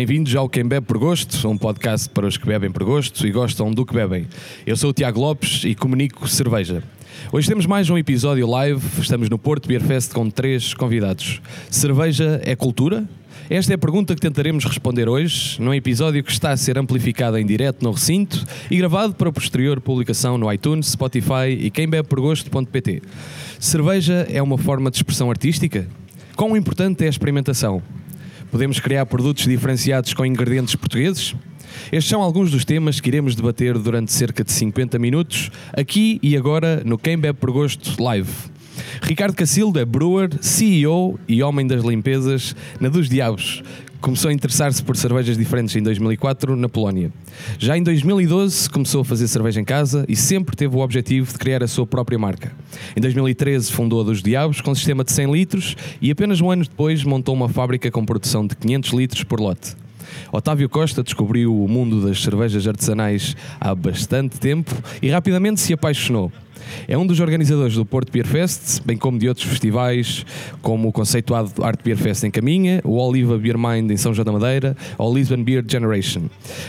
Bem-vindos 0.00 0.34
ao 0.34 0.48
Quem 0.48 0.66
Bebe 0.66 0.86
por 0.86 0.96
Gosto, 0.96 1.46
um 1.46 1.58
podcast 1.58 2.08
para 2.08 2.26
os 2.26 2.38
que 2.38 2.46
bebem 2.46 2.72
por 2.72 2.84
gosto 2.84 3.26
e 3.26 3.30
gostam 3.30 3.70
do 3.70 3.84
que 3.84 3.92
bebem. 3.92 4.26
Eu 4.66 4.74
sou 4.74 4.88
o 4.88 4.92
Tiago 4.94 5.20
Lopes 5.20 5.62
e 5.62 5.74
comunico 5.74 6.26
cerveja. 6.26 6.82
Hoje 7.30 7.46
temos 7.46 7.66
mais 7.66 7.90
um 7.90 7.98
episódio 7.98 8.48
live, 8.48 8.80
estamos 8.98 9.28
no 9.28 9.38
Porto 9.38 9.68
Beer 9.68 9.82
Fest 9.82 10.14
com 10.14 10.30
três 10.30 10.72
convidados. 10.72 11.42
Cerveja 11.70 12.40
é 12.46 12.56
cultura? 12.56 13.06
Esta 13.50 13.74
é 13.74 13.76
a 13.76 13.78
pergunta 13.78 14.14
que 14.14 14.22
tentaremos 14.22 14.64
responder 14.64 15.06
hoje, 15.06 15.60
num 15.60 15.74
episódio 15.74 16.24
que 16.24 16.32
está 16.32 16.50
a 16.50 16.56
ser 16.56 16.78
amplificado 16.78 17.36
em 17.36 17.44
direto 17.44 17.82
no 17.82 17.90
recinto 17.90 18.42
e 18.70 18.78
gravado 18.78 19.12
para 19.12 19.30
posterior 19.30 19.82
publicação 19.82 20.38
no 20.38 20.50
iTunes, 20.50 20.86
Spotify 20.86 21.50
e 21.60 21.70
quembebeporgosto.pt. 21.70 23.02
Cerveja 23.58 24.26
é 24.30 24.40
uma 24.40 24.56
forma 24.56 24.90
de 24.90 24.96
expressão 24.96 25.30
artística? 25.30 25.86
Quão 26.34 26.56
importante 26.56 27.04
é 27.04 27.06
a 27.06 27.10
experimentação? 27.10 27.82
Podemos 28.50 28.80
criar 28.80 29.06
produtos 29.06 29.44
diferenciados 29.44 30.12
com 30.12 30.26
ingredientes 30.26 30.74
portugueses? 30.74 31.34
Estes 31.92 32.10
são 32.10 32.20
alguns 32.20 32.50
dos 32.50 32.64
temas 32.64 33.00
que 33.00 33.08
iremos 33.08 33.36
debater 33.36 33.78
durante 33.78 34.12
cerca 34.12 34.42
de 34.42 34.50
50 34.50 34.98
minutos, 34.98 35.50
aqui 35.72 36.18
e 36.20 36.36
agora 36.36 36.82
no 36.84 36.98
Quem 36.98 37.16
Bebe 37.16 37.38
por 37.38 37.52
Gosto 37.52 38.02
Live. 38.02 38.30
Ricardo 39.02 39.36
Cacildo 39.36 39.78
é 39.78 39.84
brewer, 39.84 40.30
CEO 40.40 41.18
e 41.28 41.42
homem 41.42 41.66
das 41.66 41.84
limpezas 41.84 42.56
na 42.80 42.88
dos 42.88 43.08
Diabos. 43.08 43.62
Começou 44.00 44.30
a 44.30 44.32
interessar-se 44.32 44.82
por 44.82 44.96
cervejas 44.96 45.36
diferentes 45.36 45.76
em 45.76 45.82
2004 45.82 46.56
na 46.56 46.70
Polónia. 46.70 47.12
Já 47.58 47.76
em 47.76 47.82
2012 47.82 48.70
começou 48.70 49.02
a 49.02 49.04
fazer 49.04 49.28
cerveja 49.28 49.60
em 49.60 49.64
casa 49.64 50.06
e 50.08 50.16
sempre 50.16 50.56
teve 50.56 50.74
o 50.74 50.78
objetivo 50.78 51.30
de 51.30 51.38
criar 51.38 51.62
a 51.62 51.68
sua 51.68 51.86
própria 51.86 52.18
marca. 52.18 52.50
Em 52.96 53.00
2013 53.00 53.70
fundou 53.70 54.00
a 54.00 54.04
dos 54.04 54.22
Diabos 54.22 54.62
com 54.62 54.70
um 54.70 54.74
sistema 54.74 55.04
de 55.04 55.12
100 55.12 55.30
litros 55.30 55.76
e 56.00 56.10
apenas 56.10 56.40
um 56.40 56.50
ano 56.50 56.62
depois 56.62 57.04
montou 57.04 57.34
uma 57.34 57.48
fábrica 57.48 57.90
com 57.90 58.06
produção 58.06 58.46
de 58.46 58.56
500 58.56 58.90
litros 58.92 59.22
por 59.22 59.38
lote. 59.38 59.76
Otávio 60.32 60.68
Costa 60.68 61.02
descobriu 61.02 61.54
o 61.54 61.68
mundo 61.68 62.00
das 62.00 62.22
cervejas 62.22 62.66
artesanais 62.66 63.36
há 63.60 63.74
bastante 63.74 64.40
tempo 64.40 64.74
e 65.02 65.10
rapidamente 65.10 65.60
se 65.60 65.74
apaixonou. 65.74 66.32
É 66.86 66.96
um 66.96 67.06
dos 67.06 67.20
organizadores 67.20 67.74
do 67.74 67.84
Porto 67.84 68.10
Beer 68.12 68.26
Fest, 68.26 68.80
bem 68.84 68.96
como 68.96 69.18
de 69.18 69.28
outros 69.28 69.46
festivais, 69.46 70.24
como 70.62 70.88
o 70.88 70.92
conceituado 70.92 71.64
Art 71.64 71.80
Beer 71.82 71.96
Fest 71.96 72.24
em 72.24 72.30
Caminha, 72.30 72.80
o 72.84 72.96
Oliva 72.96 73.38
Beer 73.38 73.58
Mind 73.58 73.90
em 73.90 73.96
São 73.96 74.14
João 74.14 74.24
da 74.24 74.32
Madeira 74.32 74.76
ou 74.98 75.10
o 75.10 75.14
Lisbon 75.14 75.42
Beer 75.42 75.64
Generation. 75.66 76.22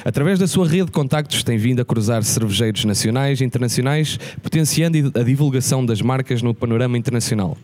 Através 0.03 0.39
da 0.39 0.47
sua 0.47 0.67
rede 0.67 0.86
de 0.86 0.92
contactos, 0.92 1.44
tem 1.44 1.58
vindo 1.58 1.81
a 1.81 1.86
cruzar 1.86 2.23
cervejeiros 2.23 2.86
nacionais 2.86 3.42
e 3.42 3.44
internacionais, 3.44 4.19
potenciando 4.42 5.12
a 5.19 5.23
divulgação 5.23 5.86
das 5.86 6.02
marcas 6.02 6.42
no 6.42 6.53
panorama 6.53 6.97
internacional. 6.97 7.58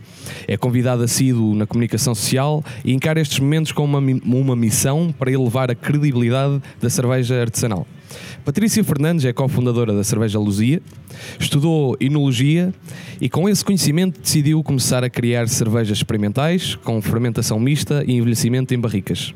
É 0.47 0.57
convidado 0.57 1.03
assíduo 1.03 1.55
na 1.55 1.65
comunicação 1.65 2.13
social 2.13 2.63
e 2.83 2.93
encara 2.93 3.19
estes 3.19 3.39
momentos 3.39 3.71
como 3.71 3.97
uma, 3.97 4.21
uma 4.23 4.55
missão 4.55 5.13
para 5.17 5.31
elevar 5.31 5.71
a 5.71 5.75
credibilidade 5.75 6.61
da 6.81 6.89
cerveja 6.89 7.41
artesanal. 7.41 7.87
Patrícia 8.45 8.83
Fernandes 8.83 9.25
é 9.25 9.33
cofundadora 9.33 9.93
da 9.93 10.03
Cerveja 10.03 10.39
Luzia, 10.39 10.81
estudou 11.39 11.97
enologia 11.99 12.73
e 13.19 13.27
com 13.29 13.49
esse 13.49 13.63
conhecimento 13.63 14.21
decidiu 14.21 14.63
começar 14.63 15.03
a 15.03 15.09
criar 15.09 15.47
cervejas 15.49 15.97
experimentais 15.97 16.75
com 16.75 17.01
fermentação 17.01 17.59
mista 17.59 18.03
e 18.07 18.13
envelhecimento 18.13 18.73
em 18.73 18.79
barricas. 18.79 19.33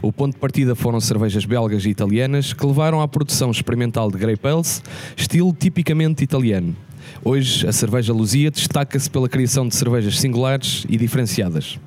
O 0.00 0.12
ponto 0.12 0.34
de 0.34 0.38
partida 0.38 0.74
foram 0.74 1.00
cervejas 1.00 1.44
belgas 1.44 1.84
e 1.84 1.88
italianas 1.88 2.52
que 2.52 2.64
levaram 2.64 3.00
à 3.00 3.08
produção 3.08 3.50
experimental 3.50 4.10
de 4.10 4.18
Grey 4.18 4.36
Pales, 4.36 4.82
estilo 5.16 5.52
tipicamente 5.52 6.22
italiano. 6.22 6.76
Hoje, 7.24 7.66
a 7.66 7.72
cerveja 7.72 8.12
Luzia 8.12 8.50
destaca-se 8.50 9.10
pela 9.10 9.28
criação 9.28 9.66
de 9.66 9.74
cervejas 9.74 10.20
singulares 10.20 10.86
e 10.88 10.96
diferenciadas. 10.96 11.78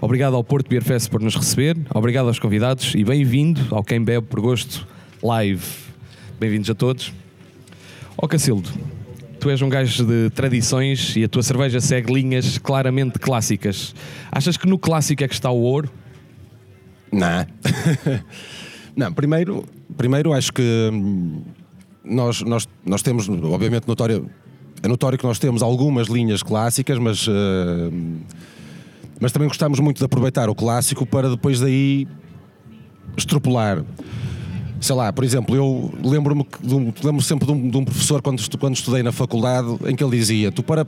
Obrigado 0.00 0.34
ao 0.34 0.44
Porto 0.44 0.68
Beer 0.68 0.82
Fest 0.82 1.10
por 1.10 1.20
nos 1.20 1.34
receber, 1.34 1.76
obrigado 1.94 2.26
aos 2.26 2.38
convidados 2.38 2.92
e 2.94 3.04
bem-vindo 3.04 3.60
ao 3.70 3.84
Quem 3.84 4.02
Bebe 4.02 4.26
por 4.26 4.40
Gosto 4.40 4.86
Live. 5.22 5.62
Bem-vindos 6.40 6.68
a 6.68 6.74
todos. 6.74 7.12
Ó 8.18 8.26
oh, 8.26 8.28
Cacildo, 8.28 8.68
tu 9.38 9.50
és 9.50 9.62
um 9.62 9.68
gajo 9.68 10.04
de 10.04 10.30
tradições 10.30 11.14
e 11.14 11.22
a 11.22 11.28
tua 11.28 11.44
cerveja 11.44 11.80
segue 11.80 12.12
linhas 12.12 12.58
claramente 12.58 13.20
clássicas. 13.20 13.94
Achas 14.32 14.56
que 14.56 14.66
no 14.66 14.76
clássico 14.76 15.22
é 15.22 15.28
que 15.28 15.34
está 15.34 15.48
o 15.48 15.60
ouro? 15.60 15.88
Não. 17.12 17.46
Não, 18.96 19.12
primeiro, 19.12 19.64
primeiro 19.96 20.32
acho 20.32 20.52
que 20.52 20.90
hum, 20.92 21.42
nós, 22.04 22.42
nós, 22.42 22.68
nós 22.84 23.00
temos, 23.00 23.28
obviamente, 23.28 23.86
notório, 23.86 24.28
é 24.82 24.88
notório 24.88 25.16
que 25.16 25.24
nós 25.24 25.38
temos 25.38 25.62
algumas 25.62 26.08
linhas 26.08 26.42
clássicas, 26.42 26.98
mas, 26.98 27.28
uh, 27.28 27.32
mas 29.20 29.30
também 29.30 29.46
gostamos 29.46 29.78
muito 29.78 29.98
de 29.98 30.04
aproveitar 30.04 30.50
o 30.50 30.54
clássico 30.54 31.06
para 31.06 31.30
depois 31.30 31.60
daí 31.60 32.08
extrapolar 33.16 33.84
sei 34.82 34.96
lá, 34.96 35.12
por 35.12 35.22
exemplo, 35.22 35.54
eu 35.54 35.94
lembro-me 36.02 36.44
um, 36.64 36.92
lembro 37.04 37.22
sempre 37.22 37.46
de 37.46 37.52
um, 37.52 37.70
de 37.70 37.76
um, 37.76 37.84
professor 37.84 38.20
quando, 38.20 38.42
quando 38.58 38.74
estudei 38.74 39.02
na 39.02 39.12
faculdade 39.12 39.68
em 39.86 39.94
que 39.94 40.02
ele 40.02 40.16
dizia: 40.16 40.50
tu 40.50 40.62
para, 40.62 40.84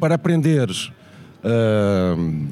para 0.00 0.14
aprenderes 0.14 0.90
uh, 1.44 2.48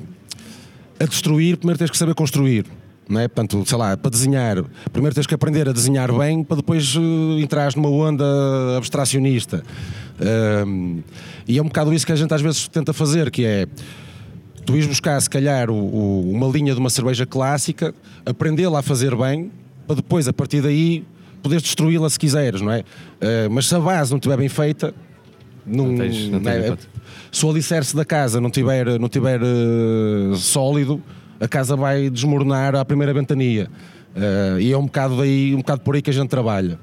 a 1.01 1.07
destruir, 1.07 1.57
primeiro 1.57 1.79
tens 1.79 1.91
que 1.91 1.97
saber 1.97 2.15
construir. 2.15 2.67
Não 3.09 3.19
é? 3.19 3.27
Portanto, 3.27 3.67
sei 3.67 3.77
lá, 3.77 3.97
para 3.97 4.11
desenhar, 4.11 4.63
primeiro 4.93 5.15
tens 5.15 5.27
que 5.27 5.35
aprender 5.35 5.69
a 5.69 5.73
desenhar 5.73 6.13
bem 6.17 6.45
para 6.45 6.59
depois 6.59 6.95
uh, 6.95 7.01
entrar 7.41 7.75
numa 7.75 7.89
onda 7.89 8.25
abstracionista. 8.77 9.65
Uh, 10.21 11.03
e 11.49 11.59
é 11.59 11.63
um 11.63 11.67
bocado 11.67 11.93
isso 11.93 12.05
que 12.05 12.13
a 12.13 12.17
gente 12.17 12.33
às 12.35 12.43
vezes 12.43 12.69
tenta 12.69 12.93
fazer, 12.93 13.31
que 13.31 13.45
é 13.45 13.67
tu 14.65 14.77
ires 14.77 14.87
buscar, 14.87 15.21
se 15.21 15.29
calhar, 15.29 15.71
o, 15.71 15.75
o, 15.75 16.31
uma 16.31 16.47
linha 16.47 16.75
de 16.75 16.79
uma 16.79 16.91
cerveja 16.91 17.25
clássica, 17.25 17.95
aprendê-la 18.27 18.81
a 18.81 18.83
fazer 18.83 19.17
bem, 19.17 19.51
para 19.91 19.97
depois, 19.97 20.29
a 20.29 20.33
partir 20.33 20.61
daí, 20.61 21.05
poderes 21.43 21.65
destruí-la 21.65 22.09
se 22.09 22.17
quiseres, 22.17 22.61
não 22.61 22.71
é? 22.71 22.81
Uh, 22.81 23.51
mas 23.51 23.67
se 23.67 23.75
a 23.75 23.81
base 23.81 24.13
não 24.13 24.19
estiver 24.19 24.37
bem 24.37 24.49
feita, 24.49 24.95
não, 25.67 25.89
não 25.89 25.97
tens, 25.99 26.29
não 26.29 26.49
é, 26.49 26.69
é, 26.69 26.77
se 27.33 27.45
o 27.45 27.51
alicerce 27.51 27.97
da 27.97 28.05
casa 28.05 28.41
não 28.41 28.51
tiver, 28.51 29.01
não 29.01 29.09
tiver 29.09 29.41
uh, 29.43 30.37
sólido, 30.37 31.03
a 31.41 31.49
casa 31.49 31.75
vai 31.75 32.09
desmoronar 32.09 32.77
à 32.77 32.85
primeira 32.85 33.13
ventania. 33.13 33.69
Uh, 34.15 34.61
e 34.61 34.71
é 34.71 34.79
um 34.79 34.85
bocado, 34.85 35.17
daí, 35.17 35.55
um 35.55 35.59
bocado 35.59 35.81
por 35.81 35.97
aí 35.97 36.03
que 36.03 36.11
a 36.11 36.13
gente 36.13 36.29
trabalha. 36.29 36.79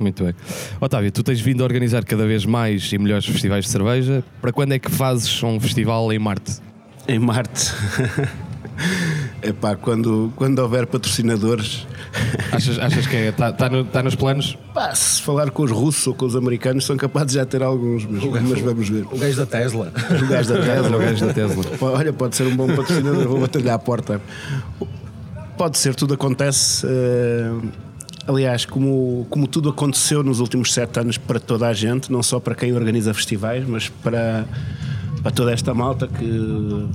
Muito 0.00 0.24
bem. 0.24 0.34
Otávio, 0.80 1.12
tu 1.12 1.22
tens 1.22 1.40
vindo 1.40 1.62
a 1.62 1.64
organizar 1.64 2.04
cada 2.04 2.26
vez 2.26 2.44
mais 2.44 2.92
e 2.92 2.98
melhores 2.98 3.24
festivais 3.24 3.66
de 3.66 3.70
cerveja. 3.70 4.24
Para 4.40 4.52
quando 4.52 4.72
é 4.72 4.80
que 4.80 4.90
fazes 4.90 5.40
um 5.44 5.60
festival 5.60 6.12
em 6.12 6.18
Marte? 6.18 6.56
Em 7.06 7.20
Marte. 7.20 7.72
Epá, 9.42 9.76
quando, 9.76 10.32
quando 10.34 10.58
houver 10.58 10.86
patrocinadores. 10.86 11.86
Achas, 12.50 12.78
achas 12.78 13.06
que 13.06 13.14
está 13.14 13.46
é, 13.48 13.52
tá 13.52 13.68
no, 13.68 13.84
tá 13.84 14.02
nos 14.02 14.14
planos? 14.14 14.58
Pá, 14.74 14.94
se 14.94 15.22
falar 15.22 15.50
com 15.50 15.62
os 15.62 15.70
russos 15.70 16.06
ou 16.06 16.14
com 16.14 16.24
os 16.24 16.34
americanos, 16.34 16.84
são 16.84 16.96
capazes 16.96 17.28
de 17.28 17.34
já 17.34 17.46
ter 17.46 17.62
alguns, 17.62 18.04
mas, 18.06 18.24
mas 18.24 18.60
vamos 18.60 18.88
ver. 18.88 19.06
O 19.12 19.18
gajo 19.18 19.36
da 19.36 19.46
Tesla. 19.46 19.92
O 20.10 20.26
gajo 20.26 20.54
da 20.54 20.60
Tesla. 20.60 20.96
o 20.96 21.00
gajo 21.00 21.26
da 21.26 21.34
Tesla. 21.34 21.64
Olha, 21.80 22.12
pode 22.12 22.34
ser 22.34 22.44
um 22.44 22.56
bom 22.56 22.66
patrocinador, 22.66 23.28
vou 23.28 23.40
bater-lhe 23.40 23.70
à 23.70 23.78
porta. 23.78 24.20
Pode 25.56 25.78
ser, 25.78 25.94
tudo 25.94 26.14
acontece. 26.14 26.86
Uh, 26.86 27.70
aliás, 28.26 28.64
como, 28.64 29.26
como 29.30 29.46
tudo 29.46 29.68
aconteceu 29.68 30.22
nos 30.22 30.40
últimos 30.40 30.72
sete 30.72 31.00
anos 31.00 31.18
para 31.18 31.38
toda 31.38 31.68
a 31.68 31.72
gente, 31.72 32.10
não 32.10 32.22
só 32.22 32.40
para 32.40 32.54
quem 32.54 32.72
organiza 32.72 33.12
festivais, 33.14 33.66
mas 33.68 33.88
para 33.88 34.46
para 35.22 35.30
toda 35.30 35.52
esta 35.52 35.74
malta 35.74 36.06
que, 36.06 36.24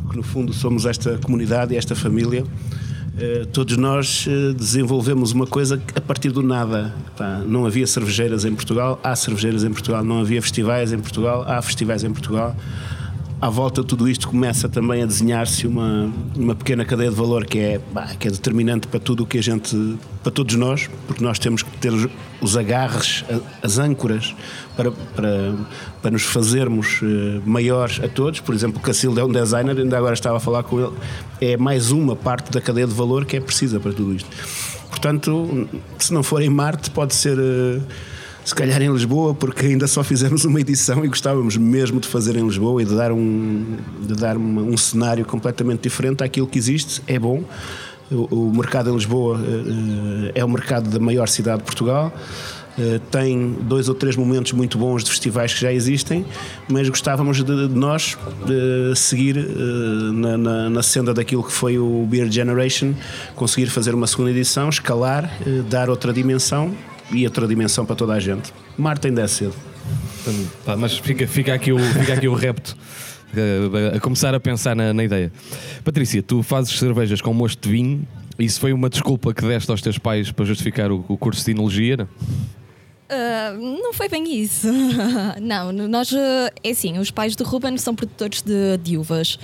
que 0.10 0.18
no 0.18 0.24
fundo 0.24 0.54
somos 0.54 0.86
esta 0.86 1.18
comunidade 1.18 1.74
e 1.74 1.78
esta 1.78 1.96
família. 1.96 2.44
Uh, 2.44 3.46
todos 3.48 3.78
nós 3.78 4.25
uh, 4.25 4.54
desenvolvemos 4.54 5.31
uma 5.31 5.46
coisa 5.46 5.80
a 5.96 6.02
partir 6.02 6.31
do 6.31 6.42
nada. 6.42 6.94
Não 7.48 7.66
havia 7.66 7.86
cervejeiras 7.86 8.44
em 8.44 8.56
Portugal, 8.56 9.00
há 9.04 9.16
cervejeiras 9.16 9.64
em 9.64 9.72
Portugal, 9.72 10.04
não 10.04 10.22
havia 10.22 10.42
festivais 10.42 10.92
em 10.92 11.00
Portugal, 11.00 11.46
há 11.48 11.62
festivais 11.62 12.04
em 12.04 12.12
Portugal 12.12 12.56
à 13.44 13.50
volta 13.50 13.81
de 13.81 13.88
tudo 13.88 14.07
isto 14.07 14.30
começa 14.30 14.69
também 14.69 15.04
a 15.04 15.06
desenhar-se 15.06 15.68
uma, 15.68 16.10
uma 16.34 16.56
pequena 16.56 16.86
cadeia 16.86 17.10
de 17.10 17.16
valor 17.18 17.45
que 17.45 17.60
é, 17.60 17.81
bah, 17.92 18.16
que 18.18 18.30
é 18.30 18.31
determinante 18.31 18.88
para 18.88 19.01
tudo 19.01 19.24
o 19.24 19.25
que 19.28 19.38
a 19.38 19.44
gente, 19.44 19.98
para 20.24 20.31
todos 20.31 20.56
nós, 20.56 20.90
porque 21.06 21.22
nós 21.22 21.38
temos 21.40 21.62
que 21.62 21.69
ter 21.78 21.92
os 22.40 22.56
agarres, 22.56 23.25
as 23.62 23.78
âncoras 23.80 24.34
para, 24.78 24.92
para, 24.92 25.56
para 26.01 26.12
nos 26.12 26.24
fazermos 26.24 27.01
eh, 27.04 27.42
maiores 27.45 28.00
a 28.01 28.07
todos. 28.07 28.40
Por 28.40 28.56
exemplo, 28.56 28.80
o 28.80 28.81
Cacildo 28.81 29.19
é 29.19 29.25
um 29.25 29.31
designer, 29.31 29.78
ainda 29.78 29.98
agora 29.98 30.13
estava 30.13 30.38
a 30.38 30.40
falar 30.40 30.63
com 30.63 30.80
ele, 30.80 30.94
é 31.42 31.57
mais 31.57 31.92
uma 31.92 32.16
parte 32.16 32.50
da 32.50 32.62
cadeia 32.62 32.88
de 32.88 32.94
valor 32.94 33.25
que 33.25 33.36
é 33.36 33.42
precisa 33.42 33.78
para 33.78 33.92
tudo 33.92 34.16
isto. 34.16 34.30
Portanto, 34.90 35.68
se 36.00 36.13
não 36.13 36.24
for 36.24 36.42
em 36.42 36.50
Marte, 36.50 36.90
pode 36.92 37.13
ser 37.13 37.38
eh, 37.38 37.81
se 38.44 38.54
calhar 38.54 38.81
em 38.81 38.92
Lisboa, 38.92 39.34
porque 39.34 39.68
ainda 39.68 39.88
só 39.88 40.04
fizemos 40.04 40.44
uma 40.45 40.60
edição 40.60 41.04
e 41.06 41.07
gostávamos 41.07 41.56
mesmo 41.56 42.00
de 42.00 42.07
fazer 42.07 42.36
em 42.36 42.45
Lisboa 42.45 42.81
e 42.81 42.86
de 42.86 42.95
dar 42.95 43.12
um, 43.12 43.78
de 44.01 44.13
dar 44.16 44.36
uma, 44.36 44.62
um 44.62 44.75
cenário 44.75 45.25
completamente 45.25 45.84
diferente 45.84 46.24
àquilo 46.24 46.48
que 46.48 46.57
existe. 46.57 47.01
É 47.07 47.18
bom. 47.18 47.44
O, 48.12 48.50
o 48.50 48.54
mercado 48.54 48.90
em 48.90 48.94
Lisboa 48.94 49.38
uh, 49.38 50.31
é 50.36 50.44
o 50.44 50.50
mercado 50.50 50.90
da 50.90 51.00
maior 51.00 51.28
cidade 51.28 51.60
de 51.60 51.63
Portugal. 51.63 52.13
Uh, 52.78 53.00
tem 53.12 53.56
dois 53.62 53.88
ou 53.88 53.94
três 53.94 54.16
momentos 54.16 54.51
muito 54.51 54.78
bons 54.80 55.04
de 55.04 55.10
festivais 55.12 55.54
que 55.54 55.62
já 55.62 55.72
existem, 55.72 56.25
mas 56.68 56.90
gostávamos 56.90 57.38
de, 57.38 57.68
de 57.68 57.75
nós 57.75 58.18
de 58.45 58.95
seguir 58.95 59.38
uh, 59.38 60.12
na, 60.12 60.38
na, 60.38 60.69
na, 60.72 60.84
senda 60.84 61.13
daquilo 61.13 61.44
que 61.44 61.51
foi 61.51 61.78
o 61.78 62.06
Beer 62.10 62.30
Generation, 62.31 62.94
conseguir 63.36 63.68
fazer 63.68 63.94
uma 63.94 64.07
segunda 64.07 64.31
edição, 64.31 64.69
escalar, 64.69 65.31
uh, 65.45 65.63
dar 65.63 65.88
outra 65.88 66.12
dimensão 66.12 66.74
e 67.13 67.25
outra 67.25 67.48
dimensão 67.48 67.86
para 67.86 67.95
toda 67.95 68.13
a 68.13 68.19
gente. 68.19 68.54
Marta 68.77 69.07
ainda 69.07 69.21
é 69.21 69.27
cedo. 69.27 69.56
Tá, 70.65 70.77
mas 70.77 70.98
fica, 70.98 71.27
fica, 71.27 71.54
aqui 71.54 71.71
o, 71.71 71.80
fica 71.80 72.13
aqui 72.13 72.27
o 72.27 72.33
repto 72.33 72.77
a 73.94 74.00
começar 74.00 74.33
a 74.33 74.39
pensar 74.39 74.75
na, 74.75 74.94
na, 74.94 75.04
ideia. 75.04 75.31
Patrícia, 75.83 76.21
tu 76.21 76.44
fazes 76.44 76.77
cervejas 76.77 77.21
com 77.21 77.33
mosto 77.33 77.62
de 77.62 77.69
vinho. 77.69 78.07
Isso 78.38 78.60
foi 78.60 78.74
uma 78.74 78.89
desculpa 78.89 79.33
que 79.33 79.42
deste 79.42 79.69
aos 79.69 79.81
teus 79.81 79.98
pais 79.98 80.31
para 80.31 80.45
justificar 80.45 80.92
o, 80.92 81.04
o 81.07 81.18
curso 81.18 81.44
de 81.44 81.51
enologia? 81.51 81.98
Não? 81.98 82.07
Uh, 83.13 83.80
não 83.81 83.94
foi 83.94 84.09
bem 84.09 84.42
isso. 84.42 84.68
não, 85.42 85.71
nós, 85.71 86.12
uh, 86.12 86.16
é 86.63 86.71
assim, 86.71 86.98
os 86.98 87.12
pais 87.12 87.36
do 87.36 87.44
Ruben 87.44 87.77
são 87.77 87.94
produtores 87.94 88.42
de, 88.42 88.77
de 88.77 88.98
uvas 88.98 89.38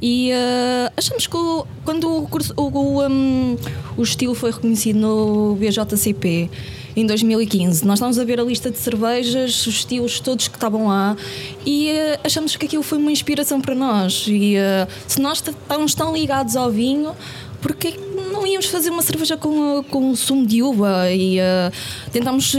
e 0.00 0.30
uh, 0.30 0.92
achamos 0.96 1.26
que 1.26 1.36
o, 1.36 1.66
quando 1.84 2.22
o, 2.22 2.28
curso, 2.28 2.54
o, 2.56 3.02
um, 3.02 3.56
o 3.96 4.02
estilo 4.02 4.34
foi 4.34 4.52
reconhecido 4.52 4.98
no 4.98 5.56
BJCP 5.56 6.50
em 6.96 7.06
2015. 7.06 7.86
Nós 7.86 7.98
estávamos 7.98 8.18
a 8.18 8.24
ver 8.24 8.40
a 8.40 8.42
lista 8.42 8.70
de 8.70 8.78
cervejas, 8.78 9.66
os 9.66 9.74
estilos 9.74 10.18
todos 10.18 10.48
que 10.48 10.56
estavam 10.56 10.88
lá 10.88 11.16
e 11.64 11.90
uh, 11.90 12.20
achamos 12.24 12.56
que 12.56 12.64
aquilo 12.64 12.82
foi 12.82 12.98
uma 12.98 13.12
inspiração 13.12 13.60
para 13.60 13.74
nós. 13.74 14.24
E 14.26 14.56
uh, 14.56 14.88
se 15.06 15.20
nós 15.20 15.42
estamos 15.42 15.94
tão 15.94 16.14
ligados 16.14 16.56
ao 16.56 16.70
vinho, 16.70 17.14
porque 17.60 17.94
não 18.32 18.46
íamos 18.46 18.66
fazer 18.66 18.90
uma 18.90 19.02
cerveja 19.02 19.36
com, 19.36 19.84
com 19.90 20.14
sumo 20.16 20.46
de 20.46 20.62
uva 20.62 21.10
e 21.10 21.38
uh, 21.38 21.72
tentámos 22.10 22.54
uh, 22.54 22.58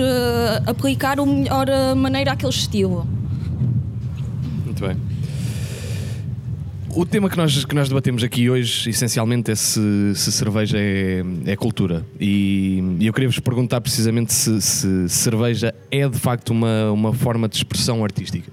aplicar 0.65 1.19
a 1.19 1.25
melhor 1.25 1.67
maneira 1.95 2.33
àquele 2.33 2.51
estilo. 2.51 3.07
Muito 4.65 4.85
bem. 4.85 5.06
O 6.89 7.05
tema 7.05 7.29
que 7.29 7.37
nós, 7.37 7.65
que 7.65 7.75
nós 7.75 7.89
debatemos 7.89 8.23
aqui 8.23 8.49
hoje, 8.49 8.89
essencialmente, 8.89 9.51
é 9.51 9.55
se, 9.55 9.79
se 10.15 10.31
cerveja 10.31 10.77
é, 10.79 11.23
é 11.45 11.55
cultura. 11.55 12.05
E, 12.19 12.81
e 12.99 13.07
eu 13.07 13.13
queria 13.13 13.29
vos 13.29 13.39
perguntar 13.39 13.81
precisamente 13.81 14.33
se, 14.33 14.61
se, 14.61 15.09
cerveja 15.09 15.75
é 15.91 16.07
de 16.07 16.17
facto 16.17 16.49
uma, 16.49 16.91
uma 16.91 17.13
forma 17.13 17.47
de 17.47 17.57
expressão 17.57 18.03
artística. 18.03 18.51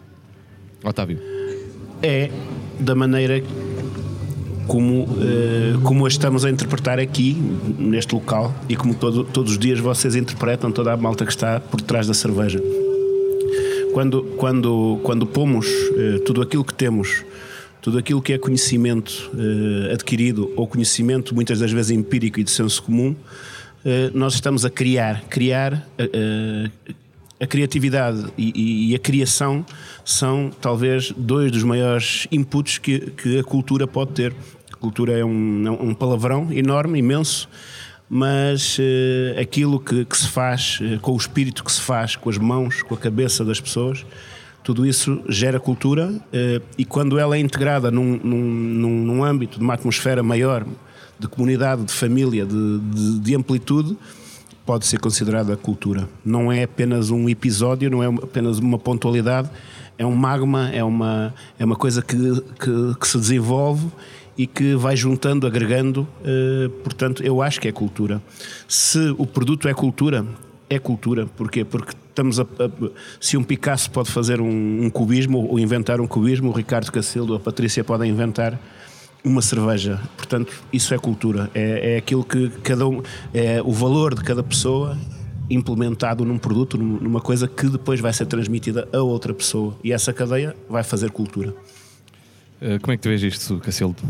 Otávio. 0.83 1.19
É 2.03 2.31
da 2.79 2.95
maneira 2.95 3.43
como, 4.67 5.05
uh, 5.05 5.81
como 5.83 6.05
a 6.05 6.09
estamos 6.09 6.45
a 6.45 6.51
interpretar 6.51 6.99
aqui, 6.99 7.35
neste 7.79 8.15
local, 8.15 8.53
e 8.69 8.75
como 8.75 8.95
todo, 8.95 9.25
todos 9.25 9.53
os 9.53 9.59
dias 9.59 9.79
vocês 9.79 10.17
interpretam 10.17 10.73
toda 10.73 10.93
a 10.93 10.97
malta 10.97 11.25
que 11.25 11.31
está 11.31 11.61
por 11.61 11.81
trás 11.81 12.07
da 12.07 12.15
cerveja. 12.15 12.61
Quando, 13.93 14.25
quando, 14.37 14.99
quando 15.05 15.25
pomos 15.25 15.67
uh, 15.69 16.19
tudo 16.25 16.43
aquilo 16.43 16.65
que 16.65 16.75
temos 16.75 17.25
tudo 17.85 17.99
aquilo 17.99 18.23
que 18.23 18.33
é 18.33 18.39
conhecimento 18.39 19.31
eh, 19.37 19.93
adquirido 19.93 20.51
ou 20.57 20.67
conhecimento 20.67 21.35
muitas 21.35 21.59
das 21.59 21.71
vezes 21.71 21.91
empírico 21.91 22.41
e 22.41 22.43
de 22.43 22.51
senso 22.51 22.83
comum, 22.83 23.15
eh, 23.85 24.11
nós 24.15 24.33
estamos 24.33 24.65
a 24.65 24.71
criar. 24.71 25.21
Criar 25.29 25.87
eh, 25.99 26.71
a 27.39 27.47
criatividade 27.47 28.25
e, 28.39 28.89
e, 28.89 28.95
a 28.95 28.99
criação 28.99 29.67
são 30.03 30.51
talvez 30.63 31.13
dois 31.15 31.53
dos 31.53 31.63
maiores 31.63 32.27
inputs 32.33 32.79
que, 32.79 33.01
que 33.01 33.39
a 33.39 33.45
cultura 33.45 33.87
pode 33.87 34.13
ter. 34.13 34.35
A 34.73 34.77
cultura 34.77 35.13
é 35.13 35.23
um, 35.23 35.67
é 35.67 35.71
um 35.71 35.93
palavrão 35.93 36.51
enorme, 36.51 37.01
imenso, 37.01 37.51
mas 38.09 38.79
aquilo 39.39 39.79
que, 39.79 40.07
que, 40.07 40.17
se 40.17 40.29
faz, 40.29 40.79
com 41.03 41.13
o 41.13 41.17
espírito 41.19 41.63
que 41.63 41.71
se 41.71 41.83
faz, 41.83 42.17
com 42.17 42.31
as 42.31 42.39
mãos, 42.39 42.83
com 42.83 42.95
a 42.95 42.99
cabeça 42.99 43.45
das 43.45 43.61
pessoas, 43.61 44.07
tudo 44.65 44.87
isso 44.87 45.23
gera 45.29 45.61
cultura 45.61 46.13
eh, 46.33 46.61
e 46.79 46.87
quando 46.87 47.19
ela 47.19 47.37
é 47.37 47.39
integrada 47.39 47.91
num, 47.91 48.19
num, 48.25 49.05
num, 49.05 49.23
âmbito 49.23 49.59
de 49.59 49.65
uma 49.65 49.75
atmosfera 49.75 50.23
maior, 50.23 50.67
de 51.19 51.29
comunidade, 51.29 51.85
de 51.85 51.93
família, 51.93 52.47
de, 52.47 52.79
de, 52.79 53.19
de 53.21 53.37
amplitude, 53.37 53.97
pode 54.65 54.87
ser 54.87 54.99
considerada 54.99 55.55
cultura. 55.55 56.09
Não 56.25 56.51
é 56.51 56.63
apenas 56.63 57.11
um 57.11 57.29
episódio, 57.29 57.91
não 57.91 58.03
é 58.03 58.07
apenas 58.07 58.59
uma 58.59 58.79
pontualidade, 58.79 59.51
é 59.99 60.07
um 60.07 60.15
magma, 60.17 60.71
é 60.71 60.83
uma, 60.83 61.35
é 61.59 61.65
uma 61.65 61.77
coisa 61.77 62.01
que, 62.01 62.17
que, 62.59 62.99
que 62.99 63.07
se 63.07 63.19
desenvolve 63.19 63.87
e 64.37 64.47
que 64.47 64.75
vai 64.75 64.97
juntando, 64.97 65.47
agregando. 65.47 66.09
Eh, 66.25 66.71
portanto, 66.83 67.23
eu 67.23 67.43
acho 67.43 67.61
que 67.61 67.69
é 67.69 67.73
cultura. 67.73 68.21
Se 68.67 69.15
o 69.19 69.27
produto 69.27 69.69
é 69.69 69.75
cultura, 69.75 70.25
é 70.75 70.79
cultura. 70.79 71.27
Porquê? 71.27 71.65
Porque 71.65 71.93
estamos 72.09 72.39
a, 72.39 72.43
a, 72.43 72.91
se 73.21 73.37
um 73.37 73.43
Picasso 73.43 73.91
pode 73.91 74.11
fazer 74.11 74.41
um, 74.41 74.85
um, 74.85 74.91
cubismo 74.91 75.47
ou 75.49 75.59
inventar 75.59 76.01
um 76.01 76.07
cubismo, 76.07 76.51
o 76.51 76.53
Ricardo 76.53 76.91
Cacildo 76.91 77.33
ou 77.33 77.39
a 77.39 77.41
Patrícia 77.41 77.83
podem 77.83 78.11
inventar 78.11 78.59
uma 79.25 79.41
cerveja. 79.41 80.01
Portanto, 80.17 80.53
isso 80.73 80.95
é 80.95 80.99
cultura. 80.99 81.51
É, 81.55 81.95
é 81.95 81.97
aquilo 81.97 82.25
que 82.25 82.51
cada 82.63 82.87
um, 82.87 83.03
é 83.33 83.63
o 83.63 83.73
valor 83.73 84.15
de 84.15 84.23
cada 84.23 84.43
pessoa 84.43 84.97
implementado 85.51 86.25
num 86.25 86.39
produto, 86.39 86.79
numa 86.79 87.21
coisa 87.21 87.47
que 87.47 87.69
depois 87.69 88.01
vai 88.01 88.13
ser 88.13 88.27
transmitida 88.27 88.89
a 88.93 88.99
outra 88.99 89.35
pessoa. 89.35 89.77
E 89.83 89.93
essa 89.93 90.13
cadeia 90.13 90.57
vai 90.69 90.83
fazer 90.83 91.11
cultura. 91.11 91.55
Eh, 92.61 92.79
como 92.79 92.93
é 92.93 92.97
que 92.97 93.03
tu 93.03 93.09
vês 93.09 93.23
isto, 93.23 93.59
Cacildo? 93.59 94.03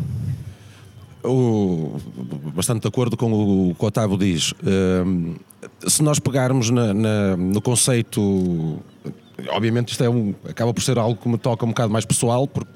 O, 1.25 1.97
bastante 2.55 2.83
de 2.83 2.89
acordo 2.89 3.17
com 3.17 3.33
o 3.33 3.75
que 3.75 3.83
o 3.83 3.89
Otávio 3.89 4.19
diz. 4.19 4.53
Um, 4.63 5.35
se 5.87 6.03
nós 6.03 6.19
pegarmos 6.19 6.69
na, 6.69 6.93
na, 6.93 7.37
no 7.37 7.63
conceito, 7.63 8.79
obviamente 9.49 9.93
isto 9.93 10.05
é 10.05 10.11
um, 10.11 10.35
acaba 10.47 10.75
por 10.75 10.83
ser 10.83 10.99
algo 10.99 11.19
que 11.21 11.29
me 11.29 11.39
toca 11.39 11.65
um 11.65 11.69
bocado 11.69 11.91
mais 11.91 12.05
pessoal, 12.05 12.47
porque 12.47 12.71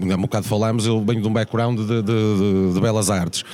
há 0.00 0.14
um 0.16 0.22
bocado 0.22 0.46
falámos, 0.46 0.86
eu 0.86 1.04
venho 1.04 1.20
de 1.20 1.28
um 1.28 1.32
background 1.32 1.78
de, 1.78 1.86
de, 1.86 2.02
de, 2.02 2.74
de 2.74 2.80
belas 2.80 3.10
artes. 3.10 3.44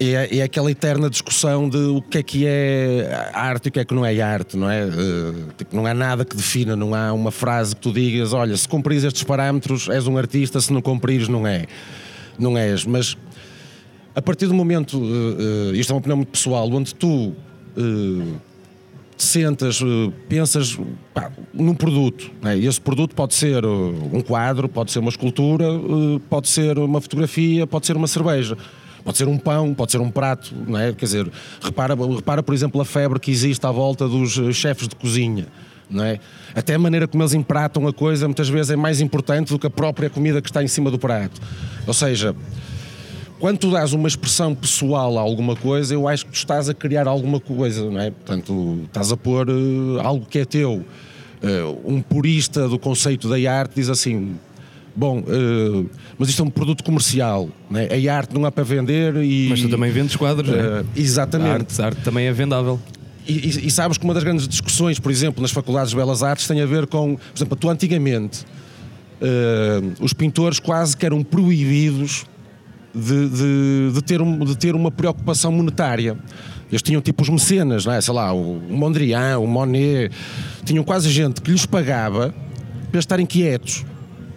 É, 0.00 0.38
é, 0.38 0.42
aquela 0.42 0.68
eterna 0.68 1.08
discussão 1.08 1.68
de 1.68 1.76
o 1.76 2.02
que 2.02 2.18
é 2.18 2.22
que 2.24 2.44
é 2.44 3.30
arte 3.32 3.66
e 3.66 3.68
o 3.68 3.72
que 3.72 3.78
é 3.78 3.84
que 3.84 3.94
não 3.94 4.04
é 4.04 4.20
arte, 4.20 4.56
não 4.56 4.68
é? 4.68 4.84
Uh, 4.84 5.52
tipo, 5.56 5.76
não 5.76 5.86
há 5.86 5.94
nada 5.94 6.24
que 6.24 6.34
defina, 6.34 6.74
não 6.74 6.92
há 6.92 7.12
uma 7.12 7.30
frase 7.30 7.76
que 7.76 7.82
tu 7.82 7.92
digas, 7.92 8.32
olha, 8.32 8.56
se 8.56 8.66
cumprires 8.66 9.04
estes 9.04 9.22
parâmetros 9.22 9.88
és 9.88 10.08
um 10.08 10.18
artista, 10.18 10.60
se 10.60 10.72
não 10.72 10.82
cumprires 10.82 11.28
não 11.28 11.46
é 11.46 11.66
não 12.38 12.56
és. 12.56 12.84
Mas 12.84 13.16
a 14.14 14.20
partir 14.20 14.46
do 14.46 14.54
momento, 14.54 14.98
uh, 14.98 15.70
uh, 15.70 15.74
isto 15.74 15.90
é 15.90 15.94
uma 15.94 15.98
opinião 15.98 16.16
muito 16.16 16.30
pessoal, 16.30 16.70
onde 16.70 16.94
tu 16.94 17.28
uh, 17.28 18.40
te 19.16 19.24
sentas, 19.24 19.80
pensas 20.28 20.78
pá, 21.14 21.30
num 21.52 21.74
produto, 21.74 22.30
né? 22.42 22.58
esse 22.58 22.80
produto 22.80 23.14
pode 23.14 23.34
ser 23.34 23.64
um 23.64 24.20
quadro, 24.20 24.68
pode 24.68 24.90
ser 24.90 24.98
uma 24.98 25.10
escultura, 25.10 25.64
pode 26.28 26.48
ser 26.48 26.78
uma 26.78 27.00
fotografia, 27.00 27.66
pode 27.66 27.86
ser 27.86 27.96
uma 27.96 28.08
cerveja. 28.08 28.56
Pode 29.04 29.18
ser 29.18 29.26
um 29.26 29.36
pão, 29.36 29.74
pode 29.74 29.90
ser 29.90 30.00
um 30.00 30.08
prato, 30.08 30.54
não 30.66 30.78
é? 30.78 30.92
Quer 30.92 31.04
dizer, 31.06 31.32
repara, 31.60 31.96
repara, 31.96 32.40
por 32.40 32.54
exemplo, 32.54 32.80
a 32.80 32.84
febre 32.84 33.18
que 33.18 33.32
existe 33.32 33.66
à 33.66 33.70
volta 33.72 34.06
dos 34.06 34.30
chefes 34.54 34.86
de 34.86 34.94
cozinha. 34.94 35.48
Não 35.92 36.04
é? 36.04 36.18
Até 36.54 36.74
a 36.74 36.78
maneira 36.78 37.06
como 37.06 37.22
eles 37.22 37.34
empratam 37.34 37.86
a 37.86 37.92
coisa 37.92 38.26
muitas 38.26 38.48
vezes 38.48 38.70
é 38.70 38.76
mais 38.76 39.00
importante 39.00 39.48
do 39.48 39.58
que 39.58 39.66
a 39.66 39.70
própria 39.70 40.08
comida 40.08 40.40
que 40.40 40.48
está 40.48 40.62
em 40.62 40.68
cima 40.68 40.90
do 40.90 40.98
prato. 40.98 41.40
Ou 41.86 41.94
seja, 41.94 42.34
quando 43.38 43.58
tu 43.58 43.70
dás 43.70 43.92
uma 43.92 44.08
expressão 44.08 44.54
pessoal 44.54 45.18
a 45.18 45.20
alguma 45.20 45.56
coisa, 45.56 45.92
eu 45.92 46.06
acho 46.08 46.24
que 46.26 46.32
tu 46.32 46.36
estás 46.36 46.68
a 46.68 46.74
criar 46.74 47.06
alguma 47.06 47.40
coisa, 47.40 47.90
não 47.90 48.00
é? 48.00 48.10
Portanto, 48.10 48.82
estás 48.86 49.12
a 49.12 49.16
pôr 49.16 49.50
uh, 49.50 50.00
algo 50.00 50.24
que 50.24 50.38
é 50.38 50.44
teu. 50.44 50.84
Uh, 51.42 51.80
um 51.84 52.00
purista 52.00 52.68
do 52.68 52.78
conceito 52.78 53.28
da 53.28 53.52
arte 53.52 53.74
diz 53.74 53.88
assim: 53.88 54.36
Bom, 54.94 55.20
uh, 55.20 55.90
mas 56.16 56.28
isto 56.28 56.42
é 56.42 56.44
um 56.44 56.50
produto 56.50 56.84
comercial, 56.84 57.48
né? 57.68 57.88
a 57.90 58.14
arte 58.14 58.32
não 58.32 58.46
é 58.46 58.50
para 58.50 58.62
vender 58.62 59.16
e. 59.16 59.48
Mas 59.48 59.60
tu 59.60 59.68
também 59.68 59.90
vendes 59.90 60.14
quadros, 60.14 60.48
uh, 60.48 60.54
é? 60.54 60.84
Exatamente. 60.94 61.50
A 61.50 61.54
arte, 61.54 61.82
a 61.82 61.86
arte 61.86 62.00
também 62.02 62.26
é 62.26 62.32
vendável. 62.32 62.78
E, 63.26 63.66
e, 63.66 63.70
sabes 63.70 63.96
que 63.98 64.04
uma 64.04 64.14
das 64.14 64.24
grandes 64.24 64.48
discussões, 64.48 64.98
por 64.98 65.10
exemplo, 65.10 65.40
nas 65.40 65.52
faculdades 65.52 65.90
de 65.90 65.96
Belas 65.96 66.22
Artes 66.22 66.46
tem 66.46 66.60
a 66.60 66.66
ver 66.66 66.86
com, 66.86 67.16
por 67.16 67.36
exemplo, 67.36 67.56
tu 67.56 67.68
antigamente 67.68 68.44
uh, 69.20 69.94
os 70.04 70.12
pintores 70.12 70.58
quase 70.58 70.96
que 70.96 71.06
eram 71.06 71.22
proibidos 71.22 72.26
de, 72.94 73.28
de, 73.28 73.92
de, 73.94 74.02
ter 74.02 74.20
um, 74.20 74.44
de 74.44 74.56
ter 74.56 74.74
uma 74.74 74.90
preocupação 74.90 75.52
monetária. 75.52 76.18
Eles 76.70 76.82
tinham 76.82 77.00
tipo 77.00 77.22
os 77.22 77.28
mecenas, 77.28 77.86
não 77.86 77.92
é? 77.92 78.00
sei 78.00 78.14
lá, 78.14 78.32
o 78.32 78.60
Mondrian, 78.68 79.38
o 79.38 79.46
Monet, 79.46 80.10
tinham 80.64 80.82
quase 80.82 81.10
gente 81.10 81.40
que 81.40 81.50
lhes 81.50 81.66
pagava 81.66 82.34
para 82.90 82.98
estarem 82.98 83.26
quietos. 83.26 83.84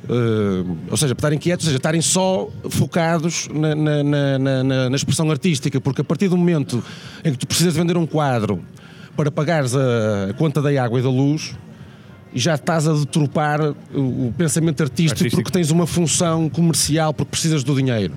Uh, 0.08 0.78
ou 0.92 0.98
seja, 0.98 1.16
para 1.16 1.22
estarem 1.22 1.40
quietos, 1.40 1.66
ou 1.66 1.70
seja, 1.70 1.78
estarem 1.78 2.02
só 2.02 2.48
focados 2.70 3.48
na, 3.52 3.74
na, 3.74 4.04
na, 4.38 4.90
na, 4.90 4.96
expressão 4.96 5.30
artística, 5.32 5.82
porque 5.82 6.02
a 6.02 6.04
partir 6.04 6.28
do 6.28 6.38
momento 6.38 6.84
em 7.24 7.32
que 7.32 7.40
tu 7.40 7.48
precisas 7.48 7.76
vender 7.76 7.98
um 7.98 8.06
quadro 8.06 8.64
para 9.18 9.32
pagares 9.32 9.76
a, 9.76 10.30
a 10.30 10.34
conta 10.34 10.62
da 10.62 10.84
água 10.84 11.00
e 11.00 11.02
da 11.02 11.10
luz, 11.10 11.56
e 12.32 12.40
já 12.40 12.54
estás 12.54 12.88
a 12.88 12.94
deturpar 12.94 13.62
o, 13.94 14.28
o 14.28 14.34
pensamento 14.38 14.84
artístico, 14.84 15.24
artístico, 15.24 15.42
porque 15.42 15.52
tens 15.52 15.72
uma 15.72 15.88
função 15.88 16.50
comercial, 16.50 17.14
porque 17.14 17.32
precisas 17.32 17.64
do 17.64 17.74
dinheiro. 17.76 18.14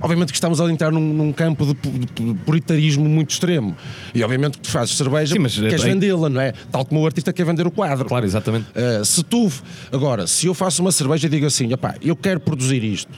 Obviamente 0.00 0.28
que 0.30 0.36
estamos 0.36 0.60
a 0.60 0.70
entrar 0.70 0.90
num, 0.90 1.00
num 1.12 1.32
campo 1.32 1.64
de, 1.66 1.74
de 1.74 2.34
puritarismo 2.44 3.08
muito 3.08 3.30
extremo. 3.30 3.76
E 4.14 4.22
obviamente 4.22 4.58
que 4.58 4.64
tu 4.64 4.70
fazes 4.70 4.96
cerveja, 4.96 5.34
Sim, 5.34 5.40
mas, 5.40 5.54
queres 5.58 5.82
aí- 5.82 5.90
vendê-la, 5.90 6.28
não 6.28 6.40
é? 6.40 6.52
Tal 6.70 6.84
como 6.84 7.00
o 7.00 7.06
artista 7.06 7.32
quer 7.32 7.44
vender 7.44 7.66
o 7.66 7.70
quadro. 7.70 8.04
Claro, 8.06 8.24
exatamente. 8.26 8.66
Uh, 8.70 9.04
se 9.04 9.22
tu, 9.22 9.50
agora, 9.92 10.26
se 10.26 10.46
eu 10.46 10.54
faço 10.54 10.82
uma 10.82 10.92
cerveja 10.92 11.26
e 11.26 11.30
digo 11.30 11.46
assim, 11.46 11.72
"Epá, 11.72 11.94
eu 12.02 12.16
quero 12.16 12.40
produzir 12.40 12.82
isto, 12.84 13.12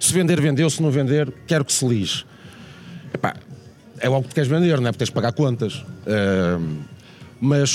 se 0.00 0.12
vender, 0.12 0.40
vendeu, 0.40 0.68
se 0.70 0.80
não 0.82 0.90
vender, 0.90 1.32
quero 1.46 1.64
que 1.64 1.72
se 1.72 1.86
lixe. 1.86 2.24
Epá, 3.12 3.34
é 4.00 4.08
logo 4.08 4.22
que 4.22 4.28
tu 4.28 4.34
queres 4.34 4.48
vender, 4.48 4.80
não 4.80 4.88
é? 4.88 4.92
Porque 4.92 4.98
tens 4.98 5.08
de 5.08 5.14
pagar 5.14 5.32
contas. 5.32 5.74
Uh, 5.74 6.76
mas. 7.40 7.70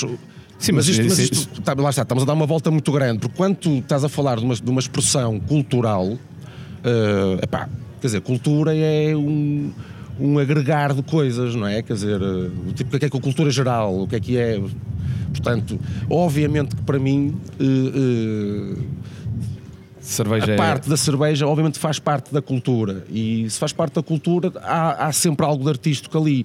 Sim, 0.58 0.72
mas 0.72 0.86
mas 0.86 0.88
isto, 0.88 1.04
mas 1.04 1.18
isto- 1.18 1.60
tá, 1.62 1.74
lá 1.76 1.90
está, 1.90 2.02
estamos 2.02 2.22
a 2.22 2.26
dar 2.26 2.32
uma 2.32 2.46
volta 2.46 2.70
muito 2.70 2.90
grande, 2.92 3.18
porque 3.18 3.36
quando 3.36 3.56
tu 3.56 3.78
estás 3.78 4.04
a 4.04 4.08
falar 4.08 4.38
de 4.38 4.44
uma, 4.44 4.54
de 4.54 4.70
uma 4.70 4.80
expressão 4.80 5.38
cultural, 5.40 6.06
uh, 6.06 6.18
epá, 7.42 7.68
quer 8.04 8.08
dizer, 8.08 8.20
cultura 8.20 8.76
é 8.76 9.16
um, 9.16 9.72
um 10.20 10.38
agregar 10.38 10.92
de 10.92 11.02
coisas, 11.02 11.54
não 11.54 11.66
é? 11.66 11.80
Quer 11.80 11.94
dizer, 11.94 12.20
uh, 12.20 12.50
tipo, 12.74 12.94
o 12.94 13.00
que 13.00 13.06
é 13.06 13.08
que 13.08 13.16
é 13.16 13.18
a 13.18 13.22
cultura 13.22 13.50
geral, 13.50 13.98
o 13.98 14.06
que 14.06 14.16
é 14.16 14.20
que 14.20 14.36
é. 14.36 14.60
Portanto, 15.30 15.80
obviamente 16.10 16.76
que 16.76 16.82
para 16.82 16.98
mim. 16.98 17.34
uh, 17.58 18.74
uh, 18.74 18.84
Cerveja 20.00 20.50
a 20.50 20.54
é- 20.54 20.56
parte 20.58 20.86
da 20.86 20.98
cerveja, 20.98 21.46
obviamente, 21.46 21.78
faz 21.78 21.98
parte 21.98 22.30
da 22.30 22.42
cultura. 22.42 23.06
E 23.08 23.48
se 23.48 23.58
faz 23.58 23.72
parte 23.72 23.94
da 23.94 24.02
cultura, 24.02 24.52
há, 24.62 25.06
há 25.06 25.12
sempre 25.12 25.46
algo 25.46 25.64
de 25.64 25.70
artístico 25.70 26.18
ali. 26.18 26.44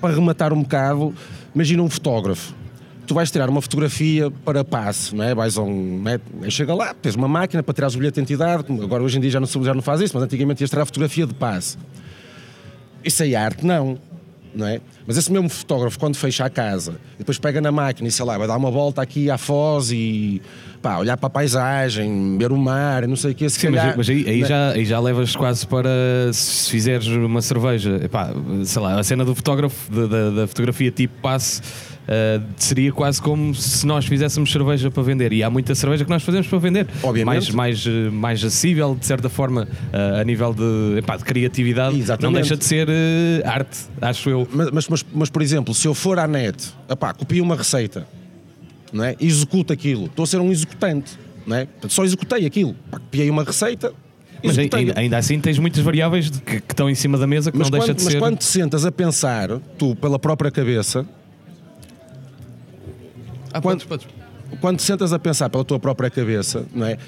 Para 0.00 0.14
rematar 0.14 0.54
um 0.54 0.62
bocado, 0.62 1.14
imagina 1.54 1.82
um 1.82 1.90
fotógrafo. 1.90 2.54
Tu 3.06 3.14
vais 3.14 3.30
tirar 3.30 3.48
uma 3.48 3.62
fotografia 3.62 4.30
para 4.44 4.64
passe, 4.64 5.14
não 5.14 5.24
é? 5.24 5.34
Vais 5.34 5.56
a 5.56 5.62
um. 5.62 6.02
é? 6.08 6.50
Chega 6.50 6.74
lá, 6.74 6.92
tens 6.92 7.14
uma 7.14 7.28
máquina 7.28 7.62
para 7.62 7.72
tirar 7.72 7.88
o 7.88 7.90
bilhete 7.92 8.14
de 8.14 8.20
identidade. 8.20 8.64
Agora, 8.82 9.02
hoje 9.02 9.18
em 9.18 9.20
dia, 9.20 9.30
já 9.30 9.40
não, 9.40 9.46
já 9.46 9.72
não 9.72 9.82
faz 9.82 10.00
isso, 10.00 10.14
mas 10.14 10.24
antigamente 10.24 10.62
ias 10.62 10.70
tirar 10.70 10.82
a 10.82 10.86
fotografia 10.86 11.26
de 11.26 11.34
passe. 11.34 11.78
Isso 13.04 13.22
é 13.22 13.34
arte? 13.34 13.64
Não. 13.64 13.98
Não 14.54 14.66
é? 14.66 14.80
Mas 15.06 15.16
esse 15.16 15.30
mesmo 15.30 15.48
fotógrafo, 15.48 15.98
quando 15.98 16.16
fecha 16.16 16.44
a 16.44 16.50
casa, 16.50 16.96
depois 17.18 17.38
pega 17.38 17.60
na 17.60 17.70
máquina 17.70 18.08
e 18.08 18.10
sei 18.10 18.24
lá, 18.24 18.36
vai 18.36 18.48
dar 18.48 18.56
uma 18.56 18.70
volta 18.70 19.00
aqui 19.00 19.30
à 19.30 19.38
Foz 19.38 19.90
e 19.92 20.42
pá, 20.82 20.98
olhar 20.98 21.16
para 21.16 21.28
a 21.28 21.30
paisagem, 21.30 22.36
ver 22.38 22.50
o 22.52 22.56
mar, 22.56 23.06
não 23.06 23.16
sei 23.16 23.32
o 23.32 23.34
que, 23.34 23.48
se 23.48 23.58
Sim, 23.60 23.68
mas, 23.70 23.80
calhar- 23.80 23.94
mas 23.96 24.08
aí, 24.08 24.24
aí 24.28 24.38
Não 24.40 24.46
é? 24.46 24.48
já, 24.48 24.70
aí 24.70 24.84
já 24.84 25.00
levas 25.00 25.34
quase 25.36 25.66
para 25.66 25.88
se 26.32 26.70
fizeres 26.70 27.06
uma 27.06 27.40
cerveja, 27.42 28.00
epá, 28.02 28.30
sei 28.64 28.82
lá, 28.82 28.98
a 28.98 29.02
cena 29.04 29.24
do 29.24 29.34
fotógrafo, 29.34 29.90
da, 29.92 30.06
da- 30.06 30.30
da 30.30 30.46
fotografia 30.46 30.90
tipo 30.90 31.14
passe, 31.22 31.60
ah, 32.08 32.40
seria 32.56 32.92
quase 32.92 33.20
como 33.20 33.52
se 33.54 33.84
nós 33.86 34.06
fizéssemos 34.06 34.50
cerveja 34.52 34.90
para 34.90 35.02
vender. 35.02 35.32
E 35.32 35.42
há 35.42 35.50
muita 35.50 35.74
cerveja 35.74 36.04
que 36.04 36.10
nós 36.10 36.22
fazemos 36.22 36.46
para 36.46 36.58
vender. 36.58 36.86
Obviamente. 37.02 37.26
Mais, 37.26 37.50
mais, 37.50 37.86
eh, 37.86 38.10
mais 38.10 38.44
acessível, 38.44 38.94
de 38.98 39.04
certa 39.06 39.28
forma, 39.28 39.66
ah, 39.92 40.20
a 40.20 40.24
nível 40.24 40.54
de, 40.54 40.98
epá, 40.98 41.16
de 41.16 41.24
criatividade. 41.24 41.98
Exatamente. 41.98 42.24
Não 42.32 42.40
deixa 42.40 42.56
de 42.56 42.64
ser 42.64 42.88
eh, 42.88 43.42
arte, 43.44 43.78
acho 44.00 44.30
eu. 44.30 44.46
Mas, 44.52 44.70
mas, 44.88 44.95
mas, 45.02 45.06
mas, 45.12 45.30
por 45.30 45.42
exemplo, 45.42 45.74
se 45.74 45.86
eu 45.86 45.94
for 45.94 46.18
à 46.18 46.26
net, 46.26 46.72
epá, 46.88 47.12
copio 47.12 47.42
uma 47.42 47.56
receita, 47.56 48.06
não 48.92 49.04
é? 49.04 49.16
Executo 49.20 49.72
aquilo, 49.72 50.06
estou 50.06 50.22
a 50.22 50.26
ser 50.26 50.40
um 50.40 50.50
executante, 50.50 51.18
não 51.46 51.56
é? 51.56 51.66
Portanto, 51.66 51.92
Só 51.92 52.04
executei 52.04 52.46
aquilo, 52.46 52.74
Pá, 52.90 52.98
copiei 52.98 53.28
uma 53.30 53.42
receita, 53.44 53.92
Mas 54.42 54.52
executei. 54.52 54.80
ainda, 54.80 55.00
ainda 55.00 55.16
assim 55.18 55.38
tens 55.40 55.58
muitas 55.58 55.82
variáveis 55.82 56.30
de 56.30 56.40
que, 56.40 56.60
que 56.60 56.72
estão 56.72 56.88
em 56.88 56.94
cima 56.94 57.18
da 57.18 57.26
mesa 57.26 57.50
que 57.52 57.58
mas, 57.58 57.68
não 57.70 57.78
deixa 57.78 57.92
quando, 57.92 57.98
de 57.98 58.04
mas 58.04 58.12
ser. 58.12 58.18
quando 58.18 58.38
te 58.38 58.44
sentas 58.44 58.84
a 58.86 58.92
pensar, 58.92 59.48
tu, 59.78 59.94
pela 59.96 60.18
própria 60.18 60.50
cabeça, 60.50 61.06
Ah, 63.52 63.60
quando- 63.60 63.84
podes, 63.86 64.06
podes. 64.06 64.58
quando 64.60 64.76
te 64.78 64.82
sentas 64.82 65.12
a 65.12 65.18
pensar 65.18 65.48
pela 65.48 65.64
tua 65.64 65.78
própria 65.78 66.10
cabeça, 66.10 66.66
não 66.74 66.86
é? 66.86 66.98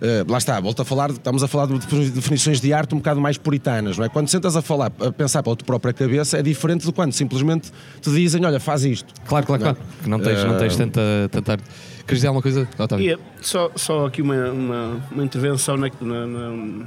Eh, 0.00 0.24
lá 0.28 0.38
está, 0.38 0.60
volto 0.60 0.80
a 0.80 0.84
falar, 0.84 1.10
estamos 1.10 1.42
a 1.42 1.48
falar 1.48 1.66
de 1.66 2.10
definições 2.10 2.60
de 2.60 2.72
arte 2.72 2.94
um 2.94 2.98
bocado 2.98 3.20
mais 3.20 3.36
puritanas, 3.36 3.98
não 3.98 4.04
é? 4.04 4.08
Quando 4.08 4.28
sentas 4.28 4.54
a 4.56 4.62
falar, 4.62 4.92
a 5.00 5.10
pensar 5.10 5.42
pela 5.42 5.56
tua 5.56 5.66
própria 5.66 5.92
cabeça, 5.92 6.38
é 6.38 6.42
diferente 6.42 6.86
de 6.86 6.92
quando 6.92 7.12
simplesmente 7.12 7.72
te 8.00 8.10
dizem, 8.10 8.44
olha, 8.44 8.60
faz 8.60 8.84
isto. 8.84 9.12
Claro, 9.26 9.44
claro, 9.46 9.62
claro. 9.62 9.78
Que 10.02 10.08
não 10.08 10.20
tens, 10.20 10.44
não 10.44 10.56
tens 10.56 10.74
Eh, 10.74 10.76
tanta, 10.76 11.00
tanta 11.32 11.52
arte. 11.52 11.64
Queres 12.06 12.18
dizer 12.18 12.28
alguma 12.28 12.42
coisa, 12.42 12.68
Otávio? 12.78 13.12
É 13.14 13.18
só, 13.42 13.70
só 13.74 14.06
aqui 14.06 14.22
uma, 14.22 14.50
uma, 14.50 15.02
uma 15.10 15.24
intervenção 15.24 15.76
na, 15.76 15.90
na, 16.00 16.26
na- 16.26 16.86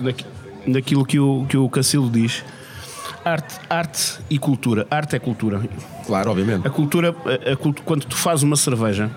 naqui- 0.00 0.26
naquilo 0.66 1.04
que 1.06 1.18
o, 1.20 1.46
que 1.48 1.56
o 1.56 1.68
Cacilo 1.68 2.10
diz. 2.10 2.44
Arte, 3.24 3.56
arte 3.70 4.18
e 4.30 4.38
cultura. 4.38 4.86
Arte 4.90 5.16
é 5.16 5.18
cultura. 5.18 5.60
Claro, 6.06 6.30
obviamente. 6.30 6.66
A 6.66 6.70
cultura, 6.70 7.14
a, 7.46 7.52
a 7.52 7.56
quando 7.56 8.04
tu 8.06 8.16
fazes 8.16 8.42
uma 8.42 8.56
cerveja 8.56 9.10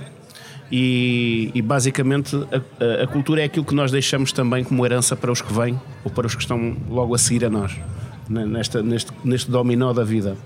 e, 0.72 1.52
e 1.54 1.62
basicamente 1.62 2.36
a, 2.36 3.04
a- 3.04 3.08
cultura 3.08 3.42
é 3.42 3.46
aquilo 3.46 3.66
que 3.66 3.76
nós 3.76 3.92
deixamos 3.92 4.32
também 4.32 4.64
como 4.64 4.86
herança 4.86 5.16
para 5.16 5.32
os 5.32 5.42
que 5.42 5.52
vêm 5.54 5.80
ou 6.04 6.12
para 6.12 6.26
os 6.28 6.36
que 6.36 6.42
estão 6.42 6.76
logo 6.90 7.14
a 7.14 7.18
seguir 7.18 7.46
a 7.46 7.50
nós, 7.50 7.76
ne- 8.30 8.46
nesta, 8.46 8.82
neste, 8.82 9.12
neste 9.24 9.50
dominó 9.52 9.92
da 9.94 10.04
vida. 10.04 10.38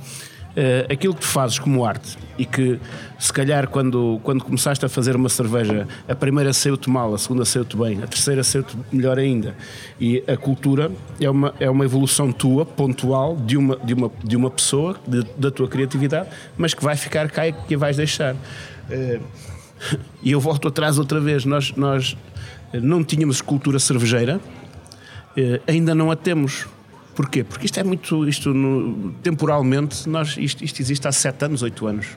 Eh, 0.57 0.85
aquilo 0.89 1.13
que 1.13 1.19
tu 1.19 1.27
fazes 1.27 1.59
como 1.59 1.83
arte 1.83 2.17
e 2.37 2.45
que 2.45 2.79
se 3.19 3.33
calhar 3.33 3.67
quando, 3.67 4.21
quando 4.23 4.41
começaste 4.41 4.85
a 4.85 4.87
fazer 4.89 5.13
uma 5.13 5.27
cerveja, 5.27 5.85
a 6.07 6.15
primeira 6.15 6.53
saiu-te 6.53 6.89
mal, 6.89 7.13
a 7.13 7.17
segunda 7.17 7.43
saiu-te 7.43 7.75
bem, 7.75 8.01
a 8.01 8.07
terceira 8.07 8.41
saiu-te 8.41 8.73
melhor 8.89 9.19
ainda. 9.19 9.53
E 9.99 10.23
a 10.25 10.37
cultura 10.37 10.89
é 11.19 11.29
uma, 11.29 11.53
é 11.59 11.69
uma 11.69 11.83
evolução 11.83 12.31
tua, 12.31 12.65
pontual, 12.65 13.35
de 13.35 13.57
uma, 13.57 13.75
de 13.75 13.93
uma, 13.93 14.09
de 14.23 14.37
uma 14.37 14.49
pessoa, 14.49 14.95
de- 15.05 15.25
da 15.37 15.51
tua 15.51 15.67
criatividade, 15.67 16.29
mas 16.57 16.73
que 16.73 16.81
vai 16.81 16.95
ficar 16.95 17.29
cá 17.29 17.45
e 17.49 17.51
que 17.51 17.75
a 17.75 17.77
vais 17.77 17.97
deixar. 17.97 18.33
Eh, 18.89 19.19
e 20.21 20.31
eu 20.31 20.39
volto 20.39 20.67
atrás 20.67 20.97
outra 20.99 21.19
vez. 21.19 21.45
Nós, 21.45 21.71
nós 21.75 22.17
não 22.73 23.03
tínhamos 23.03 23.41
cultura 23.41 23.79
cervejeira, 23.79 24.39
eh, 25.37 25.61
ainda 25.67 25.93
não 25.95 26.11
a 26.11 26.15
temos. 26.15 26.67
Porquê? 27.15 27.43
Porque 27.43 27.65
isto 27.65 27.79
é 27.79 27.83
muito. 27.83 28.27
Isto 28.27 28.53
no- 28.53 29.11
temporalmente, 29.23 30.07
nós, 30.09 30.35
isto, 30.37 30.63
isto 30.63 30.81
existe 30.81 31.07
há 31.07 31.11
7 31.11 31.45
anos, 31.45 31.61
8 31.61 31.87
anos. 31.87 32.07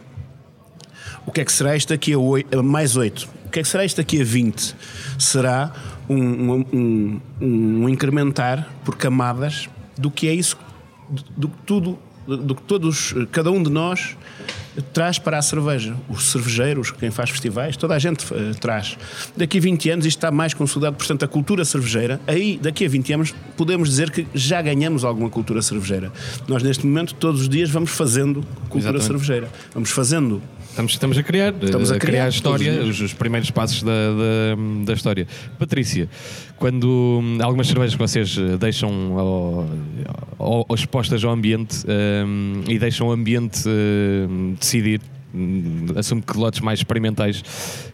O 1.26 1.30
que 1.32 1.40
é 1.40 1.44
que 1.44 1.52
será 1.52 1.76
isto 1.76 1.90
daqui 1.90 2.12
a, 2.14 2.18
oi- 2.18 2.46
a 2.52 2.62
mais 2.62 2.96
8? 2.96 3.28
O 3.46 3.50
que 3.50 3.60
é 3.60 3.62
que 3.62 3.68
será 3.68 3.84
isto 3.84 3.96
daqui 3.98 4.20
a 4.20 4.24
20? 4.24 4.74
Será 5.18 5.72
um, 6.08 6.16
um, 6.16 6.64
um- 6.72 7.20
um 7.84 7.88
incrementar 7.88 8.68
por 8.84 8.96
camadas 8.96 9.68
do 9.96 10.10
que 10.10 10.26
é 10.28 10.34
isso, 10.34 10.56
do, 11.08 11.22
do 11.36 11.48
tudo, 11.66 11.98
do 12.26 12.54
que 12.54 12.62
todos, 12.62 13.14
cada 13.30 13.50
um 13.50 13.62
de 13.62 13.70
nós 13.70 14.16
traz 14.92 15.18
para 15.18 15.38
a 15.38 15.42
cerveja. 15.42 15.94
Os 16.08 16.30
cervejeiros, 16.30 16.90
quem 16.90 17.10
faz 17.10 17.30
festivais, 17.30 17.76
toda 17.76 17.94
a 17.94 17.98
gente 17.98 18.24
eh, 18.32 18.52
traz. 18.60 18.96
Daqui 19.36 19.58
a 19.58 19.60
20 19.60 19.90
anos 19.90 20.06
isto 20.06 20.18
está 20.18 20.30
mais 20.30 20.54
consolidado, 20.54 20.96
portanto, 20.96 21.24
a 21.24 21.28
cultura 21.28 21.64
cervejeira, 21.64 22.20
aí 22.26 22.58
daqui 22.60 22.84
a 22.84 22.88
20 22.88 23.12
anos 23.12 23.34
podemos 23.56 23.88
dizer 23.88 24.10
que 24.10 24.26
já 24.34 24.60
ganhamos 24.62 25.04
alguma 25.04 25.30
cultura 25.30 25.62
cervejeira. 25.62 26.12
Nós 26.46 26.62
neste 26.62 26.86
momento, 26.86 27.14
todos 27.14 27.42
os 27.42 27.48
dias, 27.48 27.70
vamos 27.70 27.90
fazendo 27.90 28.42
cultura 28.68 28.96
Exatamente. 28.96 29.06
cervejeira. 29.06 29.48
Vamos 29.74 29.90
fazendo 29.90 30.42
Estamos, 30.78 30.92
estamos 30.92 31.18
a 31.18 31.22
criar, 31.24 31.52
Estamos 31.60 31.90
a 31.90 31.96
a 31.96 31.98
criar, 31.98 32.10
criar 32.12 32.24
a 32.26 32.28
história, 32.28 32.72
os 32.82 32.88
os, 32.90 33.00
os 33.00 33.12
primeiros 33.12 33.50
passos 33.50 33.82
da, 33.82 33.90
da, 33.90 34.84
da 34.84 34.92
história. 34.92 35.26
Patrícia, 35.58 36.08
quando 36.56 37.18
hum, 37.20 37.38
algumas 37.42 37.66
cervejas 37.66 37.94
que 37.96 37.98
vocês 38.00 38.36
eh, 38.38 38.56
deixam 38.56 39.18
ao, 39.18 39.66
ao- 40.38 40.66
ao- 40.68 40.74
expostas 40.76 41.24
ao 41.24 41.32
ambiente 41.32 41.84
hum, 42.24 42.62
e 42.68 42.78
deixam 42.78 43.08
o 43.08 43.10
ambiente 43.10 43.64
hum, 43.68 44.54
decidir, 44.56 45.00
hum, 45.34 45.86
assumo 45.96 46.22
que 46.22 46.36
lotes 46.38 46.60
mais 46.60 46.78
experimentais, 46.78 47.42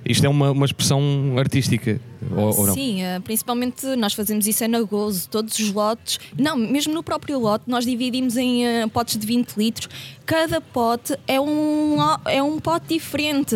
isto 0.04 0.26
é 0.26 0.28
uma, 0.28 0.50
uma 0.50 0.66
expressão 0.66 1.00
artística, 1.38 1.98
ou, 2.36 2.58
ou 2.58 2.66
não? 2.66 2.74
Sim, 2.74 3.02
eh, 3.02 3.18
principalmente 3.20 3.86
nós 3.96 4.12
fazemos 4.12 4.46
isso 4.46 4.62
é 4.62 4.68
na 4.68 4.82
gozo, 4.82 5.26
todos 5.30 5.58
os 5.58 5.72
lotes. 5.72 6.18
Não, 6.38 6.54
mesmo 6.56 6.92
no 6.92 7.02
próprio 7.02 7.38
lote, 7.38 7.64
nós 7.66 7.84
dividimos 7.86 8.36
em 8.36 8.66
eh, 8.66 8.86
potes 8.88 9.16
de 9.16 9.26
20 9.26 9.54
litros. 9.56 9.88
Cada 10.26 10.58
pote 10.60 11.16
é 11.28 11.38
um, 11.38 11.96
é 12.26 12.42
um 12.42 12.58
pote 12.58 12.94
diferente. 12.94 13.54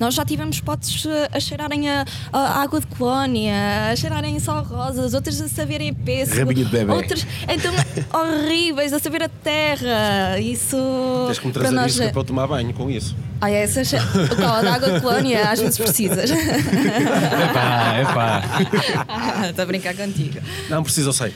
Nós 0.00 0.14
já 0.14 0.24
tivemos 0.24 0.60
potes 0.60 1.04
eh, 1.04 1.28
a 1.30 1.38
cheirarem 1.38 1.90
a, 1.90 2.06
a 2.32 2.62
água 2.62 2.80
de 2.80 2.86
colónia, 2.86 3.90
a 3.92 3.96
cheirarem 3.96 4.38
só 4.38 4.62
rosas, 4.62 5.12
outros 5.12 5.38
a 5.42 5.48
saberem 5.48 5.90
a 5.90 5.94
pêssego, 5.94 6.38
Rabinho 6.38 6.64
de 6.64 6.70
bebê. 6.72 6.90
outros 6.92 7.26
então 7.48 7.72
horríveis, 8.18 8.94
a 8.94 8.98
saber 8.98 9.24
a 9.24 9.28
terra. 9.28 10.38
Isso 10.40 10.76
Tens 11.26 11.38
que 11.38 11.46
me 11.46 11.52
para 11.52 11.62
trazer 11.62 11.76
nós. 11.76 11.92
isso 11.92 12.02
é 12.02 12.08
para 12.08 12.20
eu 12.20 12.24
tomar 12.24 12.46
banho 12.46 12.72
com 12.72 12.90
isso. 12.90 13.14
Ah, 13.38 13.50
essas. 13.50 13.90
Qual, 13.90 14.62
da 14.62 14.74
água 14.74 14.92
de 14.92 15.00
colónia, 15.02 15.50
às 15.50 15.60
vezes 15.60 15.76
precisas. 15.76 16.30
Epá, 16.30 18.00
epá. 18.00 18.42
Estou 19.50 19.62
a 19.62 19.66
brincar 19.66 19.94
contigo. 19.94 20.38
Não 20.70 20.82
precisa, 20.82 21.10
eu 21.10 21.12
sei. 21.12 21.34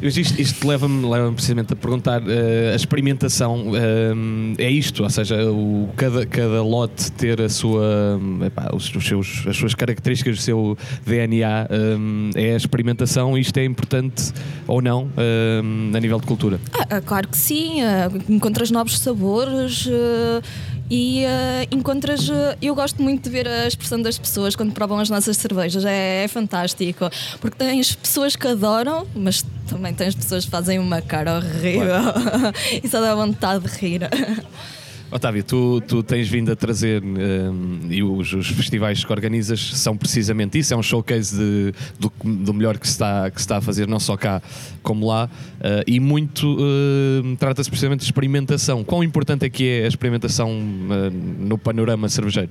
Isto, 0.00 0.40
isto 0.40 0.68
leva-me 0.68 1.04
leva 1.08 1.32
precisamente 1.32 1.72
a 1.72 1.76
perguntar: 1.76 2.22
eh, 2.28 2.72
a 2.72 2.76
experimentação 3.08 3.72
eh, 3.74 4.64
é 4.64 4.70
isto? 4.70 5.02
Ou 5.02 5.10
seja, 5.10 5.50
o, 5.50 5.88
cada, 5.96 6.26
cada 6.26 6.62
lote 6.62 7.10
ter 7.12 7.40
a 7.40 7.48
sua, 7.48 8.20
epá, 8.44 8.70
os, 8.74 8.94
os 8.94 9.06
seus, 9.06 9.46
as 9.46 9.56
suas 9.56 9.74
características, 9.74 10.38
o 10.38 10.42
seu 10.42 10.78
DNA, 11.06 11.66
eh, 11.70 12.48
é 12.50 12.54
a 12.54 12.56
experimentação? 12.56 13.36
Isto 13.36 13.58
é 13.58 13.64
importante 13.64 14.32
ou 14.66 14.82
não 14.82 15.08
eh, 15.16 15.60
a 15.96 16.00
nível 16.00 16.20
de 16.20 16.26
cultura? 16.26 16.60
Ah, 16.72 16.96
ah, 16.96 17.00
claro 17.00 17.28
que 17.28 17.36
sim, 17.36 17.80
ah, 17.82 18.10
encontras 18.28 18.70
novos 18.70 18.98
sabores 18.98 19.88
ah, 19.90 20.42
e 20.90 21.24
uh, 21.24 21.74
encontras. 21.74 22.28
Uh, 22.28 22.56
eu 22.60 22.74
gosto 22.74 23.02
muito 23.02 23.24
de 23.24 23.30
ver 23.30 23.46
a 23.46 23.66
expressão 23.66 24.00
das 24.00 24.18
pessoas 24.18 24.56
quando 24.56 24.72
provam 24.72 24.98
as 24.98 25.10
nossas 25.10 25.36
cervejas, 25.36 25.84
é, 25.84 26.24
é 26.24 26.28
fantástico. 26.28 27.10
Porque 27.40 27.56
tens 27.56 27.94
pessoas 27.94 28.36
que 28.36 28.46
adoram, 28.46 29.06
mas 29.14 29.44
também 29.66 29.92
tens 29.92 30.14
pessoas 30.14 30.44
que 30.44 30.50
fazem 30.50 30.78
uma 30.78 31.02
cara 31.02 31.36
horrível 31.36 32.00
claro. 32.12 32.54
e 32.82 32.88
só 32.88 33.00
dá 33.00 33.14
vontade 33.14 33.68
de 33.68 33.76
rir. 33.76 34.00
Otávio, 35.10 35.42
tu, 35.42 35.80
tu 35.80 36.02
tens 36.02 36.28
vindo 36.28 36.52
a 36.52 36.56
trazer 36.56 37.02
um, 37.02 37.80
e 37.88 38.02
os, 38.02 38.30
os, 38.34 38.48
festivais 38.48 39.02
que 39.02 39.10
organizas 39.10 39.58
são 39.78 39.96
precisamente 39.96 40.58
isso, 40.58 40.74
é 40.74 40.76
um 40.76 40.82
showcase 40.82 41.34
de, 41.34 41.74
do, 41.98 42.12
do, 42.22 42.52
melhor 42.52 42.76
que 42.76 42.86
se, 42.86 42.92
está, 42.92 43.30
que 43.30 43.40
se 43.40 43.44
está 43.44 43.56
a 43.56 43.60
fazer, 43.62 43.88
não 43.88 43.98
só 43.98 44.18
cá 44.18 44.42
como 44.82 45.06
lá, 45.06 45.24
uh, 45.24 45.82
e 45.86 45.98
muito 45.98 46.58
uh, 46.58 47.36
trata-se 47.38 47.70
precisamente 47.70 48.00
de 48.00 48.04
experimentação. 48.04 48.84
Quão 48.84 49.02
importante 49.02 49.46
é 49.46 49.50
que 49.50 49.66
é 49.66 49.84
a 49.86 49.88
experimentação 49.88 50.50
uh, 50.50 51.10
no 51.10 51.56
panorama 51.56 52.06
cervejeiro? 52.10 52.50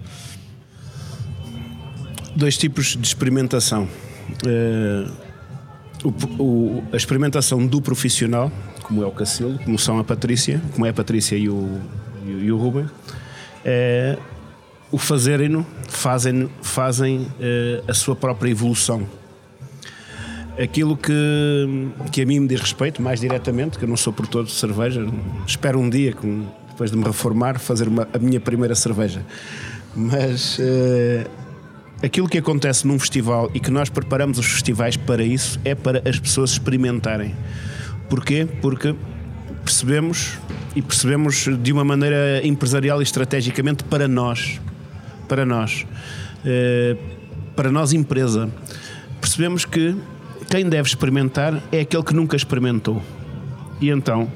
Dois 2.36 2.58
tipos 2.58 2.98
de 2.98 3.06
experimentação. 3.06 3.88
O, 6.04 6.44
o, 6.44 6.84
a 6.92 6.96
experimentação 6.96 7.66
do 7.66 7.82
profissional, 7.82 8.52
como 8.82 9.04
é 9.04 9.06
o 9.06 9.12
Cacilo, 9.12 9.60
como 9.60 9.78
são 9.78 10.00
a 10.00 10.04
Patrícia, 10.04 10.62
como 10.74 10.86
é 10.86 10.90
a 10.90 10.94
Patrícia 10.94 11.36
e 11.36 11.50
o, 11.50 11.82
e, 12.28 12.52
o 12.52 12.58
Ruben, 12.58 12.86
é, 13.64 14.18
o 14.92 14.98
fazerem-no, 14.98 15.66
fazem, 15.90 16.50
fazem 16.62 17.28
é, 17.40 17.84
a 17.88 17.94
sua 17.94 18.16
própria 18.16 18.50
evolução. 18.50 19.08
Aquilo 20.62 20.98
que, 20.98 21.14
que 22.12 22.22
a 22.22 22.26
mim 22.26 22.40
me 22.40 22.48
diz 22.48 22.60
respeito, 22.60 23.02
mais 23.02 23.20
diretamente, 23.20 23.78
que 23.78 23.86
eu 23.86 23.90
não 23.90 23.98
sou 23.98 24.12
produtor 24.12 24.44
de 24.44 24.52
cerveja, 24.52 25.06
espero 25.46 25.80
um 25.80 25.90
dia, 25.90 26.14
com, 26.14 26.46
depois 26.70 26.90
de 26.90 26.98
me 26.98 27.04
reformar, 27.04 27.60
fazer 27.60 27.88
uma, 27.88 28.08
a 28.14 28.18
minha 28.18 28.40
primeira 28.40 28.74
cerveja. 28.74 29.24
Mas 29.96 30.58
é, 30.60 31.28
aquilo 32.04 32.28
que 32.28 32.38
acontece 32.38 32.88
num 32.88 32.98
festival 32.98 33.50
e 33.54 33.60
que 33.60 33.72
nós 33.72 33.90
preparamos 33.90 34.38
os 34.38 34.46
festivais 34.46 34.98
para 34.98 35.24
isso 35.24 35.60
é 35.64 35.76
para 35.76 36.02
as 36.08 36.20
pessoas 36.20 36.52
experimentarem. 36.52 37.36
Porquê? 38.10 38.48
Porque 38.62 38.96
percebemos 39.64 40.38
e 40.78 40.82
percebemos 40.84 41.48
de 41.60 41.74
uma 41.74 41.84
maneira 41.84 42.46
empresarial 42.46 43.00
e 43.00 43.04
estrategicamente 43.04 43.84
para 43.84 44.08
nós, 44.08 44.62
para 45.28 45.44
nós, 45.44 45.88
eh, 46.46 46.96
para 47.56 47.72
nós 47.72 47.94
empresa, 47.94 48.48
percebemos 49.20 49.66
que 49.66 49.96
quem 50.52 50.70
deve 50.70 50.88
experimentar 50.88 51.64
é 51.72 51.80
aquele 51.80 52.04
que 52.04 52.14
nunca 52.14 52.36
experimentou. 52.36 53.02
E 53.82 53.90
então 53.90 54.32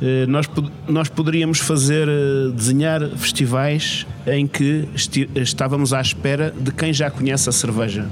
eh, 0.00 0.24
nós, 0.26 0.48
nós 0.88 1.10
poderíamos 1.10 1.58
fazer, 1.58 2.08
eh, 2.08 2.52
desenhar 2.54 3.06
festivais 3.10 4.06
em 4.26 4.46
que 4.46 4.88
estávamos 5.34 5.92
à 5.92 6.00
espera 6.00 6.54
de 6.58 6.72
quem 6.72 6.90
já 6.90 7.10
conhece 7.10 7.50
a 7.50 7.52
cerveja. 7.52 8.06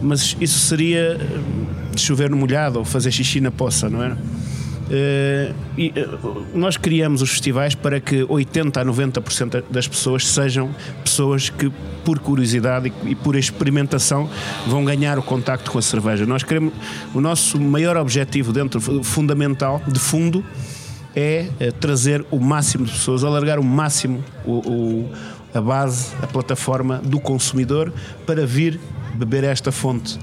Mas 0.00 0.36
isso 0.40 0.60
seria 0.60 1.18
chover 1.96 2.30
no 2.30 2.36
molhado 2.36 2.78
ou 2.78 2.84
fazer 2.84 3.10
xixi 3.10 3.40
na 3.40 3.50
poça, 3.50 3.90
não 3.90 4.04
é? 4.04 4.16
Uh, 4.90 5.54
e, 5.78 5.90
uh, 5.90 6.46
nós 6.52 6.76
criamos 6.76 7.22
os 7.22 7.30
festivais 7.30 7.76
para 7.76 8.00
que 8.00 8.24
80 8.28 8.80
a 8.80 8.84
90% 8.84 9.62
das 9.70 9.86
pessoas 9.86 10.26
sejam 10.26 10.74
pessoas 11.04 11.48
que, 11.48 11.70
por 12.04 12.18
curiosidade 12.18 12.92
e, 13.04 13.14
por 13.14 13.36
experimentação, 13.36 14.28
vão 14.66 14.84
ganhar 14.84 15.16
o 15.16 15.22
contacto 15.22 15.70
com 15.70 15.78
a 15.78 15.82
cerveja. 15.82 16.26
Nós 16.26 16.42
queremos, 16.42 16.74
o 17.14 17.20
nosso 17.20 17.60
maior 17.60 17.96
objetivo 17.96 18.52
dentro, 18.52 18.80
fundamental, 19.04 19.80
de 19.86 20.00
fundo, 20.00 20.44
é, 21.14 21.46
é 21.60 21.70
trazer 21.70 22.26
o 22.28 22.40
máximo 22.40 22.84
de 22.84 22.90
pessoas, 22.90 23.22
alargar 23.22 23.60
o 23.60 23.64
máximo 23.64 24.24
o, 24.44 24.58
o, 24.58 25.10
a 25.54 25.60
base, 25.60 26.12
a 26.20 26.26
plataforma 26.26 26.98
do 26.98 27.20
consumidor 27.20 27.92
para 28.26 28.44
vir 28.44 28.80
beber 29.14 29.44
esta 29.44 29.70
fonte. 29.70 30.18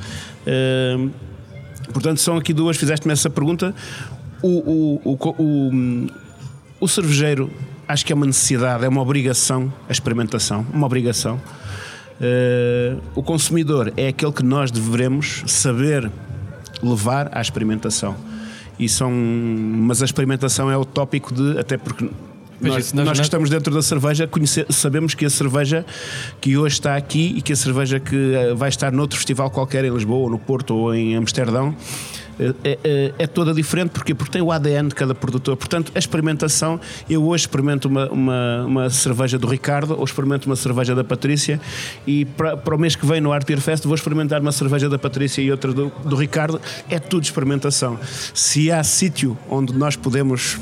Uh, 0.45 1.09
portanto, 1.93 2.19
são 2.19 2.35
aqui 2.35 2.51
duas, 2.51 2.75
fizeste-me 2.75 3.13
essa 3.13 3.29
pergunta 3.29 3.73
o, 4.41 4.47
o, 4.47 5.01
o, 5.03 5.35
o, 5.41 6.07
o 6.79 6.87
cervejeiro 6.87 7.49
acho 7.87 8.05
que 8.05 8.11
é 8.11 8.15
uma 8.15 8.25
necessidade, 8.25 8.83
é 8.83 8.87
uma 8.87 9.01
obrigação 9.01 9.71
a 9.87 9.91
experimentação, 9.91 10.65
uma 10.73 10.85
obrigação. 10.85 11.39
Uh, 12.19 12.99
o 13.15 13.21
consumidor 13.21 13.93
é 13.95 14.07
aquele 14.07 14.31
que 14.31 14.43
nós 14.43 14.71
devemos 14.71 15.43
saber 15.47 16.11
levar 16.81 17.29
à 17.31 17.41
experimentação. 17.41 18.15
E 18.79 18.87
são, 18.89 19.11
mas 19.11 20.01
a 20.01 20.05
experimentação 20.05 20.69
é 20.69 20.77
o 20.77 20.85
tópico 20.85 21.33
de, 21.33 21.59
até 21.59 21.77
porque 21.77 22.09
nós, 22.59 22.91
nós, 22.91 23.05
nós, 23.05 23.17
que 23.19 23.23
estamos 23.23 23.49
dentro 23.49 23.73
da 23.73 23.81
cerveja 23.81 24.27
conhecer, 24.27 24.65
sabemos 24.69 25.13
que 25.13 25.25
a 25.25 25.29
cerveja 25.29 25.85
que 26.41 26.57
hoje 26.57 26.73
está 26.73 26.95
aqui 26.95 27.35
e 27.37 27.41
que 27.41 27.53
a 27.53 27.55
cerveja 27.55 27.99
que 27.99 28.33
eh, 28.33 28.53
vai 28.55 28.69
estar 28.69 28.91
noutro 28.91 29.15
festival 29.15 29.51
qualquer 29.51 29.85
em 29.85 29.91
Lisboa, 29.91 30.23
ou 30.23 30.29
no 30.29 30.39
Porto 30.39 30.75
ou 30.75 30.93
em 30.93 31.15
Amsterdão 31.15 31.75
é, 32.39 32.77
é, 32.83 33.13
é, 33.17 33.27
toda 33.27 33.53
diferente 33.53 33.89
porque, 33.89 34.13
tem 34.13 34.41
o 34.41 34.51
ADN 34.51 34.89
de 34.89 34.95
cada 34.95 35.15
produtor. 35.15 35.57
Portanto, 35.57 35.91
a 35.95 35.99
experimentação, 35.99 36.79
eu 37.09 37.23
hoje 37.23 37.43
experimento 37.43 37.87
uma, 37.87 38.09
uma, 38.09 38.65
uma 38.65 38.89
cerveja 38.89 39.37
do 39.37 39.47
Ricardo 39.47 39.97
ou 39.97 40.03
experimento 40.03 40.47
uma 40.47 40.55
cerveja 40.55 40.93
da 40.93 41.03
Patrícia 41.03 41.59
e 42.05 42.25
para, 42.25 42.55
para 42.57 42.75
o 42.75 42.77
mês 42.77 42.95
que 42.95 43.05
vem 43.05 43.21
no 43.21 43.31
Art 43.31 43.45
Beer 43.45 43.61
Fest 43.61 43.85
vou 43.85 43.95
experimentar 43.95 44.41
uma 44.41 44.51
cerveja 44.51 44.89
da 44.89 44.99
Patrícia 44.99 45.41
e 45.41 45.51
outra 45.51 45.73
do, 45.73 45.91
do 46.05 46.15
Ricardo. 46.15 46.61
É 46.89 46.99
tudo 46.99 47.23
experimentação. 47.23 47.99
Se 48.33 48.71
há 48.71 48.83
sítio 48.83 49.37
onde 49.49 49.73
nós 49.73 49.95
podemos 49.95 50.59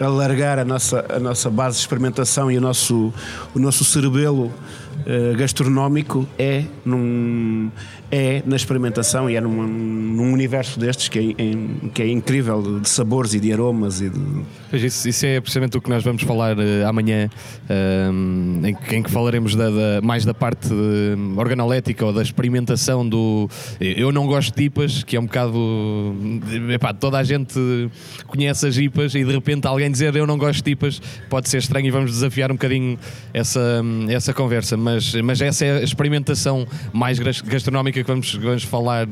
alargar 0.00 0.58
a 0.58 0.64
nossa, 0.64 1.04
a 1.08 1.18
nossa 1.20 1.50
base 1.50 1.76
de 1.76 1.82
experimentação 1.82 2.50
e 2.50 2.58
o 2.58 2.60
nosso, 2.60 3.12
o 3.54 3.58
nosso 3.58 3.84
cerebelo 3.84 4.46
uh, 4.46 5.36
gastronómico 5.36 6.26
é 6.38 6.64
num, 6.84 7.70
é 8.14 8.42
na 8.46 8.54
experimentação 8.54 9.28
e 9.28 9.34
é 9.34 9.40
num, 9.40 9.66
num 9.66 10.32
universo 10.32 10.78
destes 10.78 11.08
que 11.08 11.18
é, 11.18 11.42
em, 11.42 11.90
que 11.92 12.02
é 12.02 12.08
incrível 12.08 12.80
de 12.80 12.88
sabores 12.88 13.34
e 13.34 13.40
de 13.40 13.52
aromas 13.52 14.00
e 14.00 14.08
de... 14.08 14.20
Isso, 14.72 15.08
isso, 15.08 15.26
é 15.26 15.40
precisamente 15.40 15.76
o 15.76 15.80
que 15.80 15.90
nós 15.90 16.04
vamos 16.04 16.22
falar 16.22 16.56
uh, 16.56 16.86
amanhã 16.86 17.28
uh, 17.68 18.66
em, 18.66 18.96
em, 18.96 19.02
que 19.02 19.10
falaremos 19.10 19.56
da, 19.56 19.68
da, 19.68 20.00
mais 20.02 20.24
da 20.24 20.32
parte 20.32 20.68
organolética 21.36 22.06
ou 22.06 22.12
da 22.12 22.22
experimentação 22.22 23.08
do 23.08 23.48
eu 23.80 24.12
não 24.12 24.26
gosto 24.26 24.54
de 24.54 24.64
IPAs 24.64 25.02
que 25.02 25.16
é 25.16 25.20
um 25.20 25.26
bocado 25.26 26.14
epá, 26.72 26.92
toda 26.94 27.18
a 27.18 27.24
gente 27.24 27.58
conhece 28.26 28.66
as 28.66 28.76
IPAs 28.76 29.14
e 29.14 29.24
de 29.24 29.32
repente 29.32 29.66
alguém 29.66 29.90
dizer 29.90 30.14
eu 30.14 30.26
não 30.26 30.38
gosto 30.38 30.64
de 30.64 30.70
IPAs 30.70 31.00
pode 31.28 31.48
ser 31.48 31.58
estranho 31.58 31.86
e 31.86 31.90
vamos 31.90 32.12
desafiar 32.12 32.50
um 32.50 32.54
bocadinho 32.54 32.98
essa, 33.32 33.82
essa 34.08 34.32
conversa. 34.32 34.76
Mas, 34.76 35.14
mas 35.16 35.40
essa 35.40 35.64
é 35.64 35.78
a 35.78 35.82
experimentação 35.82 36.66
mais 36.92 37.18
gastronómica 37.18 38.03
que 38.04 38.10
vamos, 38.10 38.34
vamos 38.34 38.62
falar 38.62 39.06
uh, 39.06 39.10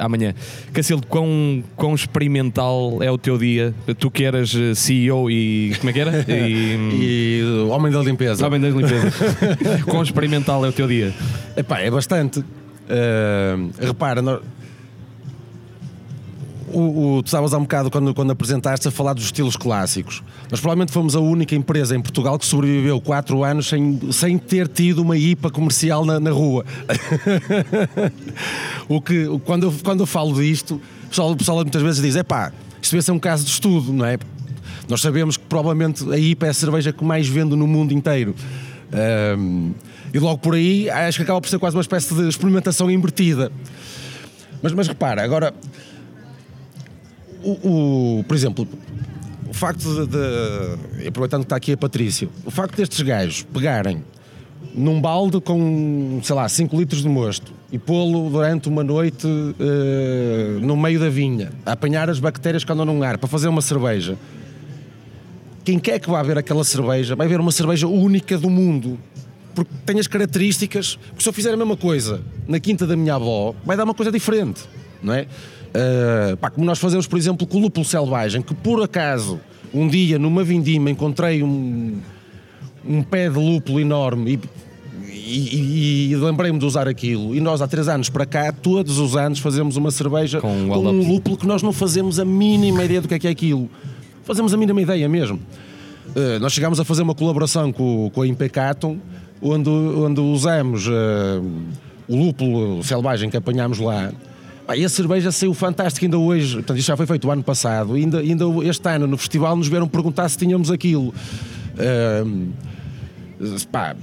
amanhã. 0.00 0.34
Cacildo, 0.72 1.06
quão, 1.06 1.62
quão 1.74 1.94
experimental 1.94 3.02
é 3.02 3.10
o 3.10 3.16
teu 3.16 3.38
dia? 3.38 3.74
Tu 3.98 4.10
que 4.10 4.24
eras 4.24 4.54
eh, 4.54 4.74
CEO 4.74 5.30
e. 5.30 5.74
Como 5.78 5.90
é 5.90 5.92
que 5.92 6.00
era? 6.00 6.26
E, 6.28 7.40
e 7.40 7.42
homem 7.70 7.92
da 7.92 8.00
limpeza. 8.00 8.46
Homem 8.46 8.60
da 8.60 8.68
limpeza. 8.68 9.12
quão 9.86 10.02
experimental 10.02 10.64
é 10.64 10.68
o 10.68 10.72
teu 10.72 10.86
dia? 10.86 11.14
Epá, 11.56 11.80
é 11.80 11.90
bastante. 11.90 12.40
Uh, 12.40 13.70
repara, 13.80 14.22
nós, 14.22 14.40
o, 16.72 17.16
o, 17.16 17.22
tu 17.22 17.26
estavas 17.26 17.54
há 17.54 17.58
um 17.58 17.62
bocado 17.62 17.90
quando, 17.90 18.14
quando 18.14 18.30
apresentaste 18.30 18.88
a 18.88 18.90
falar 18.90 19.12
dos 19.12 19.24
estilos 19.24 19.56
clássicos. 19.56 20.22
Nós 20.50 20.60
provavelmente 20.60 20.92
fomos 20.92 21.14
a 21.14 21.20
única 21.20 21.54
empresa 21.54 21.94
em 21.94 22.00
Portugal 22.00 22.38
que 22.38 22.46
sobreviveu 22.46 23.00
4 23.00 23.44
anos 23.44 23.68
sem, 23.68 24.00
sem 24.12 24.38
ter 24.38 24.68
tido 24.68 25.02
uma 25.02 25.16
IPA 25.16 25.50
comercial 25.50 26.04
na, 26.04 26.18
na 26.18 26.30
rua. 26.30 26.64
o 28.88 29.00
que, 29.00 29.26
quando, 29.44 29.64
eu, 29.64 29.74
quando 29.82 30.00
eu 30.00 30.06
falo 30.06 30.34
disto, 30.34 30.80
o 31.04 31.08
pessoal, 31.08 31.30
o 31.30 31.36
pessoal 31.36 31.56
muitas 31.58 31.82
vezes 31.82 32.02
diz: 32.02 32.16
é 32.16 32.22
pá, 32.22 32.52
isto 32.82 32.92
deve 32.92 33.02
ser 33.02 33.12
um 33.12 33.18
caso 33.18 33.44
de 33.44 33.50
estudo, 33.50 33.92
não 33.92 34.04
é? 34.04 34.18
Nós 34.88 35.00
sabemos 35.00 35.36
que 35.36 35.44
provavelmente 35.44 36.08
a 36.12 36.18
IPA 36.18 36.46
é 36.46 36.50
a 36.50 36.54
cerveja 36.54 36.92
que 36.92 37.04
mais 37.04 37.28
vende 37.28 37.56
no 37.56 37.66
mundo 37.66 37.92
inteiro. 37.92 38.34
Um, 39.38 39.72
e 40.14 40.18
logo 40.18 40.38
por 40.38 40.54
aí 40.54 40.88
acho 40.88 41.18
que 41.18 41.24
acaba 41.24 41.40
por 41.40 41.48
ser 41.48 41.58
quase 41.58 41.76
uma 41.76 41.82
espécie 41.82 42.14
de 42.14 42.28
experimentação 42.28 42.90
invertida. 42.90 43.50
Mas, 44.62 44.72
mas 44.72 44.88
repara, 44.88 45.22
agora 45.22 45.52
o, 47.50 48.18
o, 48.18 48.24
por 48.24 48.34
exemplo, 48.34 48.68
o 49.48 49.54
facto 49.54 50.06
de, 50.06 50.06
de, 50.06 51.08
Aproveitando 51.08 51.40
que 51.40 51.46
está 51.46 51.56
aqui 51.56 51.72
a 51.72 51.76
Patrícia, 51.76 52.28
o 52.44 52.50
facto 52.50 52.76
destes 52.76 53.00
gajos 53.00 53.42
pegarem 53.42 54.02
num 54.74 55.00
balde 55.00 55.40
com, 55.40 56.20
sei 56.22 56.34
lá, 56.34 56.48
5 56.48 56.76
litros 56.76 57.02
de 57.02 57.08
mosto 57.08 57.52
e 57.72 57.78
pô-lo 57.78 58.28
durante 58.30 58.68
uma 58.68 58.84
noite 58.84 59.26
uh, 59.26 60.60
no 60.60 60.76
meio 60.76 61.00
da 61.00 61.08
vinha, 61.08 61.52
a 61.64 61.72
apanhar 61.72 62.10
as 62.10 62.18
bactérias 62.18 62.64
que 62.64 62.72
andam 62.72 62.84
num 62.84 63.02
ar 63.02 63.18
para 63.18 63.28
fazer 63.28 63.48
uma 63.48 63.62
cerveja. 63.62 64.18
Quem 65.64 65.78
quer 65.78 65.98
que 65.98 66.08
vá 66.08 66.22
ver 66.22 66.38
aquela 66.38 66.62
cerveja 66.62 67.16
vai 67.16 67.26
ver 67.26 67.40
uma 67.40 67.50
cerveja 67.50 67.88
única 67.88 68.38
do 68.38 68.48
mundo. 68.48 68.98
Porque 69.54 69.72
tem 69.84 69.98
as 69.98 70.06
características. 70.06 70.96
Porque 70.96 71.22
se 71.22 71.28
eu 71.28 71.32
fizer 71.32 71.52
a 71.52 71.56
mesma 71.56 71.76
coisa 71.76 72.20
na 72.46 72.60
quinta 72.60 72.86
da 72.86 72.94
minha 72.94 73.14
avó, 73.14 73.54
vai 73.64 73.76
dar 73.76 73.84
uma 73.84 73.94
coisa 73.94 74.12
diferente, 74.12 74.62
não 75.02 75.14
é? 75.14 75.26
Uh, 75.76 76.36
pá, 76.38 76.48
como 76.48 76.64
nós 76.64 76.78
fazemos, 76.78 77.06
por 77.06 77.18
exemplo, 77.18 77.46
com 77.46 77.58
o 77.58 77.60
lúpulo 77.60 77.84
selvagem, 77.84 78.40
que 78.40 78.54
por 78.54 78.82
acaso 78.82 79.38
um 79.74 79.86
dia 79.86 80.18
numa 80.18 80.42
vindima 80.42 80.90
encontrei 80.90 81.42
um, 81.42 81.98
um 82.82 83.02
pé 83.02 83.28
de 83.28 83.38
lúpulo 83.38 83.78
enorme 83.78 84.38
e, 85.12 86.08
e, 86.08 86.12
e 86.12 86.16
lembrei-me 86.16 86.58
de 86.58 86.64
usar 86.64 86.88
aquilo. 86.88 87.34
E 87.34 87.40
nós, 87.40 87.60
há 87.60 87.66
três 87.68 87.88
anos 87.88 88.08
para 88.08 88.24
cá, 88.24 88.52
todos 88.52 88.98
os 88.98 89.16
anos 89.16 89.38
fazemos 89.40 89.76
uma 89.76 89.90
cerveja 89.90 90.40
Com 90.40 90.48
com, 90.48 90.54
um 90.54 90.70
well-up. 90.70 90.96
um 90.96 91.12
lúpulo 91.12 91.36
que 91.36 91.46
nós 91.46 91.62
não 91.62 91.72
fazemos 91.72 92.18
a 92.18 92.24
mínima 92.24 92.84
ideia 92.84 93.00
do 93.02 93.08
que 93.08 93.14
é 93.14 93.18
que 93.18 93.26
é 93.26 93.30
aquilo. 93.30 93.68
Fazemos 94.24 94.54
a 94.54 94.56
mínima 94.56 94.80
ideia 94.80 95.08
mesmo. 95.08 95.38
Uh, 96.08 96.38
nós 96.40 96.52
chegámos 96.52 96.80
a 96.80 96.84
fazer 96.84 97.02
uma 97.02 97.14
colaboração 97.14 97.72
com, 97.72 98.10
com 98.14 98.22
a 98.22 98.26
Impecatum, 98.26 98.98
onde, 99.42 99.68
onde 99.68 100.20
usamos 100.20 100.86
uh, 100.86 100.92
o 102.08 102.16
lúpulo 102.16 102.82
selvagem 102.82 103.28
que 103.28 103.36
apanhámos 103.36 103.78
lá. 103.78 104.12
Pá, 104.66 104.76
e 104.76 104.84
a 104.84 104.88
cerveja 104.88 105.30
saiu 105.30 105.54
fantástica 105.54 106.04
ainda 106.06 106.18
hoje. 106.18 106.54
Portanto, 106.56 106.78
isto 106.78 106.88
já 106.88 106.96
foi 106.96 107.06
feito 107.06 107.26
o 107.28 107.30
ano 107.30 107.42
passado. 107.42 107.94
Ainda, 107.94 108.18
ainda 108.18 108.44
este 108.64 108.88
ano, 108.88 109.06
no 109.06 109.16
festival, 109.16 109.56
nos 109.56 109.68
vieram 109.68 109.86
perguntar 109.88 110.28
se 110.28 110.36
tínhamos 110.36 110.70
aquilo. 110.70 111.14
Uh, 111.78 112.48
pá, 113.70 113.94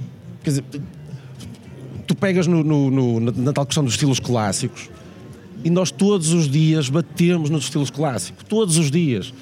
quer 0.42 0.50
dizer, 0.50 0.64
tu 2.06 2.14
pegas 2.14 2.46
no, 2.46 2.62
no- 2.64 2.90
no- 2.90 3.20
na, 3.20 3.32
na 3.32 3.52
tal 3.52 3.66
questão 3.66 3.84
dos 3.84 3.94
estilos 3.94 4.20
clássicos 4.20 4.88
e 5.64 5.70
nós 5.70 5.90
todos 5.90 6.32
os 6.32 6.48
dias 6.48 6.88
batemos 6.88 7.50
nos 7.50 7.64
estilos 7.64 7.90
clássicos. 7.90 8.44
Todos 8.48 8.78
os 8.78 8.90
dias. 8.90 9.34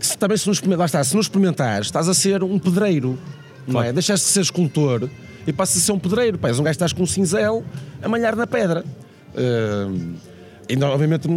Se, 0.00 0.18
também 0.18 0.36
se 0.36 0.46
nos, 0.48 0.60
lá 0.62 0.84
está, 0.84 1.02
se 1.02 1.16
nos 1.16 1.26
experimentares, 1.26 1.86
estás 1.86 2.08
a 2.08 2.14
ser 2.14 2.42
um 2.44 2.58
pedreiro. 2.58 3.18
Não 3.66 3.82
é? 3.82 3.92
Deixaste 3.92 4.26
de 4.26 4.32
ser 4.32 4.40
escultor 4.42 5.08
e 5.46 5.52
passas 5.52 5.78
a 5.82 5.86
ser 5.86 5.92
um 5.92 5.98
pedreiro. 5.98 6.36
Pá, 6.38 6.48
és 6.48 6.58
um 6.58 6.62
gajo 6.62 6.72
que 6.72 6.76
estás 6.76 6.92
com 6.92 7.02
um 7.02 7.06
cinzel 7.06 7.64
a 8.02 8.08
malhar 8.08 8.36
na 8.36 8.46
pedra. 8.46 8.84
E, 10.68 10.76
nós, 10.76 10.90
obviamente, 10.92 11.28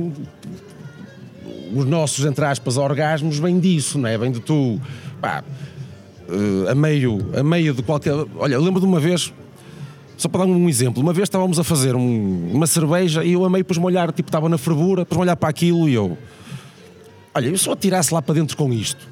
os 1.75 1.85
nossos, 1.85 2.25
entre 2.25 2.45
aspas, 2.45 2.77
orgasmos 2.77 3.37
vêm 3.39 3.59
disso, 3.59 3.97
não 3.97 4.07
é? 4.07 4.17
Vem 4.17 4.31
de 4.31 4.39
tu, 4.39 4.79
pá, 5.21 5.43
eh, 6.29 6.71
a 6.71 6.75
meio, 6.75 7.19
a 7.37 7.43
meio 7.43 7.73
de 7.73 7.83
qualquer. 7.83 8.13
Olha, 8.37 8.53
eu 8.55 8.61
lembro 8.61 8.79
de 8.79 8.85
uma 8.85 8.99
vez, 8.99 9.33
só 10.15 10.29
para 10.29 10.45
dar 10.45 10.51
um 10.51 10.69
exemplo, 10.69 11.01
uma 11.01 11.11
vez 11.13 11.25
estávamos 11.25 11.59
a 11.59 11.63
fazer 11.63 11.95
um- 11.95 12.51
uma 12.53 12.67
cerveja 12.67 13.23
e 13.23 13.33
eu 13.33 13.43
a 13.43 13.49
meio 13.49 13.65
pus-me 13.65 13.85
olhar, 13.85 14.11
tipo, 14.13 14.29
estava 14.29 14.47
na 14.47 14.57
fervura, 14.57 15.05
pus-me 15.05 15.23
olhar 15.23 15.35
para 15.35 15.49
aquilo 15.49 15.89
e 15.89 15.93
eu. 15.93 16.17
Olha, 17.35 17.47
eu 17.49 17.57
só 17.57 17.73
atirasse 17.73 18.13
lá 18.13 18.21
para 18.21 18.35
dentro 18.35 18.55
com 18.57 18.71
isto, 18.73 19.07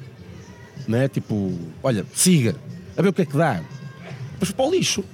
não 0.88 0.98
é? 0.98 1.08
Tipo, 1.08 1.52
olha, 1.82 2.04
siga, 2.14 2.56
a 2.96 3.02
ver 3.02 3.10
o 3.10 3.12
que 3.12 3.22
é 3.22 3.26
que 3.26 3.36
dá. 3.36 3.60
Depois 4.32 4.50
para 4.50 4.64
o 4.66 4.70
lixo, 4.70 5.04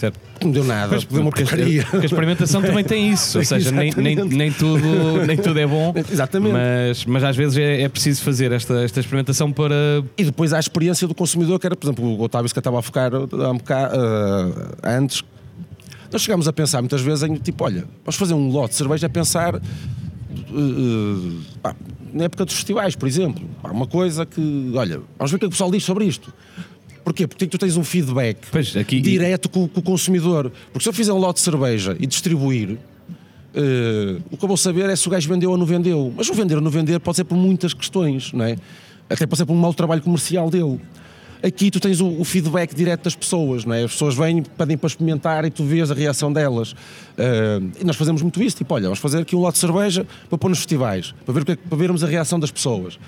Certo. 0.00 0.18
não 0.42 0.50
deu 0.50 0.64
nada, 0.64 0.98
deu 0.98 1.20
uma 1.20 1.30
porque, 1.30 1.42
porcaria. 1.42 1.82
porque 1.82 1.98
a 1.98 2.06
experimentação 2.06 2.62
também 2.62 2.82
tem 2.82 3.10
isso, 3.10 3.36
ou 3.36 3.44
seja, 3.44 3.70
nem, 3.70 3.92
nem, 3.94 4.16
nem 4.16 4.50
tudo, 4.50 5.26
nem 5.26 5.36
tudo 5.36 5.60
é 5.60 5.66
bom, 5.66 5.92
Exatamente. 6.10 6.54
Mas, 6.54 7.04
mas 7.04 7.22
às 7.22 7.36
vezes 7.36 7.58
é, 7.58 7.82
é 7.82 7.88
preciso 7.88 8.22
fazer 8.22 8.50
esta, 8.50 8.82
esta 8.82 8.98
experimentação 8.98 9.52
para. 9.52 9.74
E 10.16 10.24
depois 10.24 10.54
há 10.54 10.56
a 10.56 10.60
experiência 10.60 11.06
do 11.06 11.14
consumidor, 11.14 11.58
que 11.58 11.66
era, 11.66 11.76
por 11.76 11.86
exemplo, 11.86 12.02
o 12.02 12.22
Otávio 12.22 12.50
que 12.50 12.56
eu 12.56 12.60
estava 12.60 12.78
a 12.78 12.82
focar 12.82 13.12
há 13.14 13.50
um 13.50 13.58
bocado, 13.58 13.94
ah, 13.94 14.96
antes. 14.96 15.22
Nós 16.10 16.22
chegámos 16.22 16.48
a 16.48 16.52
pensar 16.52 16.80
muitas 16.80 17.02
vezes 17.02 17.22
em 17.22 17.34
tipo, 17.34 17.62
olha, 17.62 17.84
vamos 18.02 18.16
fazer 18.16 18.32
um 18.32 18.48
lote 18.48 18.70
de 18.70 18.76
cerveja 18.76 19.06
a 19.06 19.10
pensar 19.10 19.56
eh, 19.56 19.60
eh, 20.48 21.38
pá, 21.62 21.76
na 22.12 22.24
época 22.24 22.46
dos 22.46 22.54
festivais, 22.54 22.96
por 22.96 23.06
exemplo. 23.06 23.46
Pá, 23.62 23.70
uma 23.70 23.86
coisa 23.86 24.24
que, 24.24 24.72
olha, 24.74 25.02
vamos 25.18 25.30
ver 25.30 25.36
o 25.36 25.38
que 25.38 25.44
é 25.44 25.46
que 25.46 25.46
o 25.46 25.50
pessoal 25.50 25.70
diz 25.70 25.84
sobre 25.84 26.06
isto. 26.06 26.32
Porquê? 27.10 27.26
Porque 27.26 27.44
tu 27.48 27.58
tens 27.58 27.76
um 27.76 27.82
feedback 27.82 28.38
Pois, 28.52 28.76
aqui- 28.76 29.00
direto 29.00 29.48
com, 29.48 29.66
com 29.66 29.80
o 29.80 29.82
consumidor. 29.82 30.52
Porque 30.72 30.84
se 30.84 30.88
eu 30.88 30.92
fizer 30.92 31.12
um 31.12 31.18
lote 31.18 31.40
de 31.40 31.44
cerveja 31.44 31.96
e 31.98 32.06
distribuir, 32.06 32.78
eh, 33.52 34.16
o 34.30 34.36
que 34.36 34.44
eu 34.44 34.46
vou 34.46 34.56
saber 34.56 34.88
é 34.88 34.94
se 34.94 35.08
o 35.08 35.10
gajo 35.10 35.28
vendeu 35.28 35.50
ou 35.50 35.58
não 35.58 35.66
vendeu. 35.66 36.12
Mas 36.16 36.28
o 36.30 36.34
vender 36.34 36.54
ou 36.54 36.60
não 36.60 36.70
vender 36.70 37.00
pode 37.00 37.16
ser 37.16 37.24
por 37.24 37.36
muitas 37.36 37.74
questões, 37.74 38.32
não 38.32 38.44
é? 38.44 38.56
Até 39.08 39.26
pode 39.26 39.38
ser 39.38 39.44
por 39.44 39.54
um 39.54 39.56
mau 39.56 39.74
trabalho 39.74 40.00
comercial 40.02 40.48
dele. 40.48 40.78
Aqui 41.42 41.68
tu 41.68 41.80
tens 41.80 42.00
o, 42.00 42.22
feedback 42.22 42.76
direto 42.76 43.02
das 43.04 43.16
pessoas, 43.16 43.64
não 43.64 43.74
é? 43.74 43.82
As 43.82 43.90
pessoas 43.90 44.14
vêm, 44.14 44.44
pedem 44.44 44.78
para 44.78 44.86
experimentar 44.86 45.44
e 45.44 45.50
tu 45.50 45.64
vês 45.64 45.90
a 45.90 45.94
reação 45.94 46.32
delas. 46.32 46.76
Eh, 47.18 47.60
e 47.80 47.84
nós 47.84 47.96
fazemos 47.96 48.22
muito 48.22 48.40
isso, 48.40 48.58
tipo, 48.58 48.72
olha, 48.72 48.84
vamos 48.84 49.00
fazer 49.00 49.18
aqui 49.22 49.34
um 49.34 49.40
lote 49.40 49.54
de 49.54 49.60
cerveja 49.60 50.06
para 50.28 50.38
pôr 50.38 50.48
nos 50.48 50.58
festivais, 50.58 51.12
para, 51.26 51.34
ver 51.34 51.50
é 51.50 51.56
para 51.56 51.76
vermos 51.76 52.04
a 52.04 52.06
reação 52.06 52.38
das 52.38 52.52
pessoas. 52.52 53.00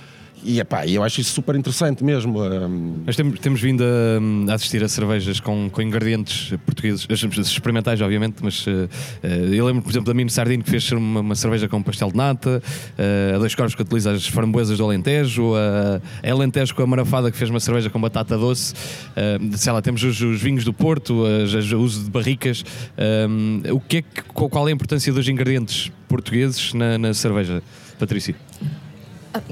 E 0.44 0.59
epá, 0.59 0.85
eu 0.87 1.05
acho 1.05 1.20
isso 1.20 1.33
super 1.33 1.55
interessante 1.55 2.02
mesmo. 2.02 2.44
eh, 2.44 2.68
Nós 3.07 3.14
temos, 3.14 3.38
temos 3.38 3.61
vindo 3.61 3.85
a, 3.85 4.50
a 4.50 4.55
assistir 4.55 4.83
a 4.83 4.88
cervejas 4.88 5.38
com, 5.38 5.70
com 5.70 5.81
ingredientes 5.81 6.52
portugueses, 6.66 7.07
as 7.09 7.22
experimentais, 7.46 8.00
obviamente, 8.00 8.37
mas 8.42 8.64
eh, 8.66 8.88
eh, 9.22 9.48
eu 9.52 9.64
lembro, 9.64 9.83
por 9.83 9.90
exemplo, 9.90 10.07
da 10.09 10.14
Mino 10.14 10.31
Sardinho 10.31 10.64
que 10.64 10.70
fez 10.70 10.90
uma, 10.90 11.20
uma 11.20 11.35
cerveja 11.37 11.68
com 11.68 11.81
pastel 11.81 12.11
de 12.11 12.16
nata, 12.16 12.61
eh, 12.98 13.33
a 13.37 13.38
Dois 13.38 13.55
Corpos 13.55 13.76
que 13.76 13.83
utiliza 13.83 14.11
as 14.11 14.26
framboesas 14.26 14.78
do 14.78 14.85
Alentejo, 14.85 15.55
a, 15.55 16.00
a 16.26 16.33
Alentejo 16.33 16.74
com 16.74 16.83
a 16.83 16.87
Marafada 16.88 17.31
que 17.31 17.37
fez 17.37 17.48
uma 17.48 17.61
cerveja 17.61 17.88
com 17.88 18.00
batata 18.00 18.37
doce, 18.37 18.74
eh, 19.14 19.38
sei 19.57 19.72
lá, 19.72 19.81
temos 19.81 20.02
os, 20.02 20.20
os 20.20 20.42
vinhos 20.42 20.64
do 20.64 20.72
Porto, 20.72 21.22
o 21.24 21.76
uso 21.81 22.05
de 22.05 22.11
barricas. 22.11 22.64
eh, 22.96 23.72
o 23.72 23.78
que 23.78 23.98
é 23.98 24.02
que, 24.02 24.22
qual 24.22 24.66
é 24.66 24.72
a 24.72 24.74
importância 24.74 25.12
dos 25.12 25.28
ingredientes 25.28 25.92
portugueses 26.09 26.74
na, 26.74 26.98
na 26.98 27.14
cerveja, 27.14 27.62
Patrícia? 27.96 28.35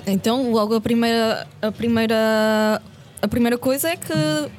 Então, 0.06 0.50
logo 0.52 0.74
a 0.74 0.80
primeira, 0.80 1.46
a 1.62 1.72
primeira, 1.72 2.82
a 3.22 3.28
primeira 3.28 3.58
coisa 3.58 3.88
é 3.88 3.96
que 3.96 4.12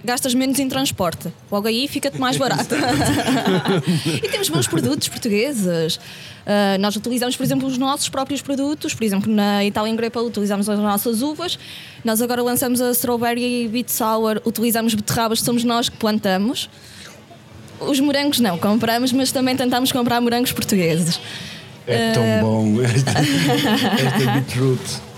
gastas 0.04 0.34
menos 0.34 0.60
em 0.60 0.68
transporte. 0.68 1.32
Logo 1.52 1.68
aí 1.68 1.88
fica-te 1.88 2.20
mais 2.20 2.38
barato. 2.38 2.76
e 4.24 4.28
temos 4.30 4.50
bons 4.50 4.68
produtos 4.68 5.08
portugueses. 5.08 6.00
Ah, 6.46 6.78
nós 6.80 6.96
utilizamos, 6.96 7.36
por 7.36 7.44
exemplo, 7.44 7.68
os 7.68 7.78
nossos 7.78 8.10
próprios 8.10 8.42
produtos. 8.42 8.94
Por 8.94 9.04
exemplo, 9.04 9.32
na 9.32 9.60
Grape 9.96 10.18
Ale 10.18 10.28
utilizamos 10.28 10.68
as 10.70 10.80
nossas 10.80 11.22
uvas. 11.22 11.58
Nós 12.04 12.22
agora 12.22 12.42
lançamos 12.42 12.82
a 12.82 12.92
Strawberry 12.92 13.68
Beet 13.68 13.92
Sour, 13.92 14.42
utilizamos 14.46 14.94
beterrabas, 14.94 15.40
somos 15.40 15.64
nós 15.64 15.90
que 15.90 15.98
plantamos. 15.98 16.70
Os 17.80 18.00
morangos 18.00 18.40
não 18.40 18.58
compramos, 18.58 19.12
mas 19.12 19.32
também 19.32 19.56
tentamos 19.56 19.92
comprar 19.92 20.22
morangos 20.22 20.52
portugueses. 20.52 21.20
É 21.88 22.12
tão 22.12 22.24
bom 22.42 22.82
esta, 22.84 23.12
esta 23.12 24.32
beetroot. 24.34 25.11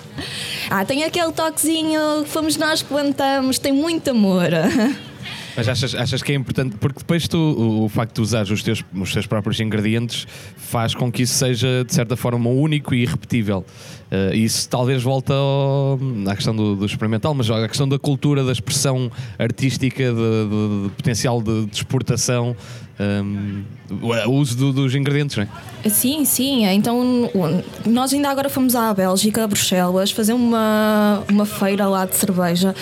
Ah, 0.69 0.85
tem 0.85 1.03
aquele 1.03 1.31
toquezinho 1.31 2.23
que 2.23 2.29
fomos 2.29 2.57
nós 2.57 2.81
que 2.81 2.89
plantamos, 2.89 3.59
tem 3.59 3.71
muito 3.71 4.09
amor. 4.09 4.49
Mas 5.55 5.69
achas, 5.69 5.93
achas 5.93 6.23
que 6.23 6.31
é 6.31 6.35
importante, 6.35 6.75
porque 6.79 6.97
depois 6.97 7.27
tu, 7.27 7.37
o, 7.37 7.83
o 7.85 7.89
facto 7.89 8.15
de 8.15 8.21
usares 8.21 8.49
os 8.49 8.63
teus, 8.63 8.83
os 8.91 9.13
teus 9.13 9.27
próprios 9.27 9.59
ingredientes 9.59 10.25
faz 10.57 10.95
com 10.95 11.11
que 11.11 11.21
isso 11.21 11.35
seja 11.35 11.83
de 11.85 11.93
certa 11.93 12.15
forma 12.17 12.49
único 12.49 12.95
e 12.95 13.03
irrepetível. 13.03 13.63
Eh, 14.09 14.35
isso 14.35 14.67
talvez 14.67 15.03
volta 15.03 15.31
ao- 15.35 15.99
à 16.27 16.35
questão 16.35 16.55
do, 16.55 16.75
do 16.75 16.85
experimental, 16.87 17.35
mas 17.35 17.51
à 17.51 17.67
questão 17.67 17.87
da 17.87 17.99
cultura, 17.99 18.43
da 18.43 18.51
expressão 18.51 19.11
artística, 19.37 20.03
de, 20.03 20.09
de- 20.15 20.83
de 20.85 20.89
potencial 20.95 21.39
de, 21.39 21.67
de 21.67 21.75
exportação, 21.75 22.55
ehm, 22.99 23.63
o- 24.01 24.31
uso 24.31 24.55
do- 24.55 24.73
dos 24.73 24.93
ingredientes, 24.95 25.37
não 25.37 25.43
é? 25.43 25.89
Sim, 25.89 26.23
sim. 26.25 26.65
Então, 26.67 26.99
o- 27.33 27.63
nós 27.89 28.13
ainda 28.13 28.29
agora 28.29 28.49
fomos 28.49 28.75
à 28.75 28.93
Bélgica, 28.93 29.43
a 29.43 29.47
Bruxelas, 29.47 30.11
fazer 30.11 30.33
uma, 30.33 31.23
uma 31.29 31.45
feira 31.45 31.87
lá 31.87 32.05
de 32.05 32.15
cerveja 32.15 32.73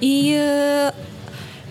e 0.00 0.32
eh, 0.34 0.92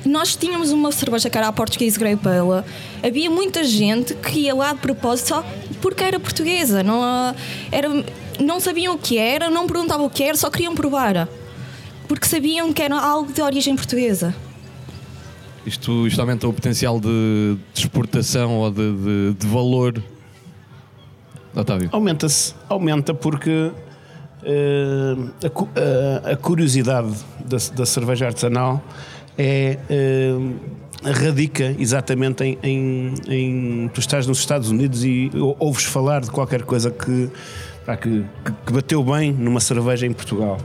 nós 0.05 0.35
tínhamos 0.35 0.71
uma 0.71 0.91
cerveja 0.91 1.29
que 1.29 1.37
era 1.37 1.47
a 1.47 1.53
Portuguese 1.53 1.97
Grape 1.97 2.27
Ale. 2.27 2.63
Havia 3.01 3.29
muita 3.29 3.63
gente 3.63 4.13
que 4.15 4.39
ia 4.39 4.53
lá 4.55 4.73
de 4.73 4.79
propósito 4.79 5.27
só 5.29 5.45
porque 5.81 6.03
era 6.03 6.19
portuguesa. 6.19 6.83
Não, 6.83 7.01
ah, 7.03 7.33
era, 7.71 7.87
não 8.39 8.59
sabiam 8.59 8.95
o 8.95 8.97
que 8.97 9.17
era, 9.17 9.49
não 9.49 9.65
perguntavam 9.67 10.05
o 10.05 10.09
que 10.09 10.23
era, 10.23 10.35
só 10.35 10.49
queriam 10.49 10.75
provar. 10.75 11.27
Porque 12.07 12.25
sabiam 12.27 12.73
que 12.73 12.81
era 12.81 12.99
algo 12.99 13.31
de 13.31 13.41
origem 13.41 13.75
portuguesa. 13.75 14.35
Isto, 15.65 16.05
isto 16.07 16.19
aumenta 16.19 16.47
o 16.47 16.53
potencial 16.53 16.99
de, 16.99 17.57
de 17.73 17.79
exportação 17.79 18.57
ou 18.57 18.69
de, 18.69 18.91
de- 18.97 19.33
de 19.39 19.47
valor. 19.47 20.01
Otávio. 21.55 21.89
Aumenta-se, 21.91 22.53
aumenta 22.67 23.13
porque 23.13 23.71
eh, 24.43 25.15
a, 25.45 25.49
cu- 25.49 25.69
a- 26.25 26.35
curiosidade 26.35 27.13
da, 27.45 27.57
da 27.75 27.85
cerveja 27.85 28.25
artesanal 28.25 28.83
é 29.37 29.77
eh, 29.89 30.33
radica 31.03 31.75
exatamente 31.79 32.43
em, 32.43 32.57
em- 32.63 33.13
em- 33.29 33.87
tu 33.93 33.99
estás 33.99 34.25
nos 34.27 34.39
Estados 34.39 34.69
Unidos 34.69 35.03
e 35.05 35.31
ou- 35.35 35.55
ouves 35.59 35.83
falar 35.85 36.21
de 36.21 36.31
qualquer 36.31 36.63
coisa 36.63 36.89
que, 36.91 37.29
pá, 37.85 37.95
que, 37.95 38.25
que 38.65 38.73
bateu 38.73 39.01
bem 39.03 39.31
numa 39.31 39.59
cerveja 39.59 40.05
em 40.07 40.11
Portugal. 40.11 40.57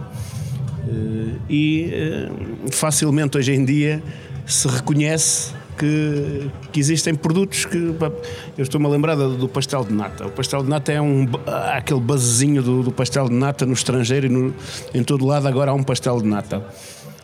Eh, 0.88 1.34
e 1.50 1.90
eh, 1.92 2.28
facilmente 2.72 3.36
hoje 3.36 3.52
em 3.52 3.64
dia 3.64 4.02
se 4.48 4.66
reconhece 4.66 5.52
que, 5.78 6.50
que 6.72 6.80
existem 6.80 7.14
produtos 7.14 7.64
que 7.66 7.76
eu 7.76 8.62
estou-me 8.62 8.86
a 8.86 8.88
lembrar 8.88 9.14
do, 9.14 9.48
pastel 9.48 9.84
de 9.84 9.92
nata. 9.92 10.26
O 10.26 10.30
pastel 10.30 10.62
de 10.64 10.68
nata 10.68 10.90
é 10.90 11.00
um 11.00 11.26
aquele 11.74 12.00
basezinho 12.00 12.62
do, 12.62 12.82
do 12.82 12.90
pastel 12.90 13.28
de 13.28 13.34
nata 13.34 13.64
no 13.64 13.74
estrangeiro 13.74 14.26
e 14.26 14.28
no- 14.28 14.54
em 14.92 15.04
todo 15.04 15.24
lado 15.24 15.46
agora 15.46 15.70
há 15.70 15.74
um 15.74 15.82
pastel 15.84 16.20
de 16.20 16.26
nata. 16.26 16.64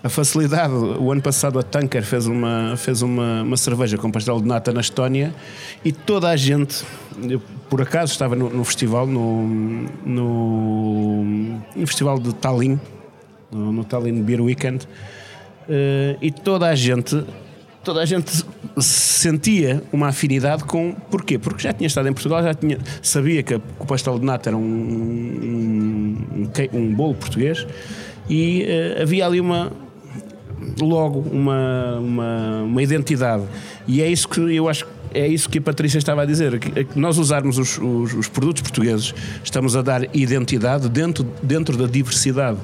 A 0.05 0.09
facilidade, 0.11 0.73
o 0.75 1.11
ano 1.11 1.23
passado 1.23 1.59
a 1.59 1.63
Tanker 1.63 2.05
fez 2.05 2.27
uma, 2.27 2.75
fez 2.77 3.01
uma, 3.01 3.43
uma 3.43 3.57
cerveja 3.57 3.97
com 3.97 4.11
pastel 4.11 4.39
de 4.39 4.47
nata 4.47 4.71
na 4.71 4.83
Estónia 4.83 5.35
e 5.83 5.91
toda 5.91 6.29
a 6.29 6.37
gente, 6.37 6.85
eu, 7.27 7.41
por 7.71 7.81
acaso 7.81 8.13
estava 8.13 8.37
no, 8.37 8.51
no 8.51 8.63
festival, 8.65 9.07
no, 9.07 9.47
no, 10.05 11.25
no 11.75 11.87
festival 11.87 12.19
de 12.19 12.35
Tallinn, 12.35 12.79
no, 13.51 13.73
no 13.73 13.83
Tallinn 13.85 14.23
Beer 14.23 14.43
Weekend, 14.43 14.87
e 16.21 16.31
toda 16.31 16.67
a 16.67 16.75
gente 16.75 17.25
toda 17.85 18.01
a 18.01 18.07
gente 18.07 18.45
sentia 18.79 19.83
uma 19.93 20.09
afinidade 20.09 20.65
com. 20.65 20.93
Porquê? 21.11 21.39
Porque 21.39 21.63
já 21.63 21.73
tinha 21.73 21.87
estado 21.87 22.09
em 22.09 22.13
Portugal, 22.13 22.43
já 22.43 22.55
tinha, 22.55 22.79
sabia 23.03 23.43
que, 23.43 23.55
o 23.55 23.87
pastel 23.87 24.19
de 24.19 24.25
nata 24.25 24.51
era 24.51 24.57
um, 24.57 24.61
um, 24.61 26.49
um, 26.73 26.79
um 26.79 26.95
bolo 26.95 27.15
português 27.15 27.67
e 28.29 28.67
uh, 28.99 29.03
havia 29.03 29.27
ali 29.27 29.41
uma. 29.41 29.71
Logo, 30.81 31.21
uma, 31.21 31.99
uma, 31.99 32.63
uma 32.63 32.83
identidade. 32.83 33.43
E 33.87 34.01
é 34.01 34.09
isso 34.09 34.27
que 34.27 34.41
eu 34.41 34.67
acho 34.67 34.87
é 35.13 35.29
isso 35.29 35.49
que 35.49 35.59
a 35.59 35.63
Patrícia 35.63 35.99
estava 35.99 36.23
a 36.23 36.25
dizer. 36.25 36.59
Que, 36.59 36.85
que 36.85 36.99
nós 36.99 37.19
usarmos 37.19 37.59
os, 37.59 37.79
os, 37.79 38.15
os, 38.15 38.29
produtos 38.29 38.63
portugueses, 38.63 39.15
estamos 39.43 39.77
a 39.77 39.83
dar 39.83 40.09
identidade 40.15 40.89
dentro, 40.89 41.25
dentro 41.43 41.77
da 41.77 41.87
diversidade. 41.87 42.59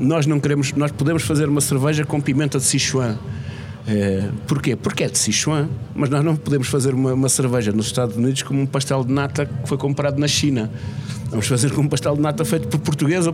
Nós 0.00 0.26
não 0.26 0.40
queremos, 0.40 0.72
nós 0.72 0.90
podemos 0.90 1.22
fazer 1.22 1.48
uma 1.48 1.60
cerveja 1.60 2.04
com 2.04 2.20
pimenta 2.20 2.58
de 2.58 2.64
Sichuan 2.64 3.18
é, 3.86 4.28
porquê? 4.46 4.76
Porque 4.76 5.04
é 5.04 5.08
de 5.08 5.18
Sichuan, 5.18 5.68
mas 5.94 6.10
nós 6.10 6.24
não 6.24 6.36
podemos 6.36 6.68
fazer 6.68 6.94
uma, 6.94 7.14
uma, 7.14 7.28
cerveja 7.28 7.72
nos 7.72 7.86
Estados 7.86 8.16
Unidos 8.16 8.42
como 8.42 8.60
um 8.60 8.66
pastel 8.66 9.04
de 9.04 9.12
nata 9.12 9.46
que 9.46 9.68
foi 9.68 9.78
comprado 9.78 10.18
na 10.18 10.28
China. 10.28 10.70
Vamos 11.30 11.46
fazer 11.46 11.70
com 11.70 11.82
um 11.82 11.88
pastel 11.88 12.16
de 12.16 12.20
nata 12.20 12.44
feito 12.44 12.66
por 12.66 12.80
português. 12.80 13.24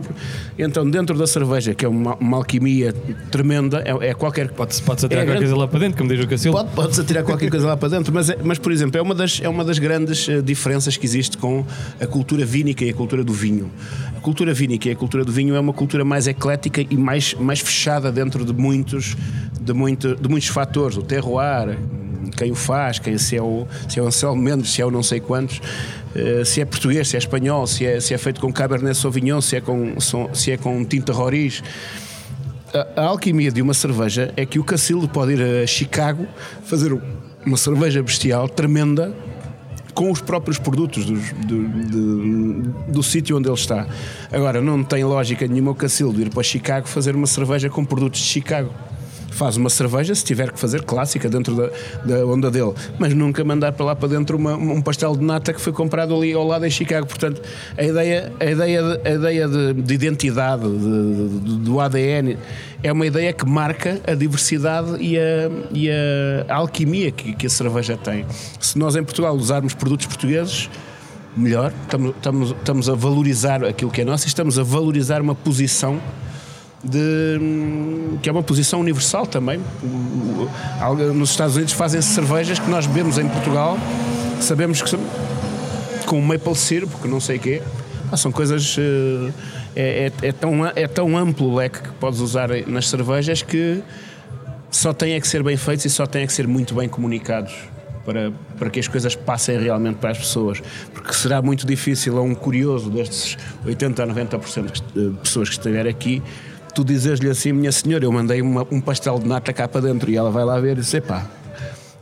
Então, 0.57 0.87
dentro 0.87 1.17
da 1.17 1.25
cerveja, 1.25 1.73
que 1.73 1.83
é 1.83 1.89
uma, 1.89 2.15
uma 2.15 2.37
alquimia 2.37 2.93
tremenda, 3.31 3.83
é, 3.83 4.09
é 4.09 4.13
qualquer. 4.13 4.51
Pode-se 4.51 4.83
pode 4.83 5.03
atirar 5.03 5.23
é 5.23 5.25
qualquer 5.25 5.39
coisa 5.39 5.55
lá 5.55 5.67
para 5.67 5.79
dentro, 5.79 5.97
como 5.97 6.09
diz 6.09 6.23
o 6.23 6.27
Cacildo. 6.27 6.57
Pode, 6.57 6.71
pode-se 6.75 7.01
atirar 7.01 7.23
qualquer 7.23 7.49
coisa 7.49 7.65
lá 7.65 7.75
para 7.75 7.89
dentro, 7.89 8.13
mas, 8.13 8.29
é, 8.29 8.37
mas, 8.43 8.59
por 8.59 8.71
exemplo, 8.71 8.99
é 8.99 9.01
uma, 9.01 9.15
das, 9.15 9.41
é 9.43 9.49
uma 9.49 9.65
das 9.65 9.79
grandes 9.79 10.29
eh, 10.29 10.41
diferenças 10.43 10.95
que 10.95 11.07
existe 11.07 11.39
com 11.39 11.65
a 11.99 12.05
cultura 12.05 12.45
vínica 12.45 12.85
e 12.85 12.91
a 12.91 12.93
cultura 12.93 13.23
do 13.23 13.33
vinho. 13.33 13.71
A 14.15 14.19
cultura 14.19 14.53
vínica 14.53 14.87
e 14.89 14.91
a 14.91 14.95
cultura 14.95 15.25
do 15.25 15.31
vinho 15.31 15.55
é 15.55 15.59
uma 15.59 15.73
cultura 15.73 16.05
mais 16.05 16.27
eclética 16.27 16.85
e 16.87 16.95
mais, 16.95 17.33
mais 17.33 17.61
fechada 17.61 18.11
dentro 18.11 18.45
de 18.45 18.53
muitos, 18.53 19.17
de, 19.67 19.73
muito, 19.73 20.15
de 20.15 20.29
muitos 20.29 20.47
fatores. 20.47 20.97
O 20.97 21.01
terroir, 21.01 21.77
quem 22.37 22.51
o 22.51 22.55
faz, 22.55 22.99
quem, 22.99 23.17
se, 23.17 23.35
é 23.35 23.41
o, 23.41 23.67
se 23.87 23.99
é 23.99 24.01
o 24.01 24.07
Anselmo 24.07 24.41
Mendes, 24.41 24.71
se 24.71 24.81
é 24.81 24.85
o 24.85 24.91
não 24.91 25.03
sei 25.03 25.19
quantos. 25.19 25.61
Eh, 26.15 26.45
se 26.45 26.61
é 26.61 26.65
português, 26.65 27.07
se 27.07 27.15
é 27.15 27.19
espanhol, 27.19 27.67
se 27.67 27.85
é, 27.85 27.99
se 27.99 28.13
é 28.13 28.17
feito 28.17 28.39
com 28.39 28.51
Cabernet 28.51 28.97
Sauvignon, 28.97 29.41
se 29.41 29.57
é 29.57 29.61
com, 29.61 29.95
se 30.33 30.51
é 30.51 30.57
com 30.57 30.83
tinta 30.85 31.11
Roriz. 31.11 31.61
A, 32.73 33.01
a 33.01 33.05
alquimia 33.05 33.51
de 33.51 33.61
uma 33.61 33.73
cerveja 33.73 34.33
é 34.37 34.45
que 34.45 34.57
o 34.57 34.63
Cacildo 34.63 35.07
pode 35.09 35.33
ir 35.33 35.41
a 35.41 35.67
Chicago 35.67 36.25
fazer 36.63 36.97
uma 37.45 37.57
cerveja 37.57 38.01
bestial, 38.01 38.47
tremenda, 38.47 39.13
com 39.93 40.11
os 40.11 40.21
próprios 40.21 40.59
produtos 40.59 41.05
do, 41.05 41.13
do, 41.13 41.67
do, 41.67 42.61
do 42.91 43.03
sítio 43.03 43.35
onde 43.35 43.47
ele 43.47 43.55
está. 43.55 43.87
Agora, 44.31 44.61
não 44.61 44.83
tem 44.83 45.03
lógica 45.03 45.47
nenhuma 45.47 45.71
o 45.71 45.75
Cacildo 45.75 46.21
ir 46.21 46.29
para 46.29 46.43
Chicago 46.43 46.87
fazer 46.87 47.15
uma 47.15 47.25
cerveja 47.25 47.67
com 47.67 47.83
produtos 47.83 48.19
de 48.19 48.27
Chicago 48.27 48.71
faz 49.37 49.55
uma 49.55 49.69
cerveja, 49.69 50.15
se 50.15 50.25
tiver 50.25 50.51
que 50.51 50.59
fazer 50.59 50.81
clássica 50.81 51.29
dentro 51.29 51.55
da, 51.55 51.69
da 52.03 52.25
onda 52.25 52.49
dele, 52.49 52.73
mas 52.97 53.13
nunca 53.13 53.43
mandar 53.43 53.71
para 53.71 53.85
lá 53.85 53.95
para 53.95 54.09
dentro 54.09 54.35
uma, 54.35 54.55
um 54.55 54.81
pastel 54.81 55.15
de 55.15 55.23
nata 55.23 55.53
que 55.53 55.61
foi 55.61 55.71
comprado 55.71 56.15
ali 56.15 56.33
ao 56.33 56.45
lado 56.45 56.65
em 56.65 56.69
Chicago. 56.69 57.05
Portanto, 57.05 57.41
a 57.77 57.83
ideia, 57.83 58.33
a 58.39 58.45
ideia, 58.45 58.81
de, 58.81 59.07
a 59.07 59.13
ideia 59.13 59.47
de, 59.47 59.73
de 59.73 59.93
identidade 59.93 60.63
de, 60.63 61.39
de, 61.39 61.57
do 61.59 61.79
ADN 61.79 62.35
é 62.81 62.91
uma 62.91 63.05
ideia 63.05 63.31
que 63.31 63.45
marca 63.45 64.01
a 64.07 64.15
diversidade 64.15 64.97
e 64.99 65.17
a, 65.17 65.49
e 65.71 65.89
a 66.49 66.55
alquimia 66.55 67.11
que, 67.11 67.33
que 67.33 67.45
a 67.45 67.49
cerveja 67.49 67.95
tem. 67.95 68.25
Se 68.59 68.77
nós 68.79 68.95
em 68.95 69.03
Portugal 69.03 69.35
usarmos 69.35 69.75
produtos 69.75 70.07
portugueses, 70.07 70.67
melhor, 71.35 71.71
estamos, 71.83 72.15
estamos, 72.15 72.51
estamos 72.51 72.89
a 72.89 72.95
valorizar 72.95 73.63
aquilo 73.63 73.91
que 73.91 74.01
é 74.01 74.05
nosso 74.05 74.25
e 74.25 74.29
estamos 74.29 74.57
a 74.57 74.63
valorizar 74.63 75.21
uma 75.21 75.35
posição 75.35 76.01
de, 76.83 77.39
que 78.21 78.29
é 78.29 78.31
uma 78.31 78.43
posição 78.43 78.79
universal 78.79 79.25
também. 79.25 79.59
Nos 81.13 81.31
Estados 81.31 81.55
Unidos 81.55 81.73
fazem-se 81.73 82.09
cervejas 82.09 82.59
que 82.59 82.69
nós 82.69 82.85
bebemos 82.85 83.17
em 83.17 83.27
Portugal, 83.27 83.77
sabemos 84.39 84.81
que 84.81 84.89
são 84.89 84.99
com 86.05 86.21
maple 86.21 86.55
syrup, 86.55 86.91
que 87.01 87.07
não 87.07 87.19
sei 87.19 87.37
o 87.37 87.39
quê. 87.39 87.61
São 88.15 88.31
coisas. 88.31 88.77
Eh, 88.79 89.31
é, 89.75 90.11
é, 90.23 90.27
é, 90.29 90.31
tão, 90.31 90.65
é 90.65 90.87
tão 90.87 91.15
amplo 91.15 91.49
o 91.49 91.55
leque 91.55 91.81
que 91.81 91.89
podes 91.99 92.19
usar 92.19 92.49
nas 92.65 92.87
cervejas 92.87 93.43
que 93.43 93.83
só 94.71 94.91
têm 94.91 95.13
é 95.13 95.19
que 95.19 95.27
ser 95.27 95.43
bem 95.43 95.55
feitos 95.55 95.85
e 95.85 95.89
só 95.89 96.07
têm 96.07 96.23
é 96.23 96.25
que 96.25 96.33
ser 96.33 96.47
muito 96.47 96.73
bem 96.73 96.89
comunicados 96.89 97.53
para, 98.03 98.31
para 98.57 98.69
que 98.69 98.79
as 98.79 98.87
coisas 98.87 99.15
passem 99.15 99.59
realmente 99.59 99.97
para 99.97 100.11
as 100.11 100.17
pessoas. 100.17 100.63
Porque 100.93 101.13
será 101.13 101.41
muito 101.41 101.67
difícil 101.67 102.17
a 102.17 102.21
um 102.21 102.33
curioso 102.33 102.89
destes 102.89 103.37
80 103.65 104.01
a 104.01 104.07
90% 104.07 104.81
de 104.95 105.17
pessoas 105.19 105.49
que 105.49 105.55
estiverem 105.55 105.91
aqui 105.91 106.23
tu 106.77 106.85
dizes-lhe 106.85 107.27
assim, 107.27 107.51
minha 107.51 107.71
senhora, 107.71 108.05
eu 108.05 108.11
mandei 108.11 108.39
uma, 108.39 108.61
um 108.69 108.79
pastel 108.79 109.17
de 109.17 109.27
nata 109.27 109.51
cá 109.51 109.67
para 109.67 109.81
dentro 109.81 110.11
e 110.11 110.15
ela 110.15 110.29
vai 110.29 110.45
lá 110.45 110.59
ver 110.59 110.73
e 110.77 110.81
diz: 110.81 110.93
epá, 110.93 111.27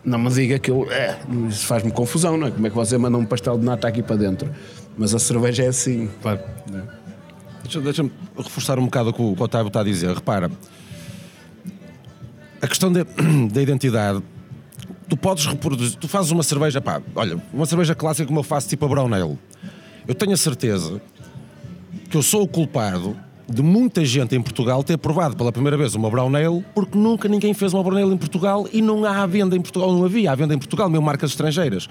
não 0.03 0.19
me 0.19 0.29
diga 0.29 0.59
que 0.59 0.69
eu. 0.69 0.85
É, 0.91 1.17
isso 1.47 1.65
faz-me 1.65 1.91
confusão, 1.91 2.35
não 2.35 2.47
é? 2.47 2.51
Como 2.51 2.67
é 2.67 2.69
que 2.69 2.75
você 2.75 2.97
manda 2.97 3.17
um 3.17 3.25
pastel 3.25 3.57
de 3.57 3.63
nata 3.63 3.87
aqui 3.87 4.03
para 4.03 4.17
dentro? 4.17 4.51
Mas 4.97 5.15
a 5.15 5.19
cerveja 5.19 5.63
é 5.63 5.67
assim. 5.67 6.09
Claro. 6.21 6.41
É. 6.73 6.81
Deixa-me 7.63 7.85
deixa 7.85 8.05
reforçar 8.37 8.77
um 8.77 8.83
bocado 8.83 9.11
o 9.11 9.13
que 9.13 9.21
o 9.21 9.41
Otávio 9.41 9.69
está 9.69 9.79
a 9.79 9.83
dizer. 9.83 10.13
Repara, 10.13 10.51
a 12.61 12.67
questão 12.67 12.91
da 13.51 13.61
identidade. 13.61 14.21
Tu 15.07 15.15
podes 15.15 15.45
reproduzir, 15.45 15.97
tu 15.97 16.07
fazes 16.07 16.31
uma 16.31 16.43
cerveja, 16.43 16.81
pá, 16.81 17.01
olha, 17.15 17.39
uma 17.53 17.65
cerveja 17.65 17.95
clássica 17.95 18.27
como 18.27 18.39
eu 18.39 18.43
faço 18.43 18.67
tipo 18.67 18.83
a 18.85 18.89
Brown 18.89 19.13
Ale. 19.13 19.37
Eu 20.05 20.15
tenho 20.15 20.33
a 20.33 20.37
certeza 20.37 20.99
que 22.09 22.17
eu 22.17 22.23
sou 22.23 22.41
o 22.41 22.47
culpado 22.47 23.15
de 23.47 23.61
muita 23.61 24.03
gente 24.03 24.35
em 24.35 24.41
Portugal 24.41 24.83
ter 24.83 24.97
provado 24.97 25.35
pela 25.35 25.51
primeira 25.51 25.77
vez 25.77 25.93
uma 25.95 26.09
brown 26.09 26.35
ale, 26.35 26.65
porque 26.73 26.97
nunca 26.97 27.27
ninguém 27.27 27.53
fez 27.53 27.73
uma 27.73 27.83
brown 27.83 27.97
ale 27.97 28.13
em 28.13 28.17
Portugal 28.17 28.67
e 28.73 28.81
não 28.81 29.05
há 29.05 29.25
venda 29.25 29.55
em 29.55 29.61
Portugal, 29.61 29.91
não 29.93 30.03
havia 30.03 30.31
à 30.31 30.35
venda 30.35 30.53
em 30.53 30.57
Portugal, 30.57 30.89
mesmo 30.89 31.05
marcas 31.05 31.31
estrangeiras. 31.31 31.87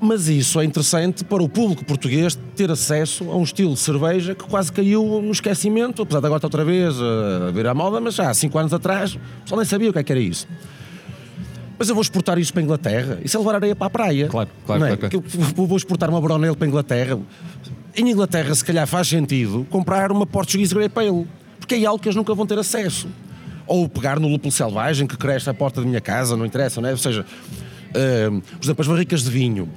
Mas 0.00 0.28
isso 0.28 0.60
é 0.60 0.64
interessante 0.64 1.24
para 1.24 1.42
o 1.42 1.48
público 1.48 1.84
português 1.84 2.38
ter 2.56 2.70
acesso 2.70 3.30
a 3.30 3.36
um 3.36 3.42
estilo 3.42 3.72
de 3.72 3.80
cerveja 3.80 4.34
que 4.34 4.44
quase 4.44 4.70
caiu 4.70 5.22
no 5.22 5.30
esquecimento, 5.30 6.02
apesar 6.02 6.20
de 6.20 6.26
agora 6.26 6.38
estar 6.38 6.48
outra 6.48 6.64
vez 6.64 6.94
a 7.00 7.50
vir 7.52 7.66
à 7.66 7.72
moda, 7.72 8.00
mas 8.00 8.14
já 8.14 8.28
há 8.28 8.34
5 8.34 8.58
anos 8.58 8.74
atrás 8.74 9.16
só 9.46 9.56
nem 9.56 9.64
sabia 9.64 9.90
o 9.90 9.92
que, 9.92 9.98
é 9.98 10.02
que 10.02 10.12
era 10.12 10.20
isso. 10.20 10.46
Mas 11.78 11.88
eu 11.88 11.94
vou 11.94 12.02
exportar 12.02 12.38
isso 12.38 12.52
para 12.52 12.62
a 12.62 12.64
Inglaterra. 12.64 13.18
Isso 13.24 13.36
é 13.36 13.40
levar 13.40 13.56
areia 13.56 13.74
para 13.74 13.86
a 13.86 13.90
praia. 13.90 14.28
Claro, 14.28 14.48
claro. 14.64 14.84
É? 14.84 14.96
claro, 14.96 15.10
claro. 15.10 15.52
Eu 15.56 15.66
vou 15.66 15.76
exportar 15.76 16.08
uma 16.08 16.20
brown 16.20 16.42
ale 16.42 16.54
para 16.54 16.66
a 16.66 16.68
Inglaterra 16.68 17.18
em 17.96 18.10
Inglaterra, 18.10 18.54
se 18.54 18.64
calhar 18.64 18.86
faz 18.86 19.08
sentido 19.08 19.66
comprar 19.70 20.10
uma 20.10 20.26
Portuguese 20.26 20.74
Grey 20.74 20.88
Pale, 20.88 21.26
porque 21.58 21.76
é 21.76 21.84
algo 21.84 22.02
que 22.02 22.08
eles 22.08 22.16
nunca 22.16 22.34
vão 22.34 22.46
ter 22.46 22.58
acesso. 22.58 23.08
Ou 23.66 23.88
pegar 23.88 24.18
no 24.18 24.28
lúpulo 24.28 24.52
selvagem 24.52 25.06
que 25.06 25.16
cresce 25.16 25.48
à 25.48 25.54
porta 25.54 25.80
da 25.80 25.86
minha 25.86 26.00
casa, 26.00 26.36
não 26.36 26.44
interessa, 26.44 26.80
não 26.80 26.88
é? 26.88 26.92
Ou 26.92 26.98
seja, 26.98 27.24
uh, 27.24 28.40
por 28.40 28.64
exemplo, 28.64 28.82
as 28.82 28.88
barricas 28.88 29.22
de 29.22 29.30
vinho. 29.30 29.68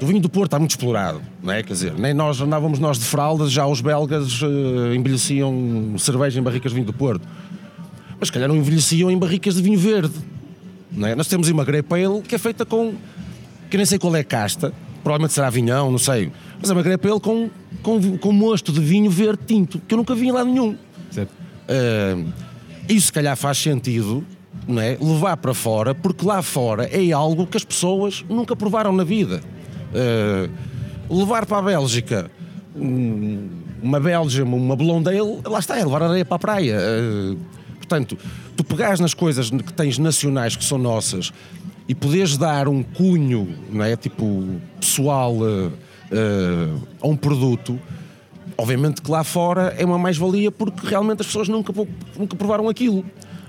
O 0.00 0.06
vinho 0.06 0.20
do 0.20 0.28
Porto 0.28 0.46
está 0.46 0.58
muito 0.58 0.72
explorado, 0.72 1.20
não 1.42 1.52
é? 1.52 1.62
Quer 1.62 1.72
dizer, 1.72 1.94
nem 1.94 2.12
nós 2.12 2.40
andávamos 2.40 2.78
nós 2.78 2.98
de 2.98 3.04
fraldas, 3.04 3.50
já 3.50 3.66
os 3.66 3.80
belgas 3.80 4.42
uh, 4.42 4.94
envelheciam 4.94 5.94
cerveja 5.98 6.38
em 6.38 6.42
barricas 6.42 6.72
de 6.72 6.76
vinho 6.76 6.86
do 6.86 6.92
Porto. 6.92 7.26
Mas 8.18 8.28
se 8.28 8.32
calhar 8.32 8.48
não 8.48 8.56
envelheciam 8.56 9.10
em 9.10 9.18
barricas 9.18 9.54
de 9.54 9.62
vinho 9.62 9.78
verde. 9.78 10.14
Não 10.90 11.08
é? 11.08 11.14
Nós 11.14 11.26
temos 11.26 11.48
uma 11.48 11.64
Grey 11.64 11.82
Pale 11.82 12.22
que 12.22 12.34
é 12.34 12.38
feita 12.38 12.64
com. 12.64 12.94
que 13.70 13.76
nem 13.76 13.86
sei 13.86 13.98
qual 13.98 14.14
é 14.14 14.20
a 14.20 14.24
casta, 14.24 14.72
provavelmente 15.04 15.34
será 15.34 15.50
vinhão, 15.50 15.90
não 15.90 15.98
sei. 15.98 16.32
Mas 16.58 16.70
é 16.70 16.72
uma 16.72 16.82
grepa 16.82 17.20
com, 17.20 17.50
com, 17.82 18.16
com 18.16 18.32
mosto 18.32 18.72
de 18.72 18.80
vinho 18.80 19.10
verde 19.10 19.42
tinto, 19.46 19.78
que 19.86 19.92
eu 19.94 19.98
nunca 19.98 20.14
vi 20.14 20.28
em 20.28 20.32
lado 20.32 20.50
nenhum. 20.50 20.76
Certo. 21.10 21.30
Uh, 21.30 22.32
isso 22.88 23.06
se 23.06 23.12
calhar 23.12 23.36
faz 23.36 23.58
sentido 23.58 24.26
não 24.66 24.80
é? 24.80 24.96
levar 25.00 25.36
para 25.36 25.52
fora, 25.52 25.94
porque 25.94 26.24
lá 26.24 26.40
fora 26.40 26.84
é 26.86 27.12
algo 27.12 27.46
que 27.46 27.56
as 27.56 27.64
pessoas 27.64 28.24
nunca 28.28 28.56
provaram 28.56 28.92
na 28.92 29.04
vida. 29.04 29.42
Uh, 29.92 30.50
levar 31.14 31.44
para 31.44 31.58
a 31.58 31.62
Bélgica 31.62 32.30
uma 32.74 34.00
Belgium, 34.00 34.54
uma 34.54 34.74
Blondale, 34.74 35.40
lá 35.44 35.58
está, 35.58 35.78
é 35.78 35.84
levar 35.84 36.02
areia 36.02 36.24
para 36.24 36.36
a 36.36 36.38
praia. 36.38 36.78
Uh, 36.78 37.38
portanto, 37.76 38.16
tu 38.56 38.64
pegares 38.64 39.00
nas 39.00 39.12
coisas 39.12 39.50
que 39.50 39.72
tens 39.72 39.98
nacionais 39.98 40.56
que 40.56 40.64
são 40.64 40.78
nossas 40.78 41.30
e 41.88 41.94
poderes 41.94 42.36
dar 42.36 42.68
um 42.68 42.82
cunho, 42.82 43.48
não 43.70 43.84
é? 43.84 43.96
Tipo, 43.96 44.60
pessoal 44.80 45.34
uh, 45.34 45.68
uh, 45.68 46.88
a 47.00 47.06
um 47.06 47.16
produto, 47.16 47.78
obviamente 48.56 49.02
que 49.02 49.10
lá 49.10 49.22
fora 49.22 49.74
é 49.78 49.84
uma 49.84 49.98
mais-valia 49.98 50.50
porque 50.50 50.86
realmente 50.86 51.20
as 51.20 51.26
pessoas 51.26 51.48
nunca, 51.48 51.72
nunca 52.18 52.36
provaram 52.36 52.68
aquilo. 52.68 53.04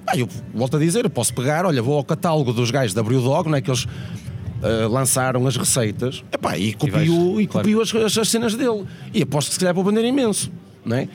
Ah, 0.08 0.18
eu 0.18 0.28
volto 0.54 0.78
a 0.78 0.80
dizer, 0.80 1.06
eu 1.06 1.10
posso 1.10 1.34
pegar, 1.34 1.66
olha, 1.66 1.82
vou 1.82 1.96
ao 1.96 2.04
catálogo 2.04 2.54
dos 2.54 2.70
gajos 2.70 2.94
da 2.94 3.02
Brewdog, 3.02 3.50
não 3.50 3.58
é? 3.58 3.62
Que 3.62 3.72
eles 3.72 3.86
uh, 3.86 4.88
lançaram 4.90 5.48
as 5.48 5.58
receitas 5.58 6.24
epá, 6.32 6.58
e 6.58 6.74
copio, 6.74 6.90
e, 6.90 6.92
vais, 6.92 7.10
e 7.44 7.48
copio 7.48 7.82
claro. 7.88 8.06
as, 8.06 8.18
as, 8.18 8.30
cenas 8.30 8.54
dele. 8.54 8.86
E 9.14 9.24
aposto 9.24 9.48
que 9.48 9.54
se 9.56 9.60
calhar 9.60 9.74
vou 9.74 9.84
vender 9.84 10.06
imenso, 10.06 10.52
não 10.84 10.98
é? 10.98 11.08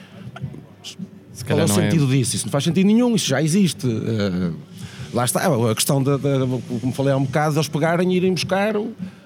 Qual 1.46 1.58
é 1.58 1.62
o 1.62 1.64
é 1.64 1.68
sentido 1.68 2.04
é... 2.04 2.16
disso? 2.16 2.36
Isso 2.36 2.46
não 2.46 2.52
faz 2.52 2.64
sentido 2.64 2.86
nenhum, 2.86 3.14
isso 3.14 3.28
já 3.28 3.42
existe. 3.42 3.86
Uh, 3.86 4.54
lá 5.12 5.24
está, 5.24 5.40
a 5.46 5.74
questão, 5.74 6.02
de, 6.02 6.16
de, 6.18 6.80
como 6.80 6.92
falei 6.92 7.12
há 7.12 7.16
um 7.16 7.24
bocado, 7.24 7.56
eles 7.56 7.68
pegarem 7.68 8.12
e 8.12 8.16
irem 8.16 8.32
buscar 8.32 8.74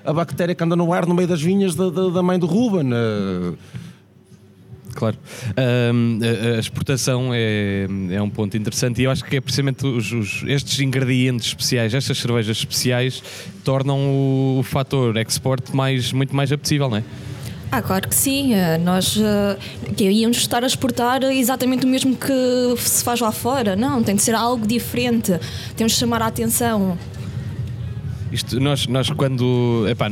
a 0.04 0.12
bactéria 0.12 0.54
que 0.54 0.64
anda 0.64 0.76
no 0.76 0.92
ar 0.92 1.06
no 1.06 1.14
meio 1.14 1.28
das 1.28 1.40
vinhas 1.40 1.74
da, 1.74 1.90
da, 1.90 2.08
da 2.08 2.22
mãe 2.22 2.38
do 2.38 2.46
Ruben. 2.46 2.90
Uh, 2.92 3.56
Claro. 4.94 5.16
Um, 5.92 6.20
a, 6.22 6.56
a, 6.56 6.58
exportação 6.60 7.30
é, 7.34 7.86
é 8.10 8.22
um 8.22 8.30
ponto 8.30 8.56
interessante 8.56 9.00
e 9.00 9.04
eu 9.04 9.10
acho 9.10 9.24
que 9.24 9.36
é 9.36 9.40
precisamente 9.40 9.84
os, 9.84 10.12
os, 10.12 10.44
estes 10.46 10.78
ingredientes 10.80 11.48
especiais, 11.48 11.92
estas 11.92 12.16
cervejas 12.16 12.56
especiais, 12.56 13.22
tornam 13.64 13.98
o, 13.98 14.58
o 14.60 14.62
fator 14.62 15.16
export 15.16 15.74
mais, 15.74 16.12
muito 16.12 16.34
mais 16.34 16.52
apetecível, 16.52 16.88
não 16.88 16.98
é? 16.98 17.04
Ah, 17.74 17.82
claro 17.82 18.08
que 18.08 18.14
sim. 18.14 18.54
Eh, 18.54 18.78
nós 18.78 19.16
uh, 19.16 19.58
que 19.96 20.04
íamos 20.08 20.37
estar 20.37 20.62
a 20.62 20.66
exportar 20.66 21.24
exatamente 21.24 21.84
o 21.84 21.88
mesmo 21.88 22.14
que 22.14 22.76
se 22.78 23.02
faz 23.02 23.18
lá 23.18 23.32
fora. 23.32 23.74
Não, 23.74 24.00
tem 24.00 24.14
de 24.14 24.22
ser 24.22 24.37
algo 24.37 24.64
diferente. 24.64 25.32
Temos 25.76 25.94
de 25.94 25.98
chamar 25.98 26.22
a 26.22 26.26
atenção. 26.28 26.96
Isto, 28.30 28.60
nós, 28.60 28.87
nós 28.87 29.10
quando. 29.10 29.87
Epá, 29.88 30.08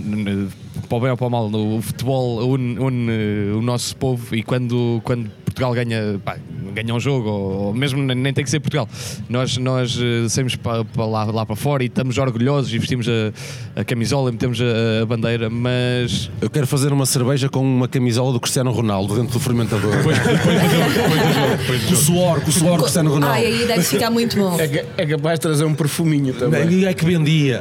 para 0.89 0.97
o 0.97 1.01
bem 1.01 1.11
ou 1.13 1.17
para 1.17 1.27
o 1.29 1.31
mal, 1.31 1.47
o 1.47 1.81
futebol 1.81 2.53
une, 2.53 2.81
une 2.81 3.53
o 3.57 3.63
nosso 3.63 3.97
povo 3.97 4.35
e 4.35 4.43
quando, 4.43 5.01
quando 5.05 5.31
Portugal 5.53 5.73
ganha, 5.75 6.21
pá, 6.25 6.37
ganha 6.73 6.95
um 6.95 7.01
jogo, 7.01 7.29
ou, 7.29 7.75
mesmo 7.75 8.03
nem 8.03 8.33
tem 8.33 8.43
que 8.43 8.51
ser 8.51 8.61
Portugal. 8.61 8.89
Nós, 9.29 9.57
nós 9.57 9.97
uh, 9.97 10.29
saímos 10.29 10.57
para, 10.57 10.85
para 10.85 11.07
lá, 11.07 11.25
lá 11.25 11.47
para 11.47 11.57
fora 11.57 11.83
e 11.83 11.87
estamos 11.87 12.19
orgulhosos 12.19 12.73
e 12.73 12.79
vestimos 12.79 13.07
a, 13.09 13.81
a 13.81 13.85
camisola 13.85 14.31
e 14.31 14.33
metemos 14.33 14.61
a, 14.61 15.03
a, 15.03 15.07
bandeira, 15.07 15.49
mas. 15.51 16.31
Eu 16.41 16.51
quero 16.51 16.67
fazer 16.67 16.93
uma 16.93 17.07
cerveja 17.07 17.49
com 17.49 17.61
uma 17.61 17.87
camisola 17.87 18.33
do 18.33 18.41
Cristiano 18.41 18.73
Ronaldo 18.73 19.15
dentro 19.15 19.33
do 19.33 19.41
fermentador. 19.41 19.97
Depois, 19.97 20.19
depois 20.19 20.61
do 20.61 20.69
jogo, 20.69 20.91
depois 20.91 21.21
do 21.21 21.33
jogo. 21.33 21.57
Depois 21.57 21.81
do 21.81 21.87
jogo. 21.87 21.87
Com 21.87 21.93
o 21.93 21.97
suor, 21.97 22.41
com 22.41 22.49
o 22.49 22.53
suor 22.53 22.77
do 22.77 22.83
Cristiano 22.83 23.11
Ronaldo. 23.13 23.37
Ai, 23.37 23.47
aí 23.47 23.67
deve 23.67 23.83
ficar 23.83 24.11
muito 24.11 24.37
bom. 24.37 24.59
É, 24.59 24.87
é 24.97 25.07
capaz 25.07 25.39
de 25.39 25.43
trazer 25.43 25.65
um 25.65 25.75
perfuminho 25.75 26.35
também. 26.35 26.69
E 26.71 26.87
é 26.87 26.95
que 26.95 27.05
vendia. 27.05 27.61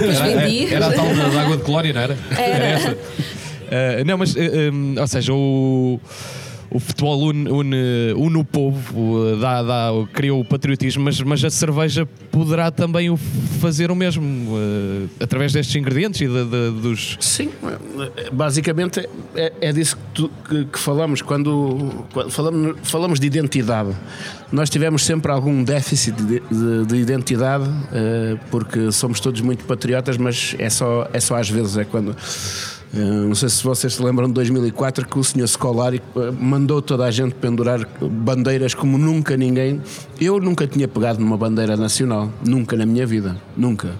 Era, 0.00 0.30
era, 0.30 0.74
era 0.74 0.86
a 0.86 0.92
tal 0.92 1.06
da 1.14 1.42
água 1.42 1.56
de 1.56 1.62
clória, 1.62 1.92
não 1.92 2.00
era? 2.00 2.16
Era. 2.30 2.42
era 2.42 2.64
essa. 2.64 2.92
Uh, 2.92 4.04
não, 4.04 4.18
mas, 4.18 4.34
uh, 4.34 4.38
um, 4.72 4.94
ou 4.98 5.06
seja, 5.06 5.32
o 5.32 6.00
o 6.70 6.78
futebol 6.78 7.30
une, 7.30 7.50
une, 7.50 8.14
une 8.16 8.36
o 8.36 8.44
povo, 8.44 9.36
dá, 9.40 9.62
dá, 9.62 9.92
o 9.92 10.44
patriotismo, 10.44 11.04
mas, 11.04 11.20
mas 11.20 11.44
a 11.44 11.50
cerveja 11.50 12.06
poderá 12.30 12.70
também 12.70 13.10
o 13.10 13.16
fazer 13.16 13.90
o 13.90 13.96
mesmo 13.96 14.24
uh, 14.24 15.10
através 15.18 15.52
destes 15.52 15.74
ingredientes 15.74 16.20
e 16.20 16.28
de, 16.28 16.44
de, 16.44 16.80
dos. 16.80 17.16
Sim, 17.20 17.50
basicamente 18.32 19.00
é, 19.34 19.52
é 19.60 19.72
disso 19.72 19.96
que, 19.96 20.02
tu, 20.14 20.30
que, 20.48 20.64
que, 20.66 20.78
falamos 20.78 21.22
quando, 21.22 22.04
quando, 22.12 22.30
falamos, 22.30 22.76
falamos 22.84 23.20
de 23.20 23.26
identidade. 23.26 23.90
Nós 24.52 24.70
tivemos 24.70 25.04
sempre 25.04 25.30
algum 25.32 25.62
déficit 25.64 26.16
de, 26.16 26.40
de, 26.40 26.86
de 26.86 26.96
identidade 26.96 27.64
uh, 27.68 28.38
porque 28.50 28.92
somos 28.92 29.18
todos 29.18 29.40
muito 29.40 29.64
patriotas, 29.64 30.16
mas 30.16 30.54
é 30.58 30.70
só, 30.70 31.08
é 31.12 31.18
só 31.18 31.36
às 31.36 31.50
vezes, 31.50 31.76
é 31.76 31.84
quando 31.84 32.16
não 32.92 33.34
sei 33.36 33.48
se 33.48 33.62
vocês 33.62 33.94
se 33.94 34.02
lembram 34.02 34.26
de 34.26 34.34
2004 34.34 35.06
que 35.06 35.18
o 35.18 35.22
senhor 35.22 35.46
Scolari 35.46 36.02
eh, 36.16 36.30
mandou 36.32 36.82
toda 36.82 37.04
a 37.04 37.10
gente 37.10 37.34
pendurar 37.36 37.86
bandeiras 38.00 38.74
como 38.74 38.98
nunca 38.98 39.36
ninguém. 39.36 39.80
Eu 40.20 40.40
nunca 40.40 40.66
tinha 40.66 40.88
pegado 40.88 41.20
numa 41.20 41.36
bandeira 41.36 41.76
nacional, 41.76 42.32
nunca 42.44 42.76
na 42.76 42.84
minha 42.84 43.06
vida, 43.06 43.36
nunca. 43.56 43.94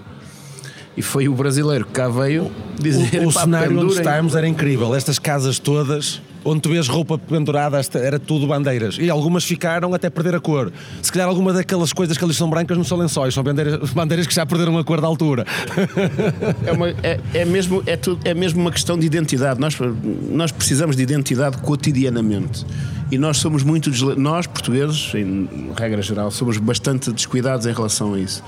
E 0.97 1.01
foi 1.01 1.29
o 1.29 1.33
brasileiro 1.33 1.85
que 1.85 1.93
cá 1.93 2.09
veio 2.09 2.51
dizer 2.77 3.23
o, 3.23 3.29
o 3.29 3.31
cenário 3.31 3.79
onde 3.79 3.93
estávamos 3.93 4.35
era 4.35 4.47
incrível. 4.47 4.93
Estas 4.93 5.17
casas 5.17 5.57
todas 5.57 6.21
onde 6.43 6.61
tu 6.61 6.69
vês 6.69 6.87
roupa 6.87 7.17
pendurada, 7.17 7.79
era 7.95 8.19
tudo 8.19 8.47
bandeiras. 8.47 8.97
E 8.99 9.09
algumas 9.09 9.43
ficaram 9.43 9.93
até 9.93 10.09
perder 10.09 10.35
a 10.35 10.39
cor. 10.39 10.71
Se 11.01 11.11
calhar 11.11 11.27
alguma 11.27 11.53
daquelas 11.53 11.93
coisas 11.93 12.17
que 12.17 12.23
ali 12.23 12.33
são 12.33 12.49
brancas 12.49 12.77
não 12.77 12.83
são 12.83 12.97
lençóis, 12.97 13.33
são 13.33 13.43
bandeiras, 13.43 13.89
bandeiras 13.93 14.27
que 14.27 14.33
já 14.33 14.45
perderam 14.45 14.77
a 14.77 14.83
cor 14.83 15.01
da 15.01 15.07
altura. 15.07 15.45
É, 16.65 16.71
uma, 16.71 16.89
é, 16.89 17.19
é, 17.33 17.45
mesmo, 17.45 17.83
é, 17.85 17.95
tudo, 17.95 18.19
é 18.23 18.33
mesmo 18.33 18.61
uma 18.61 18.71
questão 18.71 18.97
de 18.97 19.05
identidade. 19.05 19.59
Nós, 19.59 19.77
nós 20.29 20.51
precisamos 20.51 20.95
de 20.95 21.03
identidade 21.03 21.57
cotidianamente. 21.57 22.65
E 23.11 23.17
nós 23.17 23.37
somos 23.37 23.61
muito, 23.61 23.91
nós 24.15 24.47
portugueses, 24.47 25.13
em 25.13 25.49
regra 25.75 26.01
geral, 26.01 26.31
somos 26.31 26.57
bastante 26.57 27.11
descuidados 27.11 27.65
em 27.65 27.73
relação 27.73 28.13
a 28.13 28.19
isso. 28.19 28.41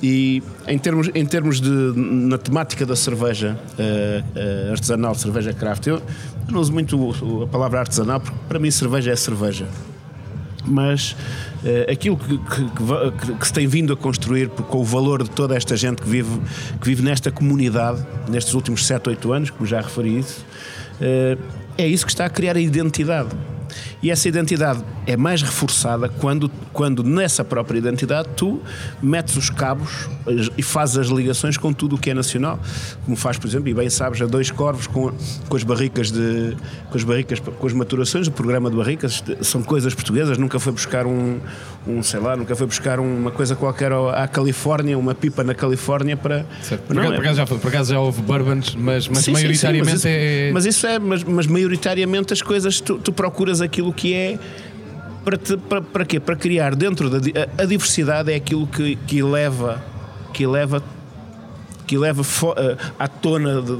E 0.00 0.42
em 0.68 0.78
termos, 0.78 1.10
em 1.12 1.26
termos 1.26 1.60
de 1.60 1.68
na 1.68 2.38
temática 2.38 2.86
da 2.86 2.94
cerveja 2.94 3.58
uh, 3.58 4.68
uh, 4.68 4.72
artesanal, 4.72 5.14
cerveja 5.16 5.52
craft, 5.52 5.88
eu, 5.88 6.00
eu, 6.48 6.54
não 6.54 6.60
uso 6.60 6.72
muito 6.72 7.42
a 7.42 7.46
palavra 7.46 7.80
artesanal 7.80 8.20
porque 8.20 8.38
para 8.48 8.58
mim 8.58 8.70
cerveja 8.70 9.12
é 9.12 9.16
cerveja. 9.16 9.68
Mas 10.64 11.12
uh, 11.62 11.90
aquilo 11.90 12.16
que, 12.16 12.36
que, 12.38 13.34
que, 13.38 13.46
se 13.46 13.52
tem 13.52 13.66
vindo 13.66 13.92
a 13.92 13.96
construir 13.96 14.48
com 14.48 14.78
o 14.78 14.84
valor 14.84 15.22
de 15.22 15.30
toda 15.30 15.56
esta 15.56 15.76
gente 15.76 16.02
que 16.02 16.08
vive, 16.08 16.40
que 16.80 16.86
vive 16.86 17.02
nesta 17.02 17.30
comunidade, 17.30 18.04
nestes 18.28 18.54
últimos 18.54 18.86
7, 18.86 19.08
8 19.08 19.32
anos, 19.32 19.50
como 19.50 19.66
já 19.66 19.80
referi 19.80 20.18
isso, 20.18 20.44
é 21.78 21.86
isso 21.86 22.04
que 22.04 22.12
está 22.12 22.26
a 22.26 22.30
criar 22.30 22.56
a 22.56 22.60
identidade. 22.60 23.30
E 24.02 24.10
essa 24.10 24.28
identidade 24.28 24.84
é 25.06 25.16
mais 25.16 25.42
reforçada 25.42 26.08
quando, 26.08 26.50
quando 26.72 27.02
nessa 27.02 27.44
própria 27.44 27.78
identidade 27.78 28.28
tu 28.36 28.60
metes 29.02 29.36
os 29.36 29.50
cabos 29.50 30.08
e 30.56 30.62
fazes 30.62 30.98
as 30.98 31.06
ligações 31.08 31.56
com 31.56 31.72
tudo 31.72 31.96
o 31.96 31.98
que 31.98 32.10
é 32.10 32.14
nacional, 32.14 32.60
como 33.04 33.16
faz, 33.16 33.38
por 33.38 33.48
exemplo, 33.48 33.68
e 33.68 33.74
bem 33.74 33.90
sabes, 33.90 34.22
a 34.22 34.26
dois 34.26 34.50
corvos 34.50 34.86
com, 34.86 35.12
com 35.48 35.56
as 35.56 35.64
barricas 35.64 36.12
de 36.12 36.56
com 36.90 36.96
as 36.96 37.04
barricas, 37.04 37.40
com 37.40 37.66
as 37.66 37.72
maturações, 37.72 38.26
o 38.28 38.32
programa 38.32 38.70
de 38.70 38.76
barricas 38.76 39.22
são 39.42 39.62
coisas 39.62 39.94
portuguesas, 39.94 40.38
nunca 40.38 40.58
foi 40.58 40.72
buscar 40.72 41.06
um, 41.06 41.38
um 41.86 42.02
sei 42.02 42.20
lá, 42.20 42.36
nunca 42.36 42.54
foi 42.54 42.66
buscar 42.66 43.00
uma 43.00 43.30
coisa 43.30 43.56
qualquer 43.56 43.92
à 43.92 44.28
Califórnia, 44.28 44.96
uma 44.98 45.14
pipa 45.14 45.42
na 45.42 45.54
Califórnia 45.54 46.16
para. 46.16 46.46
Certo. 46.62 46.82
Por, 46.82 46.98
acaso, 46.98 47.12
é... 47.12 47.16
por, 47.16 47.24
acaso 47.24 47.36
já, 47.36 47.46
por 47.46 47.68
acaso 47.68 47.92
já 47.94 48.00
houve 48.00 48.22
bourbons, 48.22 48.74
mas, 48.74 49.08
mas 49.08 49.24
sim, 49.24 49.32
maioritariamente 49.32 49.98
sim, 49.98 50.08
sim, 50.08 50.08
mas 50.08 50.08
isso, 50.08 50.08
é. 50.08 50.52
Mas 50.52 50.66
isso 50.66 50.86
é, 50.86 50.98
mas, 50.98 51.24
mas 51.24 51.46
maioritariamente 51.46 52.32
as 52.32 52.42
coisas 52.42 52.80
tu, 52.80 52.98
tu 52.98 53.12
procuras 53.12 53.60
aquilo 53.60 53.87
que 53.92 54.14
é 54.14 54.38
para, 55.24 55.36
te, 55.36 55.56
para, 55.56 55.82
para 55.82 56.04
quê? 56.04 56.20
Para 56.20 56.36
criar 56.36 56.74
dentro 56.74 57.10
da 57.10 57.18
a, 57.18 57.62
a 57.62 57.64
diversidade 57.66 58.32
é 58.32 58.36
aquilo 58.36 58.66
que, 58.66 58.96
que 58.96 59.18
eleva 59.18 59.82
que 60.32 60.44
eleva 60.44 60.82
que 61.86 61.96
leva 61.96 62.22
eh, 62.22 62.76
à 62.98 63.08
tona 63.08 63.62
de, 63.62 63.74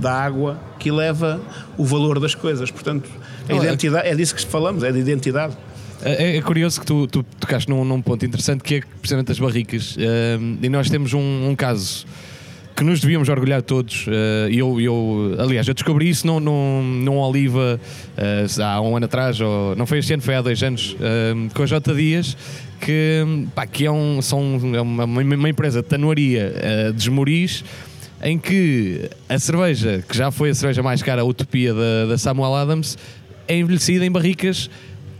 da 0.00 0.12
água, 0.12 0.60
que 0.78 0.90
leva 0.90 1.40
o 1.78 1.84
valor 1.84 2.18
das 2.18 2.34
coisas. 2.34 2.68
Portanto, 2.68 3.08
a 3.48 3.52
é 3.52 3.56
identidade, 3.56 4.08
é 4.08 4.14
disso 4.14 4.34
que 4.34 4.44
falamos, 4.44 4.82
é 4.82 4.90
de 4.90 4.98
identidade. 4.98 5.56
É, 6.02 6.36
é, 6.36 6.42
curioso 6.42 6.80
que 6.80 6.86
tu, 6.86 7.06
tu 7.06 7.22
tocaste 7.40 7.70
num, 7.70 7.84
num, 7.84 8.02
ponto 8.02 8.26
interessante 8.26 8.62
que 8.62 8.74
é 8.74 8.80
precisamente 9.00 9.30
as 9.30 9.38
barricas. 9.38 9.96
Uh, 9.96 10.58
e 10.60 10.68
nós 10.68 10.90
temos 10.90 11.14
um, 11.14 11.48
um 11.48 11.56
caso 11.56 12.04
que 12.74 12.82
nos 12.82 13.00
devíamos 13.00 13.28
orgulhar 13.28 13.62
todos. 13.62 14.06
Uh, 14.06 14.50
eu, 14.50 14.80
eu, 14.80 15.36
aliás, 15.38 15.66
eu 15.68 15.74
descobri 15.74 16.08
isso 16.08 16.26
num, 16.26 16.40
num, 16.40 16.82
num 16.82 17.18
Oliva 17.18 17.80
uh, 18.18 18.62
há 18.62 18.80
um 18.80 18.96
ano 18.96 19.06
atrás, 19.06 19.40
ou 19.40 19.76
não 19.76 19.86
foi 19.86 19.98
este 19.98 20.14
ano, 20.14 20.22
foi 20.22 20.34
há 20.34 20.42
dois 20.42 20.62
anos, 20.62 20.94
uh, 20.94 21.54
com 21.54 21.62
a 21.62 21.66
J 21.66 21.94
Dias, 21.94 22.36
que, 22.80 23.46
pá, 23.54 23.66
que 23.66 23.86
é, 23.86 23.90
um, 23.90 24.20
são, 24.20 24.60
é 24.74 24.80
uma, 24.80 25.04
uma 25.04 25.48
empresa 25.48 25.82
de 25.82 25.88
tanuaria 25.88 26.92
de 26.94 27.00
Esmoriz, 27.00 27.64
em 28.22 28.38
que 28.38 29.08
a 29.28 29.38
cerveja, 29.38 30.04
que 30.06 30.16
já 30.16 30.30
foi 30.30 30.50
a 30.50 30.54
cerveja 30.54 30.82
mais 30.82 31.02
cara, 31.02 31.22
a 31.22 31.24
Utopia 31.24 31.72
da, 31.72 32.06
da 32.08 32.18
Samuel 32.18 32.54
Adams, 32.54 32.98
é 33.46 33.56
envelhecida 33.56 34.04
em 34.04 34.10
barricas 34.10 34.68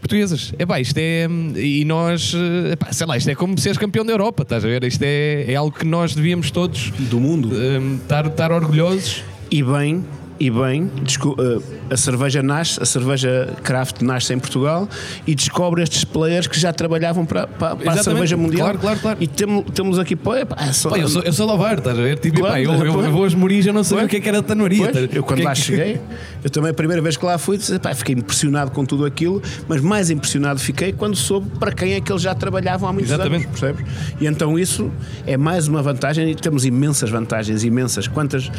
portuguesas. 0.05 0.53
É 0.59 0.67
pá, 0.67 0.79
isto 0.79 0.99
é. 0.99 1.27
E 1.57 1.85
nós, 1.85 2.35
epá, 2.71 2.93
sei 2.93 3.07
lá, 3.07 3.17
isto 3.17 3.31
é 3.31 3.35
como 3.35 3.59
seres 3.59 3.79
campeão 3.79 4.05
da 4.05 4.13
Europa, 4.13 4.43
estás 4.43 4.65
a 4.65 4.69
ver? 4.69 4.85
Isto 4.85 5.03
é, 5.03 5.51
é 5.51 5.57
algo 5.57 5.77
que 5.77 5.87
nós 5.87 6.15
devíamos 6.15 6.51
todos. 6.51 6.91
Do 7.11 7.19
mundo. 7.19 7.51
Um, 7.53 7.97
estar, 7.97 8.27
estar 8.27 8.53
orgulhosos. 8.53 9.25
E 9.51 9.63
bem, 9.63 10.05
e 10.39 10.51
bem, 10.51 10.91
eh, 11.39 11.59
a 11.91 11.97
cerveja 11.97 12.43
nasce, 12.43 12.83
a 12.83 12.85
cerveja 12.85 13.53
craft 13.63 14.03
nasce 14.03 14.33
em 14.33 14.39
Portugal 14.39 14.89
e 15.27 15.35
descobre 15.35 15.83
estes 15.83 16.05
players 16.05 16.47
que 16.47 16.59
já 16.59 16.73
trabalhavam 16.73 17.25
para, 17.25 17.47
para, 17.47 17.77
para 17.77 17.93
a 17.93 18.03
cerveja 18.03 18.37
mundial. 18.37 18.67
Claro, 18.67 18.79
claro, 18.79 18.99
claro. 19.01 19.19
E 19.21 19.27
temos, 19.27 19.65
temos 19.73 19.99
aqui, 19.99 20.17
pô, 20.17 20.35
é, 20.35 20.45
pá, 20.45 20.73
só... 20.73 20.91
Pá, 20.91 20.99
eu, 20.99 21.09
sou, 21.09 21.23
eu 21.23 21.33
sou 21.33 21.47
Lovar, 21.47 21.79
estás 21.79 21.99
a 21.99 22.03
ver? 22.03 22.19
Tipo, 22.19 22.41
claro, 22.41 22.55
pá, 22.55 22.61
eu, 22.61 22.73
eu, 22.73 23.03
eu, 23.05 23.13
vou 23.13 23.25
às 23.25 23.35
Morias, 23.35 23.67
eu 23.67 23.73
não 23.73 23.85
sei 23.85 24.05
o 24.05 24.09
que 24.09 24.17
é 24.17 24.21
que 24.21 24.29
era 24.29 24.43
tanoria. 24.43 24.91
Eu 25.13 25.23
quando 25.23 25.43
lá 25.43 25.55
cheguei, 25.55 26.01
eu 26.43 26.51
também 26.51 26.71
a 26.71 26.75
primeira 26.75 27.01
vez 27.01 27.17
que 27.17 27.25
lá 27.25 27.39
fui, 27.39 27.57
disse, 27.57 27.79
pá, 27.79 27.95
fiquei 27.95 28.15
impressionado 28.15 28.71
com 28.71 28.85
tudo 28.85 29.05
aquilo, 29.05 29.43
mas 29.69 29.81
mais 29.81 30.11
impressionado 30.11 30.59
fiquei 30.59 30.93
quando 30.93 31.17
soube 31.17 31.49
para 31.59 31.73
quem 31.73 31.93
é 31.93 32.01
que 32.01 32.11
eles 32.11 32.23
já 32.23 32.35
trabalhavam 32.35 32.89
há 32.89 32.93
muitos 32.93 33.11
Exatamente. 33.11 33.47
anos, 33.47 33.61
percebes? 33.61 33.87
E 34.21 34.27
então 34.27 34.59
isso 34.59 34.91
é 35.27 35.37
mais 35.37 35.69
uma 35.69 35.83
vantagem 35.83 36.31
e 36.31 36.35
temos 36.35 36.65
imensas 36.65 37.11
vantagens, 37.11 37.63
imensas. 37.65 38.09
Quantas, 38.09 38.51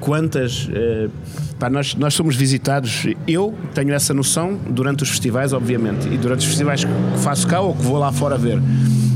quantas, 0.00 0.68
uh, 0.68 1.10
pá, 1.58 1.70
nós 1.70 1.94
nós 1.94 2.14
somos 2.14 2.36
visitados. 2.36 3.06
Eu 3.26 3.54
tenho 3.74 3.92
essa 3.92 4.12
noção 4.12 4.58
durante 4.68 5.02
os 5.02 5.10
festivais, 5.10 5.52
obviamente, 5.52 6.08
e 6.08 6.16
durante 6.16 6.40
os 6.40 6.46
festivais 6.46 6.84
que 6.84 6.90
faço 7.18 7.46
cá 7.46 7.60
ou 7.60 7.74
que 7.74 7.82
vou 7.82 7.98
lá 7.98 8.12
fora 8.12 8.36
ver. 8.36 8.60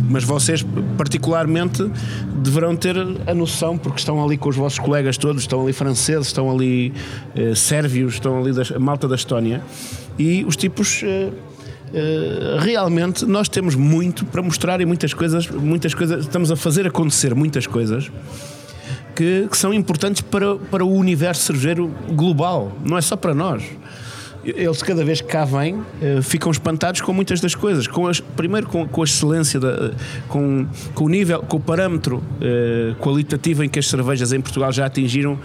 Mas 0.08 0.24
vocês, 0.24 0.64
particularmente, 0.96 1.88
deverão 2.42 2.74
ter 2.74 2.96
a 3.26 3.34
noção, 3.34 3.76
porque 3.76 3.98
estão 3.98 4.24
ali 4.24 4.38
com 4.38 4.48
os 4.48 4.56
vossos 4.56 4.78
colegas 4.78 5.18
todos, 5.18 5.42
estão 5.42 5.62
ali 5.62 5.72
franceses, 5.72 6.28
estão 6.28 6.50
ali 6.50 6.94
eh, 7.36 7.54
sérvios, 7.54 8.14
estão 8.14 8.38
ali 8.38 8.52
da 8.52 8.78
malta 8.78 9.06
da 9.06 9.14
Estónia, 9.14 9.62
e 10.18 10.44
os 10.44 10.56
tipos. 10.56 11.02
Eh, 11.04 11.30
Uh, 11.88 12.58
realmente 12.60 13.24
nós 13.24 13.48
temos 13.48 13.74
muito 13.74 14.26
para 14.26 14.42
mostrar 14.42 14.78
e 14.78 14.84
muitas 14.84 15.14
coisas, 15.14 15.48
muitas 15.48 15.94
coisas, 15.94 16.24
estamos 16.24 16.50
a 16.50 16.56
fazer 16.56 16.86
acontecer 16.86 17.34
muitas 17.34 17.66
coisas 17.66 18.10
que, 19.18 19.48
que, 19.50 19.56
são 19.56 19.74
importantes 19.74 20.22
para, 20.22 20.54
para 20.54 20.84
o 20.84 20.94
universo 20.94 21.42
cervejeiro 21.42 21.92
global, 22.12 22.70
não 22.84 22.96
é 22.96 23.00
só 23.00 23.16
para 23.16 23.34
nós. 23.34 23.64
eles 24.44 24.80
cada 24.80 25.04
vez 25.04 25.20
que 25.20 25.26
cá 25.26 25.44
vêm 25.44 25.82
eh, 26.00 26.22
ficam 26.22 26.52
espantados 26.52 27.00
com 27.00 27.12
muitas 27.12 27.40
das 27.40 27.52
coisas. 27.52 27.88
Com 27.88 28.06
as, 28.06 28.20
primeiro 28.20 28.68
com, 28.68 28.86
com 28.86 29.00
a 29.00 29.04
excelência, 29.04 29.58
da, 29.58 29.90
com, 30.28 30.68
com 30.94 31.04
o 31.04 31.08
nível, 31.08 31.42
com 31.42 31.56
o 31.56 31.60
parâmetro 31.60 32.22
eh, 32.40 32.94
qualitativo 33.00 33.64
em 33.64 33.68
que 33.68 33.80
as 33.80 33.88
cervejas 33.88 34.32
em 34.32 34.40
Portugal 34.40 34.70
já 34.70 34.86
atingiram 34.86 35.36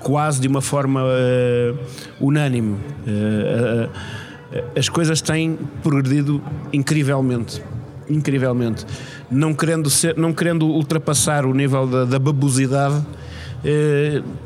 quase 0.00 0.40
de 0.40 0.46
uma 0.46 0.60
forma 0.60 1.02
uh, 1.02 1.76
unânime. 2.20 2.74
Uh, 3.04 3.88
uh, 3.88 4.78
as 4.78 4.88
coisas 4.88 5.20
têm 5.20 5.58
progredido 5.82 6.40
incrivelmente. 6.72 7.60
Incrivelmente. 8.08 8.86
Não 9.30 9.52
querendo, 9.54 9.90
ser, 9.90 10.16
não 10.16 10.32
querendo 10.32 10.66
ultrapassar 10.66 11.44
o 11.44 11.52
nível 11.52 11.86
da, 11.86 12.04
da 12.04 12.18
babosidade, 12.18 13.04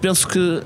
penso 0.01 0.27
que 0.27 0.63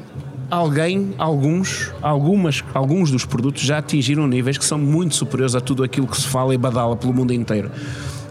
alguém, 0.51 1.14
alguns, 1.18 1.92
algumas, 2.01 2.64
alguns 2.72 3.11
dos 3.11 3.24
produtos 3.24 3.62
já 3.62 3.78
atingiram 3.78 4.26
níveis 4.26 4.57
que 4.57 4.64
são 4.64 4.78
muito 4.78 5.14
superiores 5.14 5.55
a 5.55 5.61
tudo 5.61 5.82
aquilo 5.82 6.07
que 6.07 6.16
se 6.16 6.26
fala 6.26 6.55
e 6.55 6.59
badala 6.59 6.97
pelo 6.97 7.12
mundo 7.12 7.32
inteiro. 7.32 7.70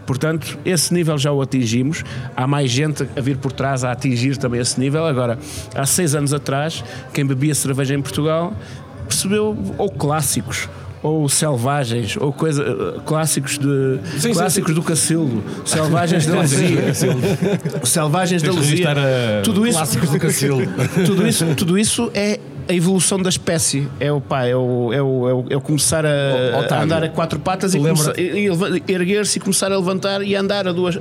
Portanto, 0.06 0.56
esse 0.64 0.94
nível 0.94 1.18
já 1.18 1.32
o 1.32 1.42
atingimos. 1.42 2.04
Há 2.36 2.46
mais 2.46 2.70
gente 2.70 3.06
a 3.16 3.20
vir 3.20 3.38
por 3.38 3.50
trás 3.50 3.82
a 3.82 3.90
atingir 3.90 4.36
também 4.36 4.60
esse 4.60 4.78
nível. 4.78 5.04
Agora, 5.04 5.36
há 5.74 5.84
seis 5.84 6.14
anos 6.14 6.32
atrás, 6.32 6.84
quem 7.12 7.26
bebia 7.26 7.54
cerveja 7.54 7.94
em 7.94 8.00
Portugal 8.00 8.54
percebeu 9.08 9.56
ou 9.78 9.90
clássicos 9.90 10.68
ou 11.06 11.28
selvagens, 11.28 12.16
ou 12.16 12.32
coisa, 12.32 13.00
clássicos, 13.04 13.58
de, 13.58 14.00
sim, 14.18 14.32
clássicos 14.32 14.70
sim, 14.70 14.74
do 14.74 14.82
Cacildo, 14.82 15.44
selvagens 15.64 16.26
da 16.26 16.34
Luzia, 16.42 16.94
selvagens 17.84 18.42
da 18.42 18.50
Luzia, 18.50 18.88
tudo 19.44 19.66
isso, 19.66 19.78
clássicos 19.78 20.10
do 20.10 20.18
Cacildo. 20.18 20.68
tudo 21.06 21.26
isso, 21.26 21.54
tudo 21.54 21.78
isso 21.78 22.10
é 22.12 22.40
a 22.68 22.72
evolução 22.72 23.20
da 23.20 23.28
espécie. 23.28 23.88
É 23.98 24.10
o 24.10 24.20
pá, 24.20 24.44
é 24.44 24.56
o, 24.56 24.92
é 24.92 25.02
o, 25.02 25.28
é 25.28 25.32
o, 25.32 25.44
é 25.50 25.56
o 25.56 25.60
começar 25.60 26.04
a, 26.04 26.10
a, 26.70 26.82
andar 26.82 27.02
a 27.04 27.08
quatro 27.08 27.38
patas 27.38 27.74
e, 27.74 27.78
erguer-se 28.88 29.38
e 29.38 29.40
começar 29.40 29.72
a 29.72 29.76
levantar 29.76 30.22
e 30.22 30.34
andar 30.34 30.66
a 30.66 30.72
duas, 30.72 30.96
a, 30.96 31.00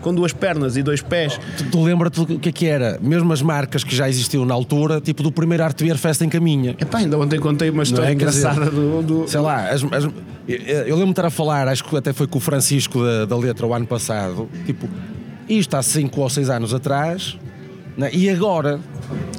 com 0.00 0.14
duas 0.14 0.32
pernas 0.32 0.76
e 0.76 0.82
dois 0.82 1.00
pés. 1.02 1.38
Tu, 1.56 1.64
tu 1.70 1.82
lembra-te 1.82 2.20
o 2.20 2.38
que 2.38 2.48
é 2.48 2.52
que 2.52 2.66
era? 2.66 2.98
Mesmo 3.00 3.32
as 3.32 3.42
marcas 3.42 3.84
que 3.84 3.94
já 3.94 4.08
existiam 4.08 4.44
na 4.44 4.54
altura, 4.54 5.00
tipo 5.00 5.22
do 5.22 5.32
primeiro 5.32 5.64
Art 5.64 5.80
Beer 5.80 5.96
Fest 5.96 6.20
em 6.22 6.28
Caminha. 6.28 6.76
Epá, 6.78 6.98
ainda 6.98 7.18
ontem 7.18 7.38
contei 7.38 7.70
uma 7.70 7.82
história 7.82 8.10
é? 8.10 8.12
engraçada 8.12 8.66
dizer, 8.66 8.70
do, 8.70 9.02
do, 9.02 9.28
Sei 9.28 9.40
lá, 9.40 9.68
as, 9.68 9.82
as, 9.84 10.04
eu 10.48 10.96
lembro-me 10.96 11.04
de 11.06 11.10
estar 11.12 11.26
a 11.26 11.30
falar, 11.30 11.68
acho 11.68 11.84
que 11.84 11.96
até 11.96 12.12
foi 12.12 12.26
com 12.26 12.38
o 12.38 12.40
Francisco 12.40 13.02
da, 13.02 13.24
da 13.24 13.36
letra 13.36 13.66
o 13.66 13.74
ano 13.74 13.86
passado, 13.86 14.48
tipo, 14.66 14.88
isto 15.48 15.76
há 15.76 15.82
5 15.82 16.20
ou 16.20 16.28
6 16.28 16.50
anos 16.50 16.74
atrás? 16.74 17.36
E 18.12 18.30
agora 18.30 18.80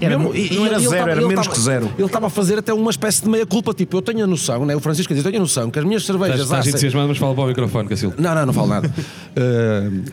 era, 0.01 0.18
Mesmo, 0.18 0.36
e, 0.36 0.55
não 0.55 0.66
era 0.66 0.80
zero, 0.80 0.91
tava, 0.91 1.12
era 1.12 1.22
menos 1.28 1.45
tava, 1.45 1.55
que 1.55 1.62
zero. 1.62 1.91
Ele 1.97 2.05
estava 2.05 2.28
a 2.28 2.30
fazer 2.30 2.57
até 2.57 2.74
uma 2.74 2.89
espécie 2.89 3.24
de 3.24 3.30
meia-culpa, 3.30 3.74
tipo, 3.74 3.97
eu 3.97 4.01
tenho 4.01 4.24
a 4.24 4.28
noção, 4.28 4.66
né? 4.66 4.76
o 4.76 4.80
Francisco 4.80 5.14
diz, 5.14 5.24
eu 5.24 5.32
tenho 5.32 5.41
a 5.41 5.45
noção 5.45 5.70
que 5.70 5.80
as 5.80 5.86
minhas 5.86 6.03
cervejas... 6.05 6.41
Estás 6.41 6.68
entusiasmado, 6.68 7.07
mas 7.07 7.18
fala 7.18 7.34
para 7.36 7.43
o 7.43 7.47
microfone, 7.47 7.88
Cacildo. 7.88 8.16
Não, 8.20 8.34
não, 8.34 8.47
não 8.47 8.53
falo 8.53 8.68
nada. 8.68 8.91
uh... 9.38 10.03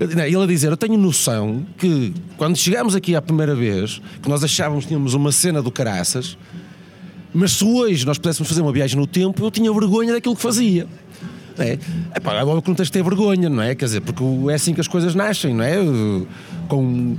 ele 0.00 0.36
a 0.36 0.46
dizer, 0.46 0.70
eu 0.70 0.76
tenho 0.76 0.96
noção 0.96 1.66
que 1.76 2.14
quando 2.36 2.56
chegámos 2.56 2.94
aqui 2.94 3.16
a 3.16 3.22
primeira 3.22 3.54
vez, 3.54 4.00
que 4.22 4.28
nós 4.28 4.42
achávamos 4.44 4.84
que 4.84 4.88
tínhamos 4.88 5.14
uma 5.14 5.32
cena 5.32 5.60
do 5.60 5.70
caraças, 5.70 6.38
mas 7.32 7.52
se 7.52 7.64
hoje 7.64 8.06
nós 8.06 8.16
pudéssemos 8.16 8.48
fazer 8.48 8.62
uma 8.62 8.72
viagem 8.72 8.96
no 8.96 9.08
tempo, 9.08 9.44
eu 9.44 9.50
tinha 9.50 9.72
vergonha 9.72 10.12
daquilo 10.12 10.36
que 10.36 10.42
fazia. 10.42 10.86
É, 11.58 11.78
é 12.14 12.20
pá, 12.20 12.38
agora 12.38 12.60
que 12.60 12.68
não 12.68 12.74
tens 12.74 12.86
de 12.86 12.92
ter 12.92 13.02
vergonha, 13.02 13.48
não 13.48 13.62
é? 13.62 13.74
Quer 13.74 13.84
dizer, 13.86 14.00
porque 14.00 14.22
é 14.50 14.54
assim 14.54 14.74
que 14.74 14.80
as 14.80 14.88
coisas 14.88 15.14
nascem, 15.14 15.54
não 15.54 15.64
é? 15.64 15.76
Com 16.68 17.16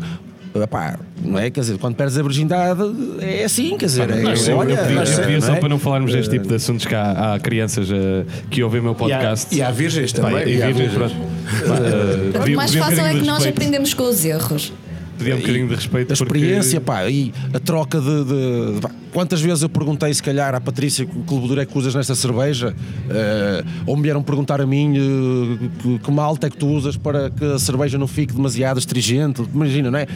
Epá, 0.63 0.97
não 1.21 1.37
é? 1.37 1.49
Quer 1.49 1.59
dizer, 1.59 1.77
quando 1.77 1.95
perdes 1.95 2.17
a 2.17 2.23
virgindade 2.23 2.81
é 3.19 3.43
assim, 3.43 3.77
quer 3.77 3.87
dizer. 3.87 4.09
é, 4.09 4.53
olha, 4.53 4.73
eu 4.73 5.23
queria, 5.23 5.41
só 5.41 5.53
é? 5.53 5.59
para 5.59 5.67
não 5.67 5.77
falarmos 5.77 6.13
deste 6.13 6.31
tipo 6.31 6.47
de 6.47 6.55
assuntos 6.55 6.85
que 6.85 6.95
há, 6.95 7.33
há 7.33 7.39
crianças 7.39 7.89
uh, 7.89 8.25
que 8.49 8.63
ouvem 8.63 8.79
o 8.79 8.83
meu 8.83 8.95
podcast. 8.95 9.53
E 9.53 9.61
há, 9.61 9.65
e 9.65 9.67
há 9.67 9.71
virgens 9.71 10.13
também. 10.13 10.47
e, 10.47 10.63
há 10.63 10.67
virgens. 10.67 11.11
Uh, 11.11 12.53
o 12.53 12.55
mais 12.55 12.73
fácil 12.73 13.05
é 13.05 13.13
que 13.15 13.25
nós 13.25 13.45
aprendemos 13.45 13.93
com 13.93 14.03
os 14.03 14.23
erros 14.23 14.71
pedir 15.17 15.33
um 15.33 15.39
bocadinho 15.39 15.67
de 15.67 15.75
respeito. 15.75 16.11
A 16.11 16.13
experiência, 16.13 16.81
porque... 16.81 17.03
pá, 17.03 17.09
e 17.09 17.33
a 17.53 17.59
troca 17.59 17.99
de. 17.99 18.23
de, 18.23 18.79
de 18.79 18.87
quantas 19.11 19.41
vezes 19.41 19.63
eu 19.63 19.69
perguntei, 19.69 20.13
se 20.13 20.21
calhar, 20.21 20.53
à 20.53 20.59
Patrícia 20.59 21.05
que 21.05 21.33
levedura 21.33 21.61
é 21.61 21.65
que 21.65 21.77
usas 21.77 21.95
nesta 21.95 22.15
cerveja, 22.15 22.73
uh, 22.73 23.69
ou 23.85 23.95
me 23.95 24.03
vieram 24.03 24.21
perguntar 24.21 24.59
a 24.59 24.65
mim 24.65 24.97
uh, 24.97 25.69
que, 25.81 25.99
que 25.99 26.11
malta 26.11 26.47
é 26.47 26.49
que 26.49 26.57
tu 26.57 26.67
usas 26.67 26.97
para 26.97 27.29
que 27.29 27.45
a 27.45 27.59
cerveja 27.59 27.97
não 27.97 28.07
fique 28.07 28.33
demasiado 28.33 28.77
astringente, 28.77 29.41
imagina, 29.53 29.89
não 29.89 29.99
é? 29.99 30.07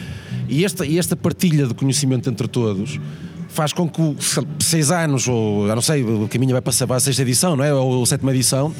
E 0.48 0.64
esta, 0.64 0.84
e 0.84 0.98
esta 0.98 1.16
partilha 1.16 1.66
de 1.66 1.74
conhecimento 1.74 2.28
entre 2.28 2.46
todos 2.46 3.00
faz 3.48 3.72
com 3.72 3.88
que 3.88 4.16
seis 4.60 4.90
anos, 4.90 5.26
ou 5.26 5.66
eu 5.66 5.74
não 5.74 5.82
sei, 5.82 6.02
o 6.04 6.28
caminho 6.28 6.52
vai 6.52 6.60
passar 6.60 6.86
para 6.86 6.96
a 6.96 7.00
sexta 7.00 7.22
edição, 7.22 7.56
não 7.56 7.64
é? 7.64 7.72
Ou 7.74 8.02
a 8.02 8.06
sétima 8.06 8.32
edição 8.32 8.72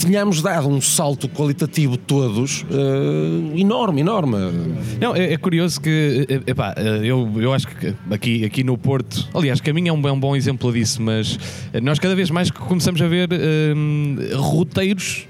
tínhamos 0.00 0.40
dado 0.40 0.68
um 0.68 0.80
salto 0.80 1.28
qualitativo 1.28 1.96
todos 1.96 2.62
uh, 2.62 3.56
enorme, 3.56 4.00
enorme. 4.00 4.36
Não, 4.98 5.14
é, 5.14 5.34
é 5.34 5.36
curioso 5.36 5.80
que, 5.80 6.26
eh, 6.28 6.50
epá, 6.50 6.74
eh, 6.76 7.00
eu, 7.04 7.30
eu 7.36 7.52
acho 7.52 7.68
que 7.68 7.94
aqui, 8.10 8.44
aqui 8.44 8.64
no 8.64 8.78
Porto, 8.78 9.28
aliás, 9.34 9.60
Caminho 9.60 9.90
é 9.90 9.92
um, 9.92 10.08
é 10.08 10.12
um 10.12 10.18
bom 10.18 10.34
exemplo 10.34 10.72
disso, 10.72 11.02
mas 11.02 11.38
nós 11.82 11.98
cada 11.98 12.14
vez 12.14 12.30
mais 12.30 12.50
começamos 12.50 13.00
a 13.02 13.06
ver 13.06 13.28
roteiros 14.34 15.26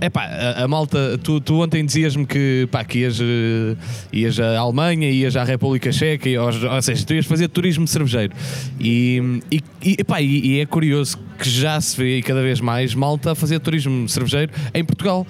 é 0.00 0.10
pá, 0.10 0.24
a, 0.24 0.64
a, 0.64 0.68
malta, 0.68 1.18
tu, 1.22 1.40
tu 1.40 1.62
ontem 1.62 1.84
dizias-me 1.84 2.26
que, 2.26 2.68
pá, 2.70 2.84
que 2.84 3.00
ias, 3.00 3.20
uh, 3.20 3.76
ias 4.12 4.38
à 4.38 4.58
Alemanha, 4.58 5.10
ias 5.10 5.36
à 5.36 5.44
República 5.44 5.92
Checa, 5.92 6.28
e, 6.28 6.38
ou, 6.38 6.46
ou 6.46 6.82
seja, 6.82 7.04
tu 7.04 7.14
ias 7.14 7.26
fazer 7.26 7.48
turismo 7.48 7.86
cervejeiro. 7.86 8.32
E, 8.80 9.40
e, 9.50 9.60
e, 9.82 9.96
epá, 9.98 10.20
e, 10.20 10.46
e 10.46 10.60
é 10.60 10.66
curioso 10.66 11.18
que 11.38 11.48
já 11.48 11.80
se 11.80 11.96
vê 11.96 12.22
cada 12.22 12.42
vez 12.42 12.60
mais 12.60 12.94
malta 12.94 13.32
a 13.32 13.34
fazer 13.34 13.58
turismo 13.60 14.08
cervejeiro 14.08 14.52
em 14.74 14.84
Portugal 14.84 15.26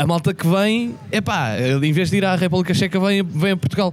a 0.00 0.06
malta 0.06 0.32
que 0.32 0.46
vem, 0.46 0.94
é 1.12 1.20
pá, 1.20 1.56
em 1.60 1.92
vez 1.92 2.08
de 2.10 2.16
ir 2.16 2.24
à 2.24 2.34
República 2.34 2.72
Checa, 2.72 2.98
vem, 2.98 3.22
vem 3.22 3.50
a 3.50 3.56
Portugal. 3.56 3.92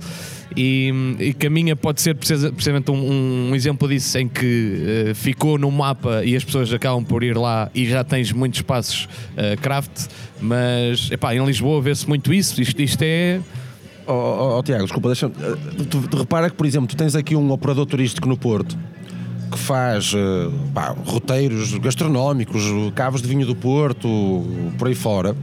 E, 0.55 0.89
e 1.19 1.33
Caminha 1.33 1.75
pode 1.75 2.01
ser 2.01 2.15
precisamente 2.15 2.89
um, 2.89 3.49
um 3.49 3.53
exemplo 3.53 3.89
disso, 3.89 4.17
em 4.17 4.25
que 4.25 5.09
uh, 5.11 5.15
ficou 5.15 5.57
no 5.57 5.69
mapa 5.69 6.23
e 6.23 6.33
as 6.33 6.45
pessoas 6.45 6.71
acabam 6.71 7.03
por 7.03 7.25
ir 7.25 7.37
lá 7.37 7.69
e 7.75 7.85
já 7.85 8.05
tens 8.05 8.31
muitos 8.31 8.59
espaços 8.59 9.03
uh, 9.33 9.59
craft, 9.61 10.07
mas 10.39 11.11
epá, 11.11 11.35
em 11.35 11.45
Lisboa 11.45 11.81
vê-se 11.81 12.07
muito 12.07 12.33
isso. 12.33 12.61
Isto, 12.61 12.81
isto 12.81 13.01
é. 13.01 13.41
Oh, 14.07 14.13
oh, 14.13 14.59
oh, 14.59 14.63
Tiago, 14.63 14.83
desculpa, 14.83 15.09
deixa 15.09 15.25
eh, 15.25 15.83
tu, 15.89 16.07
tu 16.07 16.17
repara 16.17 16.49
que, 16.49 16.55
por 16.55 16.65
exemplo, 16.65 16.87
tu 16.87 16.95
tens 16.95 17.17
aqui 17.17 17.35
um 17.35 17.51
operador 17.51 17.85
turístico 17.85 18.29
no 18.29 18.37
Porto 18.37 18.77
que 19.51 19.57
faz 19.57 20.13
uh, 20.13 20.53
pá, 20.73 20.95
roteiros 21.05 21.73
gastronómicos, 21.77 22.63
cavos 22.95 23.21
de 23.21 23.27
vinho 23.27 23.45
do 23.45 23.55
Porto, 23.55 24.45
por 24.77 24.87
aí 24.87 24.95
fora 24.95 25.35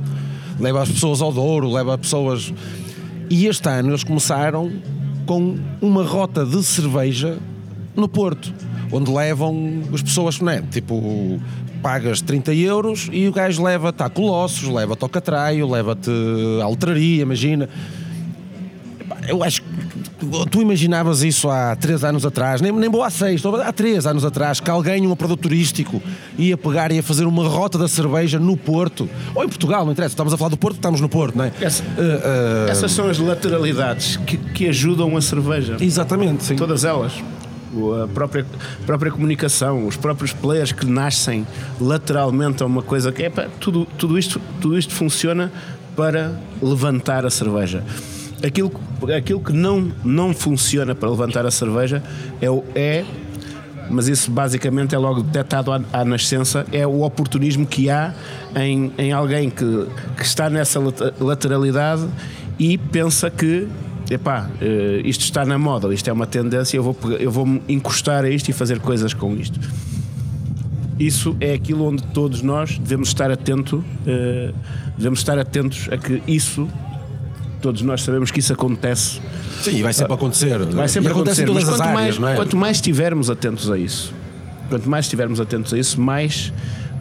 leva 0.58 0.82
as 0.82 0.90
pessoas 0.90 1.20
ao 1.20 1.32
Douro, 1.32 1.70
leva 1.70 1.96
pessoas. 1.96 2.52
E 3.30 3.46
este 3.46 3.68
ano 3.68 3.90
eles 3.90 4.04
começaram 4.04 4.72
com 5.26 5.56
uma 5.80 6.04
rota 6.04 6.44
de 6.44 6.62
cerveja 6.62 7.38
no 7.96 8.08
Porto, 8.08 8.52
onde 8.92 9.10
levam 9.10 9.82
as 9.92 10.02
pessoas, 10.02 10.40
não 10.40 10.50
é? 10.50 10.60
Tipo, 10.62 11.40
pagas 11.82 12.20
30 12.20 12.54
euros 12.54 13.08
e 13.12 13.28
o 13.28 13.32
gajo 13.32 13.62
leva-te 13.62 14.02
a 14.02 14.08
Colossos, 14.08 14.68
leva-te 14.68 15.02
ao 15.02 15.08
Catraio, 15.08 15.70
leva-te 15.70 16.10
à 16.60 16.64
Altraria, 16.64 17.22
imagina. 17.22 17.68
Eu 19.28 19.42
acho 19.42 19.62
que 19.62 19.68
tu 20.50 20.62
imaginavas 20.62 21.22
isso 21.22 21.48
há 21.48 21.74
três 21.76 22.04
anos 22.04 22.24
atrás, 22.24 22.60
nem, 22.60 22.72
nem 22.72 22.90
boa 22.90 23.06
há 23.06 23.10
seis, 23.10 23.42
há 23.44 23.72
três 23.72 24.06
anos 24.06 24.24
atrás, 24.24 24.60
que 24.60 24.70
alguém, 24.70 25.06
um 25.06 25.16
produto 25.16 25.40
turístico, 25.40 26.02
ia 26.38 26.56
pegar 26.56 26.90
e 26.92 26.96
ia 26.96 27.02
fazer 27.02 27.24
uma 27.24 27.46
rota 27.46 27.78
da 27.78 27.88
cerveja 27.88 28.38
no 28.38 28.56
Porto, 28.56 29.08
ou 29.34 29.44
em 29.44 29.48
Portugal, 29.48 29.84
não 29.84 29.92
interessa, 29.92 30.12
estamos 30.12 30.32
a 30.32 30.36
falar 30.36 30.50
do 30.50 30.56
Porto, 30.56 30.76
estamos 30.76 31.00
no 31.00 31.08
Porto, 31.08 31.36
não 31.36 31.44
é? 31.44 31.52
Essa, 31.60 31.82
uh, 31.82 31.86
uh, 31.86 32.70
essas 32.70 32.92
são 32.92 33.08
as 33.08 33.18
lateralidades 33.18 34.16
que, 34.16 34.36
que 34.36 34.68
ajudam 34.68 35.16
a 35.16 35.20
cerveja. 35.20 35.76
Exatamente, 35.80 36.44
sim. 36.44 36.56
Todas 36.56 36.84
elas 36.84 37.12
a 38.04 38.06
própria, 38.06 38.46
a 38.82 38.86
própria 38.86 39.10
comunicação, 39.10 39.86
os 39.86 39.96
próprios 39.96 40.32
players 40.32 40.72
que 40.72 40.86
nascem 40.86 41.46
lateralmente 41.80 42.62
a 42.62 42.66
uma 42.66 42.82
coisa 42.82 43.10
que 43.10 43.24
é 43.24 43.30
pá, 43.30 43.48
tudo, 43.58 43.86
tudo, 43.98 44.18
isto, 44.18 44.40
tudo 44.60 44.78
isto 44.78 44.94
funciona 44.94 45.50
para 45.96 46.40
levantar 46.62 47.26
a 47.26 47.30
cerveja. 47.30 47.82
Aquilo, 48.42 48.72
aquilo 49.16 49.40
que 49.40 49.52
não, 49.52 49.92
não 50.04 50.34
funciona 50.34 50.94
para 50.94 51.08
levantar 51.08 51.46
a 51.46 51.50
cerveja 51.50 52.02
é, 52.40 52.50
o, 52.50 52.62
é 52.74 53.04
mas 53.90 54.08
isso 54.08 54.30
basicamente 54.30 54.94
é 54.94 54.98
logo 54.98 55.22
detectado 55.22 55.72
à, 55.72 55.80
à, 55.92 56.04
nascença, 56.04 56.66
é 56.72 56.86
o 56.86 57.02
oportunismo 57.02 57.66
que 57.66 57.90
há 57.90 58.14
em, 58.56 58.92
em 58.96 59.12
alguém 59.12 59.50
que, 59.50 59.86
que 60.16 60.24
está 60.24 60.48
nessa 60.48 60.80
lateralidade 61.20 62.06
e 62.58 62.78
pensa 62.78 63.30
que 63.30 63.68
epá, 64.10 64.50
eh, 64.60 65.00
isto 65.04 65.22
está 65.22 65.44
na 65.44 65.58
moda, 65.58 65.92
isto 65.92 66.08
é 66.08 66.12
uma 66.12 66.26
tendência, 66.26 66.76
eu 66.76 66.82
vou, 66.82 66.96
eu 67.18 67.30
vou 67.30 67.46
me 67.46 67.62
encostar 67.68 68.24
a 68.24 68.28
isto 68.28 68.48
e 68.48 68.52
fazer 68.52 68.78
coisas 68.80 69.14
com 69.14 69.34
isto. 69.34 69.58
Isso 70.98 71.36
é 71.40 71.54
aquilo 71.54 71.84
onde 71.84 72.02
todos 72.04 72.42
nós 72.42 72.78
devemos 72.78 73.08
estar 73.08 73.30
atento, 73.30 73.84
eh, 74.06 74.52
devemos 74.96 75.18
estar 75.20 75.38
atentos 75.38 75.88
a 75.90 75.96
que 75.96 76.22
isso 76.26 76.68
todos 77.64 77.80
nós 77.80 78.02
sabemos 78.02 78.30
que 78.30 78.40
isso 78.40 78.52
acontece. 78.52 79.22
Sim, 79.62 79.80
vai 79.80 79.94
sempre 79.94 80.12
acontecer. 80.12 80.58
Vai 80.66 80.86
sempre 80.86 81.08
e 81.08 81.12
acontece 81.12 81.42
acontecer. 81.42 81.64
Mas 81.64 81.66
as 81.66 81.76
quanto, 81.78 81.96
áreas, 81.96 82.18
mais, 82.18 82.34
é? 82.34 82.36
quanto 82.36 82.56
mais 82.58 82.76
estivermos 82.76 83.30
atentos 83.30 83.70
a 83.70 83.78
isso, 83.78 84.12
quanto 84.68 84.86
mais 84.86 85.06
estivermos 85.06 85.40
atentos 85.40 85.72
a 85.72 85.78
isso, 85.78 85.98
mais, 85.98 86.52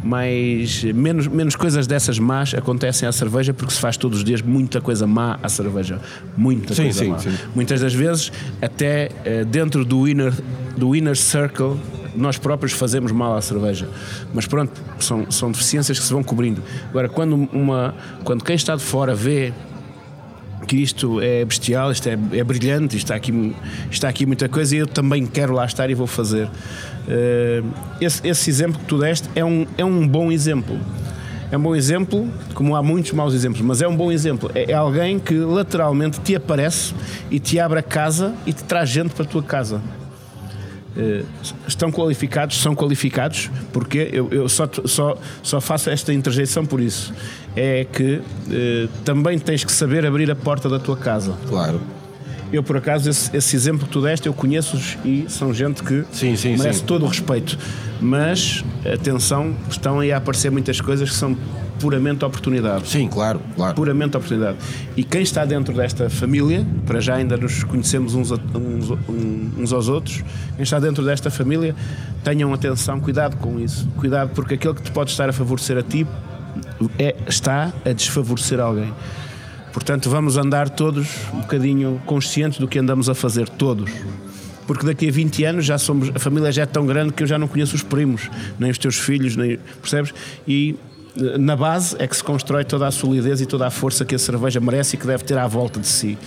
mais 0.01 0.82
menos, 0.86 1.28
menos 1.28 1.57
coisas 1.57 1.86
dessas 1.86 2.18
más 2.18 2.53
acontecem 2.53 3.09
à 3.09 3.11
cerveja, 3.11 3.53
porque 3.53 3.74
se 3.74 3.80
faz 3.82 3.97
todos 3.97 4.20
os 4.20 4.24
dias 4.24 4.41
muita 4.41 4.80
coisa 4.80 5.05
má 5.05 5.38
à 5.43 5.49
cerveja. 5.49 5.99
Muita 6.38 6.74
Sim, 6.74 6.84
coisa 6.84 6.99
sim, 6.99 7.09
má. 7.09 7.20
sim. 7.20 7.34
Muitas 7.53 7.82
das 7.82 7.93
vezes, 7.93 8.32
até 8.61 9.09
eh, 9.26 9.43
dentro 9.43 9.84
do 9.84 10.07
inner, 10.07 10.32
do 10.78 10.95
inner 10.95 11.18
circle, 11.18 11.78
nós 12.16 12.38
próprios 12.38 12.72
fazemos 12.72 13.11
mal 13.11 13.36
à 13.36 13.41
cerveja. 13.41 13.89
Mas 14.34 14.45
pronto, 14.45 14.82
são, 14.97 15.30
são 15.30 15.51
deficiências 15.51 15.99
que 15.99 16.05
se 16.05 16.14
vão 16.14 16.24
cobrindo. 16.24 16.64
Agora, 16.89 17.09
quando, 17.09 17.34
uma, 17.51 17.93
quando 18.24 18.45
quem 18.45 18.55
está 18.55 18.78
de 18.78 18.84
fora 18.84 19.14
vê 19.14 19.51
que 20.64 20.78
isto 20.78 21.22
é 21.22 21.43
bestial, 21.45 21.91
isto 21.91 22.07
é, 22.07 22.18
é 22.34 22.43
brilhante, 22.43 22.97
está, 22.97 23.16
aqui, 23.16 23.55
está 23.91 24.09
aqui 24.09 24.26
muita 24.26 24.49
coisa 24.49 24.76
e 24.76 24.80
eu 24.80 24.88
também 24.88 25.26
quero 25.26 25.53
lá 25.53 25.66
estar 25.66 25.89
e 25.89 25.93
vou 25.93 26.07
fazer. 26.07 26.49
Eh, 27.07 27.64
esse, 27.99 28.28
esse 28.28 28.49
exemplo 28.49 28.80
que 28.80 28.86
tu 28.86 28.97
deste 28.97 29.30
é 29.36 29.43
um, 29.43 29.66
é 29.78 29.86
um 29.86 30.07
bom 30.07 30.32
exemplo. 30.32 30.80
É 31.51 31.57
um 31.57 31.61
bom 31.61 31.76
exemplo, 31.76 32.28
como 32.55 32.76
há 32.76 32.82
muitos 32.82 33.11
maus 33.11 33.34
exemplos, 33.34 33.61
mas 33.61 33.82
é 33.82 33.88
um 33.88 33.95
bom 33.95 34.11
exemplo. 34.11 34.49
É, 34.55 34.72
é 34.72 34.74
alguém 34.74 35.20
que 35.20 35.36
lateralmente 35.36 36.20
te 36.20 36.36
aparece 36.36 36.93
e 37.30 37.39
te 37.39 37.59
abre 37.59 37.80
a 37.80 37.84
casa 37.84 38.34
e 38.45 38.53
te 38.53 38.64
traz 38.64 38.89
gente 38.89 39.14
para 39.14 39.24
a 39.24 39.28
tua 39.28 39.43
casa. 39.43 39.82
Eh, 40.96 41.24
estão 41.68 41.91
qualificados, 41.91 42.62
são 42.62 42.76
qualificados, 42.76 43.50
porque 43.72 44.10
eu, 44.12 44.30
eu 44.32 44.48
só, 44.48 44.70
só, 44.86 45.18
só 45.41 45.60
faço 45.60 45.89
esta 45.89 46.14
interjeição 46.14 46.66
por 46.66 46.80
isso. 46.80 47.14
É 47.56 47.86
que 47.86 48.22
eh, 48.52 48.88
também 49.04 49.39
tens 49.39 49.64
que 49.64 49.72
saber 49.72 50.06
abrir 50.06 50.30
a 50.30 50.36
porta 50.36 50.70
da 50.70 50.80
tua 50.80 50.98
casa. 50.98 51.36
Claro. 51.48 51.82
Eu, 52.54 52.62
por 52.62 52.78
acaso, 52.78 53.10
esse, 53.10 53.36
esse 53.36 53.56
exemplo 53.56 53.88
que 53.88 53.91
tu 53.91 53.99
deste, 54.01 54.28
eu 54.28 54.34
conheço-os 54.34 54.95
e 55.04 55.26
são 55.28 55.51
gente 55.54 55.82
que 55.82 56.06
Sim, 56.12 56.36
sim, 56.36 56.56
merece 56.56 56.80
sim. 56.80 56.86
todo 56.86 57.04
o 57.04 57.08
respeito. 57.08 57.58
Mas, 57.99 58.64
atenção, 58.86 59.56
estão 59.70 59.99
aí 59.99 60.12
a 60.12 60.18
aparecer 60.18 60.51
muitas 60.51 60.80
coisas 60.80 61.10
que 61.10 61.16
são 61.16 61.36
puramente 61.80 62.24
oportunidade 62.24 62.88
Sim, 62.88 63.08
claro, 63.10 63.41
claro. 63.56 63.74
puramente 63.76 64.16
oportunidade. 64.16 64.58
E 64.95 65.04
quem 65.04 65.24
está 65.24 65.43
dentro 65.43 65.74
desta 65.74 66.10
família, 66.10 66.66
para 66.86 67.01
já 67.01 67.16
ainda 67.16 67.36
nos 67.36 67.64
conhecemos 67.64 68.14
uns, 68.14 68.32
a- 68.32 68.38
uns, 68.56 68.89
uns 69.58 69.74
aos 69.74 69.89
outros, 69.89 70.24
quem 70.56 70.64
está 70.64 70.80
dentro 70.80 71.04
desta 71.04 71.32
família, 71.32 71.76
tenham 72.24 72.54
atenção, 72.54 72.99
cuidado 72.99 73.36
com 73.38 73.60
isso. 73.60 73.88
Cuidado, 73.97 74.30
porque 74.36 74.54
aquilo 74.54 74.76
que 74.76 74.84
te 74.84 74.91
pode 74.91 75.10
estar 75.10 75.28
a 75.28 75.34
favorecer 75.34 75.76
a 75.78 75.82
ti 75.82 76.06
é, 76.99 77.16
está 77.28 77.74
a 77.84 77.91
desfavorecer 77.91 78.60
alguém. 78.60 78.93
Portanto, 79.74 80.07
vamos 80.07 80.38
andar 80.38 80.69
todos 80.69 81.07
um 81.34 81.41
bocadinho 81.41 81.99
conscientes 82.05 82.59
do 82.59 82.67
que 82.67 82.78
andamos 82.78 83.09
a 83.09 83.15
fazer, 83.15 83.49
todos. 83.49 83.91
Porque 84.67 84.86
daqui 84.86 85.09
a 85.09 85.11
20 85.11 85.43
anos 85.43 85.65
já 85.65 85.78
somos, 85.78 86.11
a 86.13 86.19
família 86.19 86.51
já 86.51 86.61
é 86.61 86.65
tão 86.65 86.86
grande 86.86 87.11
que 87.11 87.24
eu 87.24 87.28
já 87.28 87.38
não 87.39 87.47
conheço 87.47 87.76
os 87.76 87.82
primos, 87.82 88.30
nem 88.59 88.69
os 88.69 88.78
teus 88.78 88.97
filhos, 88.97 89.36
nem, 89.36 89.57
percebes? 89.82 90.13
E 90.47 90.76
eh, 91.17 91.38
na 91.38 91.55
base 91.55 91.95
é 91.99 92.07
que 92.07 92.15
se 92.15 92.24
constrói 92.24 92.63
toda 92.63 92.88
a 92.88 92.91
solidez 92.91 93.41
e 93.41 93.45
toda 93.45 93.67
a 93.67 93.71
força 93.71 94.05
que 94.05 94.15
a 94.15 94.19
cerveja 94.19 94.59
merece 94.59 94.95
e 94.95 94.99
que 94.99 95.07
deve 95.07 95.24
ter 95.24 95.38
à 95.38 95.47
volta 95.47 95.80
de 95.80 95.88
si. 95.88 96.17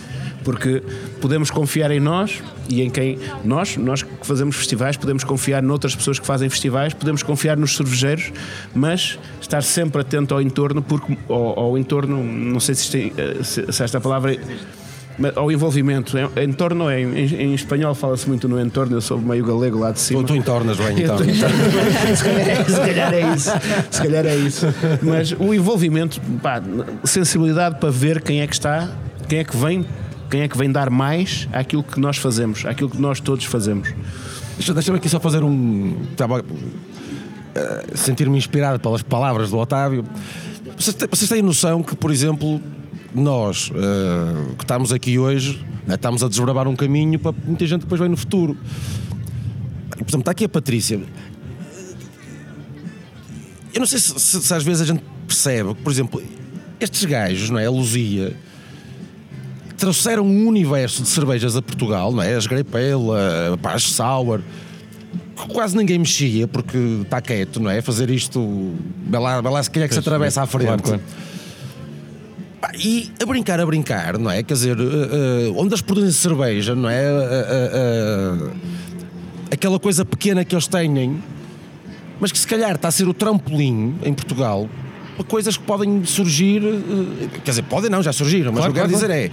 Porque 0.47 0.81
podemos 1.21 1.51
confiar 1.51 1.91
em 1.91 1.99
nós 1.99 2.41
e 2.69 2.81
em 2.81 2.89
quem 2.89 3.19
nós, 3.45 3.77
nós 3.77 4.05
que 4.05 4.09
fazemos 4.23 4.55
festivais, 4.55 4.97
podemos 4.97 5.25
confiar 5.25 5.61
noutras 5.61 5.97
pessoas 5.97 6.21
que 6.21 6.27
fazem 6.27 6.49
festivais, 6.49 6.95
podemos 6.95 7.21
confiar 7.25 7.57
nos 7.57 7.77
cervejeiros, 7.77 8.33
mas 8.73 9.19
estar 9.41 9.61
sempre 9.65 10.03
atento 10.03 10.35
ao 10.35 10.41
entorno, 10.41 10.81
porque 10.81 11.19
ao, 11.29 11.59
ao 11.59 11.77
entorno, 11.79 12.23
não 12.23 12.61
sei 12.61 12.77
se, 12.77 13.13
é, 13.19 13.21
eh, 13.41 13.43
se, 13.43 13.73
se 13.73 13.83
esta 13.83 14.01
palavra 14.01 14.35
é- 14.35 14.39
ao 15.35 15.51
envolvimento. 15.51 16.17
Em- 16.17 16.45
Entorno 16.45 16.89
é, 16.89 17.01
em, 17.01 17.17
em 17.19 17.55
espanhol 17.55 17.93
fala-se 17.97 18.29
muito 18.29 18.47
no 18.47 18.61
entorno, 18.61 18.97
eu 18.97 19.01
sou 19.01 19.19
meio 19.19 19.45
galego 19.45 19.81
lá 19.81 19.91
de 19.91 19.99
cima. 19.99 20.21
Tu, 20.21 20.27
tu 20.29 20.37
entornas 20.37 20.77
bem, 20.77 20.95
então. 21.03 21.19
se, 21.19 22.23
calhar 22.23 22.49
é, 22.49 22.65
se 22.65 22.81
calhar 22.81 23.15
é 23.15 23.35
isso. 23.35 23.51
Se 23.91 24.03
calhar 24.03 24.27
é 24.27 24.37
isso. 24.37 24.67
Mas 25.03 25.33
o 25.33 25.53
envolvimento, 25.53 26.21
pá, 26.41 26.63
sensibilidade 27.03 27.81
para 27.81 27.91
ver 27.91 28.23
quem 28.23 28.43
é 28.43 28.47
que 28.47 28.55
está, 28.55 28.91
quem 29.29 29.41
é 29.41 29.45
que 29.45 29.57
vem, 29.57 29.85
quem 30.31 30.43
é 30.43 30.49
que 30.49 30.57
vem 30.59 30.71
dar 30.71 30.91
mais 30.91 31.49
àquilo 31.53 31.83
que 31.83 31.99
nós 32.01 32.17
fazemos, 32.17 32.65
àquilo 32.67 32.91
que 32.91 33.01
nós 33.01 33.21
todos 33.21 33.45
fazemos. 33.45 33.89
Deixa- 34.57 34.75
Deixa-me 34.75 34.99
aqui 34.99 35.09
só 35.09 35.21
fazer 35.21 35.43
um. 35.45 35.97
Estava 36.13 36.41
a 36.43 37.97
sentir-me 37.97 38.37
inspirado 38.37 38.79
pelas 38.81 39.03
palavras 39.03 39.51
do 39.51 39.59
Otávio. 39.59 40.05
Vocês 40.79 40.97
vocês 41.11 41.29
têm 41.31 41.43
noção 41.43 41.83
que, 41.83 41.95
por 41.97 42.11
exemplo, 42.11 42.61
nós 43.15 43.71
eh, 43.75 44.55
que 44.59 44.65
estamos 44.65 44.93
aqui 44.93 45.19
hoje, 45.19 45.65
né, 45.87 45.95
estamos 45.95 46.23
a 46.23 46.29
desbravar 46.29 46.69
um 46.69 46.77
caminho 46.77 47.19
para 47.19 47.35
muita 47.47 47.67
gente 47.67 47.81
que 47.81 47.87
depois 47.87 48.01
vem 48.01 48.11
no 48.11 48.17
futuro. 48.17 48.57
Por 49.91 49.99
exemplo, 50.03 50.19
está 50.21 50.31
aqui 50.33 50.45
a 50.45 50.49
Patrícia. 50.49 51.01
Eu 53.73 53.81
não 53.81 53.87
sei 53.87 53.99
se, 53.99 54.19
se- 54.19 54.41
se 54.43 54.55
às 54.55 54.63
vezes 54.63 54.83
a 54.83 54.85
gente 54.85 55.03
percebe 55.27 55.75
que, 55.75 55.83
por 55.83 55.93
exemplo, 55.93 56.23
estes 56.81 57.05
gajos, 57.05 57.51
não 57.51 57.59
é? 57.59 57.67
A 57.67 57.71
Luzia 57.71 58.35
trouxeram 59.77 60.25
um 60.25 60.47
universo 60.49 61.03
de 61.03 61.09
cervejas 61.09 61.57
a 61.57 61.63
Portugal, 61.63 62.13
não 62.13 62.23
é? 62.23 62.35
As 62.35 62.47
Grape 62.47 62.71
Ale, 62.77 63.59
a- 63.63 63.71
as 63.75 63.83
Sour, 63.85 64.41
que 65.37 65.49
quase 65.49 65.77
ninguém 65.77 65.99
mexia 65.99 66.49
porque 66.49 66.77
está 67.03 67.21
quieto, 67.21 67.61
não 67.61 67.71
é? 67.71 67.81
Fazer 67.83 68.09
isto, 68.11 68.75
vê 69.07 69.19
lá, 69.19 69.41
vê 69.41 69.49
lá 69.49 69.63
se 69.63 69.71
é 69.79 69.87
que 69.89 69.95
se 69.95 70.01
atravessa 70.01 70.43
à 70.43 70.47
frente. 70.47 70.67
Claro, 70.67 70.83
claro. 70.83 71.03
E 72.79 73.11
a 73.23 73.27
brincar, 73.27 73.61
a 73.61 73.67
brincar, 73.67 74.19
não 74.19 74.31
é? 74.31 74.43
Quer 74.43 74.55
dizer, 74.55 74.77
eh, 74.79 75.53
onde 75.55 75.69
eles 75.69 75.81
produzem 75.83 76.11
cerveja, 76.11 76.75
não 76.75 76.89
é? 76.91 77.05
Eh, 77.05 78.51
aquela 79.53 79.79
coisa 79.79 80.05
pequena 80.05 80.45
que 80.45 80.55
eles 80.55 80.67
têm, 80.67 81.23
mas 82.19 82.33
que 82.33 82.39
se 82.39 82.47
calhar 82.47 82.75
está 82.75 82.89
a 82.89 82.91
ser 82.91 83.07
o 83.07 83.15
trampolim 83.15 83.95
em 84.03 84.13
Portugal 84.13 84.69
coisas 85.25 85.57
que 85.57 85.63
podem 85.65 86.05
surgir, 86.05 86.63
eh, 86.65 87.29
quer 87.45 87.51
dizer, 87.51 87.63
podem 87.63 87.91
não, 87.91 88.03
já 88.03 88.13
surgiram, 88.13 88.53
mas 88.53 88.59
Claro, 88.67 88.71
o 88.71 88.75
que 88.75 88.81
eu 88.81 88.85
quero 88.89 88.99
claro, 88.99 89.13
dizer 89.15 89.33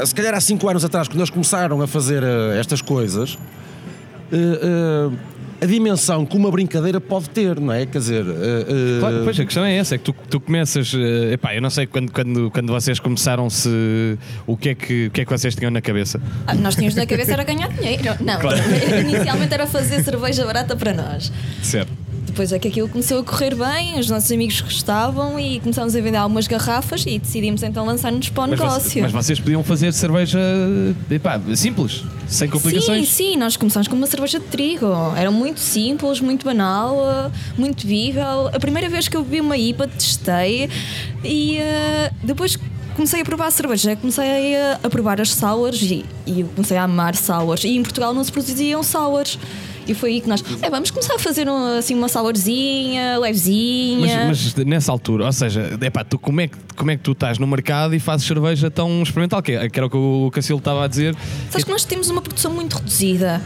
é, 0.00 0.04
se 0.06 0.14
calhar 0.14 0.34
há 0.34 0.40
5 0.40 0.68
anos 0.68 0.84
atrás, 0.84 1.08
quando 1.08 1.18
eles 1.20 1.30
começaram 1.30 1.80
a 1.82 1.86
fazer 1.86 2.22
eh, 2.22 2.58
estas 2.60 2.80
coisas, 2.82 3.36
eh, 4.32 5.10
a 5.60 5.66
dimensão 5.66 6.24
que 6.24 6.36
uma 6.36 6.52
brincadeira 6.52 7.00
pode 7.00 7.30
ter, 7.30 7.58
não 7.58 7.72
é? 7.72 7.84
Quer 7.84 7.98
dizer, 7.98 8.24
eh, 8.28 9.00
Claro, 9.00 9.22
pois 9.24 9.40
a 9.40 9.44
questão 9.44 9.64
é 9.64 9.76
essa, 9.76 9.96
é 9.96 9.98
que 9.98 10.04
tu, 10.04 10.14
tu 10.30 10.38
começas. 10.38 10.92
eh, 10.94 11.32
epá, 11.32 11.52
eu 11.52 11.60
não 11.60 11.68
sei 11.70 11.84
quando, 11.84 12.12
quando, 12.12 12.48
quando 12.52 12.72
vocês 12.72 13.00
começaram 13.00 13.50
se 13.50 14.16
o 14.46 14.56
que, 14.56 14.68
é 14.68 14.74
que, 14.76 15.06
o 15.08 15.10
que 15.10 15.22
é 15.22 15.24
que 15.24 15.30
vocês 15.32 15.56
tinham 15.56 15.72
na 15.72 15.80
cabeça. 15.80 16.20
Ah, 16.46 16.54
nós 16.54 16.76
tínhamos 16.76 16.94
na 16.94 17.04
cabeça 17.06 17.32
era 17.32 17.42
ganhar 17.42 17.68
dinheiro. 17.70 18.04
Não, 18.20 18.38
Claro. 18.38 18.56
inicialmente 19.02 19.52
era 19.52 19.66
fazer 19.66 20.04
cerveja 20.04 20.44
barata 20.46 20.76
para 20.76 20.94
nós. 20.94 21.32
Certo. 21.60 21.90
Depois 22.38 22.52
é 22.52 22.58
que 22.60 22.68
aquilo 22.68 22.88
começou 22.88 23.18
a 23.18 23.24
correr 23.24 23.52
bem, 23.56 23.98
os 23.98 24.08
nossos 24.08 24.30
amigos 24.30 24.60
gostavam 24.60 25.40
e 25.40 25.58
começámos 25.58 25.96
a 25.96 26.00
vender 26.00 26.18
algumas 26.18 26.46
garrafas 26.46 27.04
e 27.04 27.18
decidimos 27.18 27.64
então 27.64 27.84
lançar-nos 27.84 28.28
para 28.28 28.44
o 28.44 28.48
Mas, 28.48 28.60
negócio. 28.60 28.80
vocês, 28.90 29.02
mas 29.02 29.12
vocês 29.12 29.40
podiam 29.40 29.64
fazer 29.64 29.92
cerveja 29.92 30.38
epá, 31.10 31.40
simples, 31.56 32.04
sem 32.28 32.46
Sim, 32.46 32.52
complicações. 32.52 33.08
sim, 33.08 33.36
nós 33.36 33.56
começámos 33.56 33.88
com 33.88 33.96
uma 33.96 34.06
cerveja 34.06 34.38
de 34.38 34.44
trigo. 34.44 34.86
Era 35.16 35.32
muito 35.32 35.58
simples, 35.58 36.20
muito 36.20 36.44
banal, 36.44 36.96
muito 37.56 37.84
vível. 37.84 38.46
A 38.54 38.60
primeira 38.60 38.88
vez 38.88 39.08
que 39.08 39.16
eu 39.16 39.24
bebi 39.24 39.40
uma 39.40 39.56
IPA, 39.56 39.88
testei 39.88 40.70
e 41.24 41.56
eh, 41.56 42.12
depois 42.22 42.56
comecei 42.94 43.20
a 43.20 43.24
provar 43.24 43.46
a 43.46 43.50
cerveja. 43.50 43.96
Comecei 43.96 44.54
a, 44.56 44.88
provar 44.88 45.20
as 45.20 45.30
sours 45.30 45.82
e, 45.82 46.04
e 46.24 46.44
comecei 46.54 46.76
a 46.76 46.84
amar 46.84 47.16
sours. 47.16 47.64
E 47.64 47.76
em 47.76 47.82
Portugal 47.82 48.14
não 48.14 48.22
se 48.22 48.30
produziam 48.30 48.80
sours. 48.84 49.38
E 49.88 49.94
foi 49.94 50.10
aí 50.10 50.20
que 50.20 50.28
nós, 50.28 50.44
"É, 50.62 50.68
vamos 50.68 50.90
começar 50.90 51.14
a 51.14 51.18
fazer 51.18 51.48
um, 51.48 51.78
assim 51.78 51.94
uma 51.94 52.08
sourzinha, 52.08 53.12
Mas, 53.14 53.20
levezinha. 53.22 54.26
mas 54.28 54.54
nessa 54.56 54.92
altura, 54.92 55.24
ou 55.24 55.32
seja, 55.32 55.78
epá, 55.80 56.04
tu, 56.04 56.18
como, 56.18 56.42
é 56.42 56.48
que, 56.48 56.56
como 56.76 56.90
é 56.90 56.96
que 56.96 57.02
tu 57.02 57.12
estás 57.12 57.38
no 57.38 57.46
mercado 57.46 57.94
e 57.94 57.98
fazes 57.98 58.26
cerveja 58.26 58.70
tão 58.70 59.02
experimental? 59.02 59.42
Que, 59.42 59.52
é- 59.52 59.68
que 59.68 59.78
era 59.78 59.86
o 59.86 59.90
que 59.90 59.96
o 59.96 60.30
Cacilo 60.30 60.58
estava 60.58 60.84
a 60.84 60.88
dizer. 60.88 61.16
Sabes 61.50 61.64
que 61.64 61.70
nós 61.70 61.84
temos 61.84 62.10
uma 62.10 62.20
produção 62.20 62.52
muito 62.52 62.76
reduzida 62.76 63.42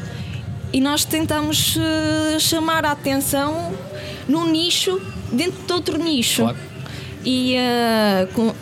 e 0.72 0.80
nós 0.80 1.04
tentamos 1.04 1.78
eh, 1.78 2.38
chamar 2.40 2.84
a 2.84 2.90
atenção 2.92 3.72
num 4.28 4.50
nicho 4.50 5.00
dentro 5.32 5.64
de 5.66 5.72
outro 5.72 5.98
nicho. 6.02 6.42
Claro. 6.42 6.58
E 7.24 7.54
eh, 7.54 8.28
com- 8.34 8.52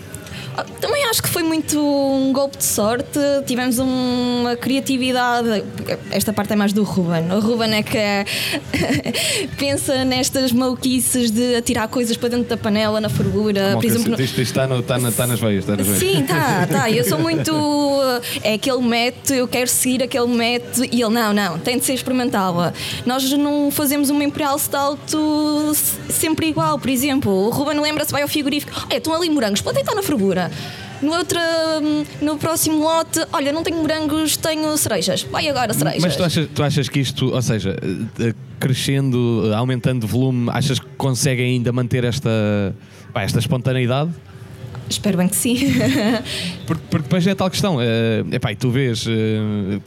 também 0.81 1.05
acho 1.07 1.23
que 1.23 1.29
foi 1.29 1.43
muito 1.43 1.79
um 1.81 2.33
golpe 2.33 2.57
de 2.59 2.65
sorte. 2.65 3.19
Tivemos 3.47 3.79
uma 3.79 4.57
criatividade. 4.57 5.65
Esta 6.11 6.33
parte 6.33 6.53
é 6.53 6.57
mais 6.57 6.73
do 6.73 6.83
Ruben. 6.83 7.31
O 7.33 7.41
Ruben 7.41 7.75
é 7.75 7.83
que 7.83 7.97
é- 7.99 8.25
pensa 9.59 10.05
nestas 10.05 10.53
maluquices 10.53 11.31
de 11.31 11.57
atirar 11.57 11.89
coisas 11.89 12.17
para 12.17 12.31
dentro 12.31 12.49
da 12.49 12.57
panela 12.57 13.01
na 13.01 13.09
fervura. 13.09 13.73
Por 13.75 13.85
exemplo, 13.85 14.13
isto, 14.13 14.23
isto 14.23 14.41
está, 14.43 14.67
no- 14.67 14.81
está, 14.81 14.99
na- 14.99 15.09
está 15.09 15.27
nas 15.27 15.41
veias. 15.41 15.65
Está 15.65 15.77
nas 15.77 15.87
veias. 15.87 16.01
Sim, 16.01 16.25
tá, 16.25 16.67
tá. 16.71 16.91
Eu 16.91 17.05
sou 17.05 17.19
muito. 17.19 17.53
É 18.43 18.55
aquele 18.55 18.79
método, 18.83 19.35
eu 19.35 19.49
quero 19.49 19.69
seguir 19.69 20.03
aquele 20.03 20.27
método. 20.29 20.85
E 20.91 21.01
ele, 21.03 21.13
não, 21.13 21.33
não, 21.33 21.59
tem 21.59 21.79
de 21.79 21.85
ser 21.85 21.95
experimental. 21.95 22.73
Nós 23.07 23.31
não 23.33 23.71
fazemos 23.71 24.11
uma 24.11 24.25
Imperial 24.25 24.59
Stout 24.59 25.01
sempre 26.09 26.49
igual. 26.49 26.79
Por 26.79 26.91
exemplo, 26.91 27.31
o 27.33 27.51
Ruben 27.51 27.81
lembra-se, 27.81 28.13
vai 28.13 28.23
ao 28.23 28.29
frigorífico. 28.29 28.73
Olha, 28.89 28.99
estão 28.99 29.15
ali 29.15 29.29
morangos, 29.31 29.61
pode 29.61 29.79
estar 29.81 29.95
na 29.95 30.03
fervura. 30.03 30.50
No 31.03 31.13
outro, 31.13 31.39
no 32.21 32.37
próximo 32.37 32.79
lote, 32.79 33.21
olha, 33.33 33.53
não 33.53 33.63
tenho 33.63 33.79
morangos, 33.79 34.37
tenho 34.37 34.77
cerejas. 34.77 35.23
Vai 35.23 35.49
agora 35.49 35.73
cerejas. 35.73 36.03
Mas 36.03 36.17
tu 36.17 36.23
achas, 36.23 36.49
tu 36.55 36.63
achas 36.63 36.89
que 36.89 37.01
isto, 37.01 37.33
ou 37.33 37.41
seja, 37.41 37.75
eh, 38.19 38.35
crescendo, 38.59 39.51
eh, 39.51 39.55
aumentando 39.55 40.07
volume, 40.07 40.51
achas 40.51 40.79
que 40.79 40.87
consegue 40.99 41.43
ainda 41.43 41.73
manter 41.73 42.05
esta, 42.05 42.31
pá, 43.15 43.23
esta 43.23 43.39
espontaneidade? 43.39 44.11
Espero 44.91 45.17
bem 45.17 45.29
que 45.29 45.37
sim. 45.37 45.57
Porque, 46.67 46.83
porque 46.91 47.05
depois 47.05 47.27
é 47.27 47.35
tal 47.35 47.49
questão. 47.49 47.77
Uh, 47.77 48.27
epá, 48.33 48.55
tu 48.55 48.71
vês 48.71 49.07
uh, 49.07 49.11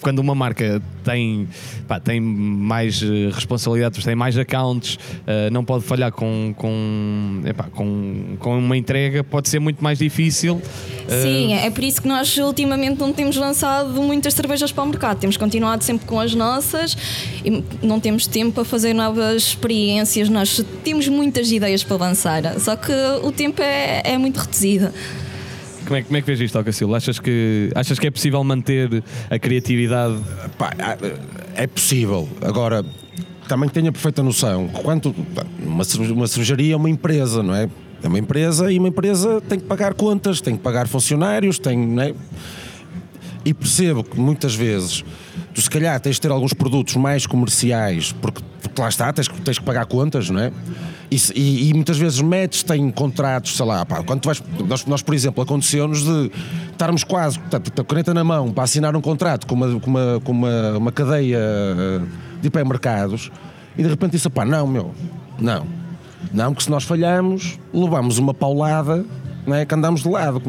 quando 0.01 0.20
uma 0.20 0.34
marca 0.34 0.82
tem, 1.03 1.47
pá, 1.87 1.99
tem 1.99 2.19
mais 2.19 3.01
uh, 3.01 3.29
responsabilidades, 3.31 4.03
tem 4.03 4.15
mais 4.15 4.37
accounts, 4.37 4.95
uh, 4.95 5.51
não 5.51 5.63
pode 5.63 5.83
falhar 5.83 6.11
com, 6.11 6.53
com, 6.57 7.41
epá, 7.45 7.65
com, 7.65 8.35
com 8.39 8.57
uma 8.57 8.77
entrega, 8.77 9.23
pode 9.23 9.49
ser 9.49 9.59
muito 9.59 9.83
mais 9.83 9.99
difícil. 9.99 10.61
Sim, 11.07 11.53
é 11.53 11.69
por 11.69 11.83
isso 11.83 12.01
que 12.01 12.07
nós 12.07 12.35
ultimamente 12.37 12.99
não 12.99 13.11
temos 13.11 13.35
lançado 13.35 14.01
muitas 14.01 14.33
cervejas 14.33 14.71
para 14.71 14.83
o 14.83 14.87
mercado. 14.87 15.19
Temos 15.19 15.37
continuado 15.37 15.83
sempre 15.83 16.05
com 16.05 16.19
as 16.19 16.33
nossas 16.33 16.97
e 17.43 17.63
não 17.81 17.99
temos 17.99 18.25
tempo 18.25 18.53
para 18.53 18.63
fazer 18.63 18.93
novas 18.93 19.43
experiências. 19.43 20.29
Nós 20.29 20.63
temos 20.83 21.07
muitas 21.07 21.51
ideias 21.51 21.83
para 21.83 21.97
lançar, 21.97 22.59
só 22.59 22.75
que 22.75 22.91
o 23.23 23.31
tempo 23.31 23.61
é, 23.61 24.01
é 24.05 24.17
muito 24.17 24.39
reduzido. 24.39 24.91
Como 25.93 26.01
é, 26.01 26.01
como 26.01 26.17
é 26.17 26.21
que 26.21 26.25
vês 26.25 26.41
isto, 26.41 26.57
Alcacil? 26.57 26.95
Achas 26.95 27.19
que, 27.19 27.69
achas 27.75 27.99
que 27.99 28.07
é 28.07 28.09
possível 28.09 28.43
manter 28.43 29.03
a 29.29 29.37
criatividade? 29.37 30.17
Pá, 30.57 30.73
é 31.53 31.67
possível. 31.67 32.27
Agora, 32.41 32.83
também 33.47 33.69
tenho 33.69 33.89
a 33.89 33.91
perfeita 33.91 34.23
noção. 34.23 34.69
Quanto, 34.69 35.13
uma, 35.59 35.83
uma 36.11 36.27
cervejaria 36.27 36.73
é 36.73 36.75
uma 36.75 36.89
empresa, 36.89 37.43
não 37.43 37.53
é? 37.53 37.69
É 38.01 38.07
uma 38.07 38.17
empresa 38.17 38.71
e 38.71 38.79
uma 38.79 38.87
empresa 38.87 39.39
tem 39.41 39.59
que 39.59 39.65
pagar 39.65 39.93
contas, 39.93 40.41
tem 40.41 40.57
que 40.57 40.63
pagar 40.63 40.87
funcionários, 40.87 41.59
tem. 41.59 42.01
É? 42.01 42.15
E 43.45 43.53
percebo 43.53 44.03
que 44.03 44.19
muitas 44.19 44.55
vezes 44.55 45.05
tu 45.53 45.61
se 45.61 45.69
calhar 45.69 45.99
tens 45.99 46.15
de 46.15 46.21
ter 46.21 46.31
alguns 46.31 46.53
produtos 46.53 46.95
mais 46.95 47.27
comerciais, 47.27 48.13
porque, 48.13 48.41
porque 48.74 48.82
lá 48.82 48.89
está, 48.89 49.13
tens, 49.13 49.28
tens 49.28 49.59
que 49.59 49.63
pagar 49.63 49.86
contas, 49.86 50.32
não 50.32 50.39
é? 50.39 50.51
E, 51.11 51.17
e, 51.36 51.69
e, 51.69 51.74
muitas 51.76 51.95
vezes 51.95 52.19
metes 52.21 52.63
têm 52.63 52.89
contratos, 52.89 53.55
sei 53.55 53.65
lá, 53.65 53.86
pá, 53.86 54.01
quando 54.03 54.21
tu 54.21 54.26
vais, 54.26 54.43
nós, 54.67 54.86
nós 54.88 55.01
por 55.03 55.13
exemplo, 55.13 55.43
aconteceu-nos 55.43 56.03
de 56.03 56.32
estarmos 56.71 57.03
quase, 57.03 57.38
com 57.39 57.82
a 57.82 57.86
caneta 57.86 58.13
na 58.15 58.24
mão, 58.24 58.51
para 58.51 58.63
assinar 58.63 58.95
um 58.95 59.01
contrato 59.01 59.45
com 59.45 59.53
uma, 59.53 59.80
com 59.80 59.89
uma, 59.91 60.21
com 60.24 60.32
uma, 60.32 60.78
uma 60.78 60.91
cadeia 60.91 61.39
de 62.41 62.47
hipermercados 62.47 63.32
e 63.78 63.84
de 63.84 63.89
repente 63.89 64.13
disse, 64.13 64.28
pá, 64.30 64.43
não, 64.43 64.65
meu, 64.65 64.91
não, 65.39 65.67
não, 66.34 66.55
que 66.55 66.63
se 66.63 66.71
nós 66.71 66.84
falhamos, 66.84 67.59
levamos 67.71 68.17
uma 68.17 68.34
paulada, 68.34 69.05
não 69.45 69.55
é, 69.55 69.65
que 69.65 69.76
andamos 69.76 70.01
de 70.01 70.09
lado. 70.09 70.41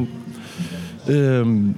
Hum, 1.07 1.75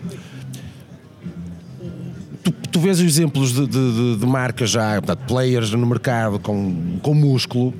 tu, 2.76 2.80
vês 2.80 3.00
exemplos 3.00 3.52
de, 3.52 3.66
de, 3.66 4.16
de 4.16 4.26
marcas 4.26 4.68
já, 4.68 5.00
portanto, 5.00 5.26
players 5.26 5.70
no 5.70 5.86
mercado 5.86 6.38
com, 6.38 6.98
com 7.02 7.14
músculo, 7.14 7.72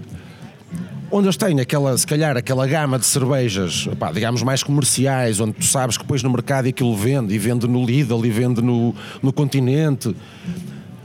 onde 1.11 1.27
eles 1.27 1.37
têm 1.37 1.61
aquela, 1.61 1.97
se 1.99 2.07
calhar, 2.07 2.35
aquela 2.35 2.67
gama 2.67 2.99
de 2.99 3.05
cervejas, 3.05 3.87
pá, 3.99 4.11
digamos, 4.11 4.43
mais 4.43 4.63
comerciais, 4.63 5.39
onde 5.39 5.53
tu 5.53 5.67
sabes 5.67 5.99
que 5.99 6.03
depois 6.03 6.23
no 6.23 6.31
mercado 6.31 6.67
aquilo 6.67 6.97
vende, 6.97 7.35
e 7.35 7.39
vende 7.39 7.69
no 7.69 7.85
Lidl, 7.85 8.25
e 8.25 8.31
vende 8.31 8.63
no, 8.63 8.95
no 9.23 9.33
continente. 9.33 10.17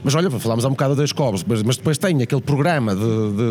Mas 0.02 0.14
olha, 0.14 0.28
falámos 0.30 0.64
há 0.64 0.68
um 0.68 0.72
bocado 0.72 0.96
das 0.96 1.12
cobras, 1.12 1.44
mas, 1.46 1.62
mas, 1.62 1.76
depois 1.76 1.96
tem 1.96 2.20
aquele 2.22 2.40
programa 2.40 2.96
de, 2.96 3.02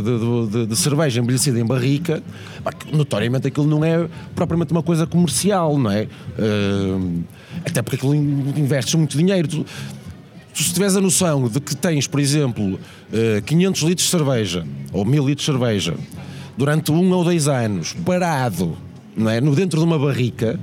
de, 0.01 0.49
de, 0.49 0.65
de 0.65 0.75
cerveja 0.75 1.21
envelhecida 1.21 1.59
em 1.59 1.65
barrica, 1.65 2.21
pá, 2.63 2.71
notoriamente 2.91 3.47
aquilo 3.47 3.67
não 3.67 3.85
é 3.85 4.09
propriamente 4.35 4.73
uma 4.73 4.83
coisa 4.83 5.05
comercial, 5.05 5.77
não 5.77 5.91
é? 5.91 6.07
Uh, 6.37 7.23
até 7.65 7.81
porque 7.81 7.95
aquilo 7.95 8.15
investes 8.15 8.95
muito 8.95 9.17
dinheiro. 9.17 9.47
Tu, 9.47 9.65
tu, 10.54 10.64
se 10.64 10.74
tiveres 10.74 10.95
a 10.95 11.02
noção 11.02 11.47
de 11.47 11.60
que 11.60 11.76
tens, 11.76 12.08
por 12.08 12.20
exemplo, 12.20 12.76
uh, 12.76 13.41
500 13.45 13.82
litros 13.84 14.06
de 14.06 14.12
cerveja, 14.12 14.66
ou 14.91 15.06
1000 15.06 15.28
litros 15.28 15.45
de 15.45 15.52
cerveja, 15.52 15.95
durante 16.58 16.91
um 16.91 17.12
ou 17.12 17.24
dois 17.24 17.47
anos, 17.47 17.93
parado, 18.06 18.78
não 19.16 19.30
é? 19.30 19.41
no 19.41 19.56
dentro 19.56 19.80
de 19.80 19.86
uma 19.86 19.97
barrica, 19.97 20.60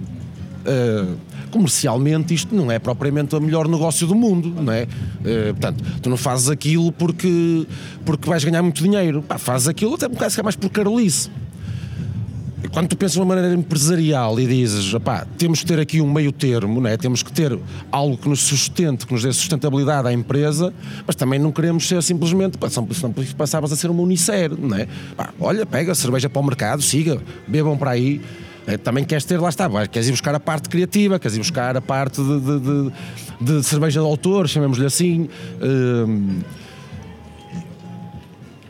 uh, 0.65 1.17
comercialmente 1.51 2.35
isto 2.35 2.55
não 2.55 2.71
é 2.71 2.79
propriamente 2.79 3.35
o 3.35 3.41
melhor 3.41 3.69
negócio 3.69 4.07
do 4.07 4.15
mundo, 4.15 4.55
não 4.63 4.73
é? 4.73 4.83
Uh, 4.85 5.55
portanto, 5.55 5.85
tu 6.03 6.11
não 6.11 6.17
fazes 6.17 6.49
aquilo 6.49 6.93
porque, 6.93 7.67
porque 8.05 8.29
vais 8.29 8.45
ganhar 8.45 8.63
muito 8.63 8.83
dinheiro, 8.83 9.25
fazes 9.39 9.69
aquilo 9.69 9.95
até 9.95 10.07
um 10.07 10.11
bocado 10.11 10.35
mais 10.43 10.57
por 10.57 10.71
carolice 10.71 11.31
quando 12.73 12.89
tu 12.89 12.97
pensas 12.97 13.13
de 13.13 13.21
uma 13.21 13.35
maneira 13.35 13.55
empresarial 13.55 14.39
e 14.39 14.47
dizes, 14.47 14.93
opá, 14.93 15.27
temos 15.37 15.61
que 15.61 15.67
ter 15.67 15.79
aqui 15.79 16.01
um 16.01 16.13
meio 16.13 16.33
termo, 16.33 16.81
né? 16.81 16.97
temos 16.97 17.23
que 17.23 17.33
ter 17.33 17.59
algo 17.91 18.17
que 18.17 18.29
nos 18.29 18.41
sustente, 18.41 19.07
que 19.07 19.13
nos 19.13 19.23
dê 19.23 19.33
sustentabilidade 19.33 20.09
à 20.09 20.13
empresa, 20.13 20.73
mas 21.07 21.15
também 21.15 21.39
não 21.39 21.53
queremos 21.53 21.87
ser 21.87 22.03
simplesmente, 22.03 22.59
senão 22.71 23.15
passavas 23.37 23.73
a 23.73 23.77
ser 23.77 23.91
uma 23.91 24.03
unicero, 24.03 24.59
não 24.61 24.77
é? 24.77 24.89
Pá, 25.17 25.31
olha, 25.41 25.65
pega 25.65 25.95
cerveja 25.95 26.29
para 26.29 26.41
o 26.41 26.45
mercado, 26.45 26.83
siga, 26.83 27.21
bebam 27.47 27.77
para 27.77 27.93
aí. 27.93 28.21
É, 28.67 28.77
também 28.77 29.03
queres 29.03 29.25
ter, 29.25 29.41
lá 29.41 29.49
está, 29.49 29.69
queres 29.87 30.09
ir 30.09 30.11
buscar 30.11 30.35
a 30.35 30.41
parte 30.41 30.69
criativa, 30.69 31.19
queres 31.19 31.37
ir 31.37 31.41
buscar 31.41 31.75
a 31.75 31.81
parte 31.81 32.21
de, 32.21 32.41
de, 32.41 32.61
de, 32.61 32.93
de 33.41 33.63
cerveja 33.63 34.01
de 34.01 34.07
autor, 34.07 34.47
chamemos-lhe 34.47 34.85
assim. 34.85 35.29
Hum, 35.63 36.41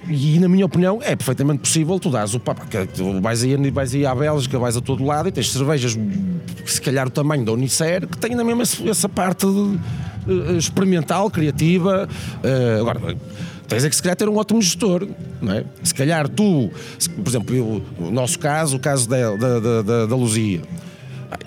e 0.09 0.39
na 0.39 0.49
minha 0.49 0.65
opinião 0.65 0.99
é 1.03 1.15
perfeitamente 1.15 1.61
possível 1.61 1.99
tu 1.99 2.11
dás 2.11 2.35
o 2.35 2.41
papo, 2.41 2.63
vais 3.21 3.43
aí, 3.43 3.71
vais 3.71 3.95
aí 3.95 4.07
à 4.07 4.15
Bélgica, 4.15 4.59
vais 4.59 4.77
a 4.77 4.81
todo 4.81 5.05
lado 5.05 5.29
e 5.29 5.33
tens 5.33 5.53
cervejas, 5.53 5.99
se 6.65 6.81
calhar 6.81 7.07
o 7.07 7.11
tamanho 7.11 7.45
da 7.45 7.53
Unicer, 7.53 8.07
que 8.07 8.17
têm 8.17 8.35
na 8.35 8.45
mesma 8.45 8.63
essa 8.89 9.09
parte 9.09 9.47
de, 9.47 9.53
uh, 9.53 10.57
experimental, 10.57 11.31
criativa. 11.31 12.09
Uh, 12.43 12.81
agora, 12.81 13.17
tens 13.67 13.85
é 13.85 13.91
que 13.91 13.97
se 13.97 14.03
calhar 14.03 14.17
ter 14.17 14.29
um 14.29 14.37
ótimo 14.37 14.63
gestor, 14.63 15.07
não 15.41 15.53
é? 15.53 15.65
Se 15.83 15.95
calhar 15.95 16.29
tu, 16.29 16.71
se, 16.99 17.11
por 17.11 17.29
exemplo, 17.29 17.55
eu, 17.55 17.83
o 17.99 18.11
nosso 18.11 18.39
caso, 18.39 18.77
o 18.77 18.81
caso 18.81 19.09
da, 19.09 19.37
da, 19.37 19.83
da, 19.83 20.07
da 20.07 20.17
Luzia. 20.17 20.63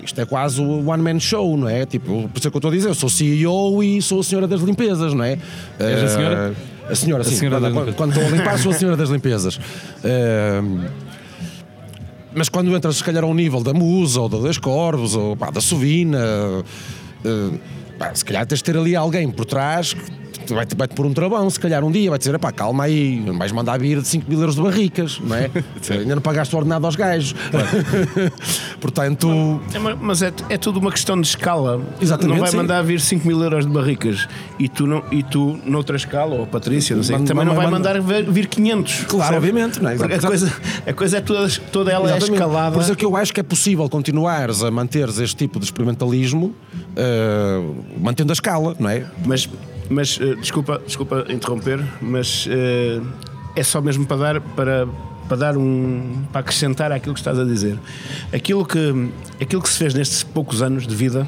Isto 0.04 0.20
é 0.20 0.24
quase 0.24 0.60
o 0.60 0.88
one 0.88 1.02
man 1.02 1.18
show, 1.18 1.56
não 1.56 1.68
é? 1.68 1.84
Tipo, 1.84 2.28
por 2.28 2.38
isso 2.38 2.46
é 2.46 2.50
que 2.50 2.56
eu 2.56 2.58
estou 2.58 2.70
a 2.70 2.74
dizer, 2.74 2.88
eu 2.88 2.94
sou 2.94 3.08
CEO 3.08 3.82
e 3.82 4.00
sou 4.00 4.20
a 4.20 4.22
senhora 4.22 4.46
das 4.46 4.60
limpezas, 4.60 5.12
não 5.12 5.24
é? 5.24 5.38
És 5.78 6.04
a 6.04 6.08
senhora? 6.08 6.54
A 6.88 6.94
senhora, 6.94 7.22
a 7.22 7.24
sim. 7.24 7.36
Senhora 7.36 7.70
quando, 7.70 7.94
quando 7.94 8.10
estou 8.12 8.26
a 8.26 8.30
limpar, 8.30 8.58
sou 8.58 8.72
a 8.72 8.74
senhora 8.74 8.96
das 8.96 9.08
limpezas. 9.08 9.56
Uh, 9.56 10.90
mas 12.34 12.48
quando 12.48 12.74
entras, 12.74 12.96
se 12.96 13.04
calhar, 13.04 13.24
ao 13.24 13.34
nível 13.34 13.62
da 13.62 13.74
Musa, 13.74 14.20
ou 14.20 14.28
da 14.28 14.38
Das 14.38 14.58
Corvos, 14.58 15.14
ou 15.14 15.36
pá, 15.36 15.50
da 15.50 15.60
Sovina, 15.60 16.18
uh, 16.18 17.58
pá, 17.98 18.14
se 18.14 18.24
calhar 18.24 18.46
tens 18.46 18.58
de 18.58 18.64
ter 18.64 18.76
ali 18.76 18.96
alguém 18.96 19.30
por 19.30 19.44
trás 19.44 19.94
vai-te 20.50 20.74
vai 20.74 20.88
pôr 20.88 21.06
um 21.06 21.12
travão, 21.12 21.48
se 21.50 21.60
calhar 21.60 21.84
um 21.84 21.90
dia, 21.90 22.10
vai 22.10 22.18
dizer, 22.18 22.38
pá, 22.38 22.50
calma 22.50 22.84
aí, 22.84 23.20
não 23.20 23.36
vais 23.36 23.52
mandar 23.52 23.78
vir 23.78 24.00
de 24.00 24.08
5 24.08 24.28
mil 24.28 24.40
euros 24.40 24.56
de 24.56 24.62
barricas, 24.62 25.20
não 25.20 25.36
é? 25.36 25.50
Ainda 25.90 26.14
não 26.14 26.22
pagaste 26.22 26.54
o 26.54 26.58
ordenado 26.58 26.86
aos 26.86 26.96
gajos. 26.96 27.34
Portanto. 28.80 29.60
É, 29.74 29.78
mas 29.78 30.22
é, 30.22 30.32
é 30.48 30.56
tudo 30.56 30.78
uma 30.78 30.90
questão 30.90 31.20
de 31.20 31.26
escala. 31.26 31.80
Exatamente. 32.00 32.34
Não 32.34 32.40
vai 32.40 32.50
sim. 32.50 32.56
mandar 32.56 32.82
vir 32.82 33.00
5 33.00 33.26
mil 33.26 33.42
euros 33.42 33.66
de 33.66 33.72
barricas 33.72 34.28
e 34.58 34.68
tu, 34.68 34.86
não, 34.86 35.02
e 35.10 35.22
tu 35.22 35.58
noutra 35.64 35.96
escala, 35.96 36.34
ou 36.34 36.46
Patrícia, 36.46 36.96
não 36.96 37.02
sei, 37.02 37.18
também 37.20 37.44
não 37.44 37.54
vai 37.54 37.66
mandar 37.68 38.00
vir 38.00 38.46
500. 38.46 39.04
Claro, 39.04 39.24
sabe? 39.24 39.36
obviamente. 39.36 39.82
Não 39.82 39.90
é? 39.90 39.94
a, 39.94 40.20
coisa, 40.20 40.52
a 40.86 40.92
coisa 40.92 41.18
é 41.18 41.20
toda, 41.20 41.48
toda 41.70 41.92
ela 41.92 42.04
Exatamente. 42.06 42.30
é 42.30 42.34
escalada. 42.34 42.74
Por 42.74 42.82
isso 42.82 42.92
é 42.92 42.94
que 42.96 43.04
eu 43.04 43.16
acho 43.16 43.32
que 43.32 43.40
é 43.40 43.42
possível 43.42 43.88
continuares 43.88 44.62
a 44.62 44.70
manteres 44.70 45.18
este 45.18 45.36
tipo 45.36 45.58
de 45.58 45.64
experimentalismo 45.64 46.54
uh, 46.92 47.84
mantendo 48.00 48.32
a 48.32 48.34
escala, 48.34 48.76
não 48.78 48.88
é? 48.88 49.04
Mas 49.24 49.48
mas 49.88 50.16
uh, 50.18 50.36
desculpa, 50.36 50.80
desculpa 50.86 51.26
interromper, 51.28 51.82
mas 52.00 52.46
uh, 52.46 53.06
é 53.54 53.62
só 53.62 53.80
mesmo 53.80 54.06
para 54.06 54.16
dar 54.16 54.40
para 54.40 54.88
para 55.28 55.36
dar 55.36 55.56
um 55.56 56.24
para 56.30 56.40
acrescentar 56.40 56.92
aquilo 56.92 57.14
que 57.14 57.20
estás 57.20 57.38
a 57.38 57.44
dizer. 57.44 57.78
Aquilo 58.32 58.64
que 58.66 59.10
aquilo 59.40 59.62
que 59.62 59.68
se 59.68 59.78
fez 59.78 59.94
nestes 59.94 60.22
poucos 60.22 60.62
anos 60.62 60.86
de 60.86 60.94
vida 60.94 61.26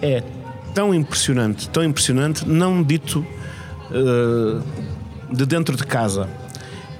é 0.00 0.22
tão 0.74 0.94
impressionante, 0.94 1.68
tão 1.68 1.84
impressionante, 1.84 2.46
não 2.48 2.82
dito 2.82 3.24
uh, 3.90 4.62
de 5.32 5.46
dentro 5.46 5.76
de 5.76 5.84
casa. 5.84 6.28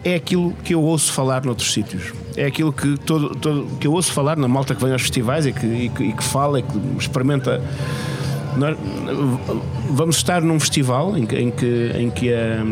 É 0.03 0.15
aquilo 0.15 0.53
que 0.63 0.75
eu 0.75 0.83
ouço 0.83 1.13
falar 1.13 1.45
noutros 1.45 1.73
sítios. 1.73 2.13
É 2.37 2.45
aquilo 2.45 2.73
que, 2.73 2.99
todo, 2.99 3.35
todo, 3.35 3.79
que 3.79 3.87
eu 3.87 3.93
ouço 3.93 4.13
falar 4.13 4.37
na 4.37 4.47
malta 4.47 4.75
que 4.75 4.83
vem 4.83 4.93
aos 4.93 5.01
festivais 5.01 5.47
e 5.47 5.53
que, 5.53 5.67
e 5.67 5.89
que, 5.89 6.05
e 6.05 6.13
que 6.13 6.23
fala 6.23 6.59
e 6.59 6.63
que 6.63 6.79
experimenta 6.99 7.63
nós 8.57 8.77
vamos 9.91 10.17
estar 10.17 10.43
num 10.43 10.59
festival 10.61 11.17
em 11.17 11.27
que, 11.27 11.37
em 11.37 11.51
que, 11.51 11.93
em 11.97 12.11
que, 12.11 12.33
a, 12.33 12.65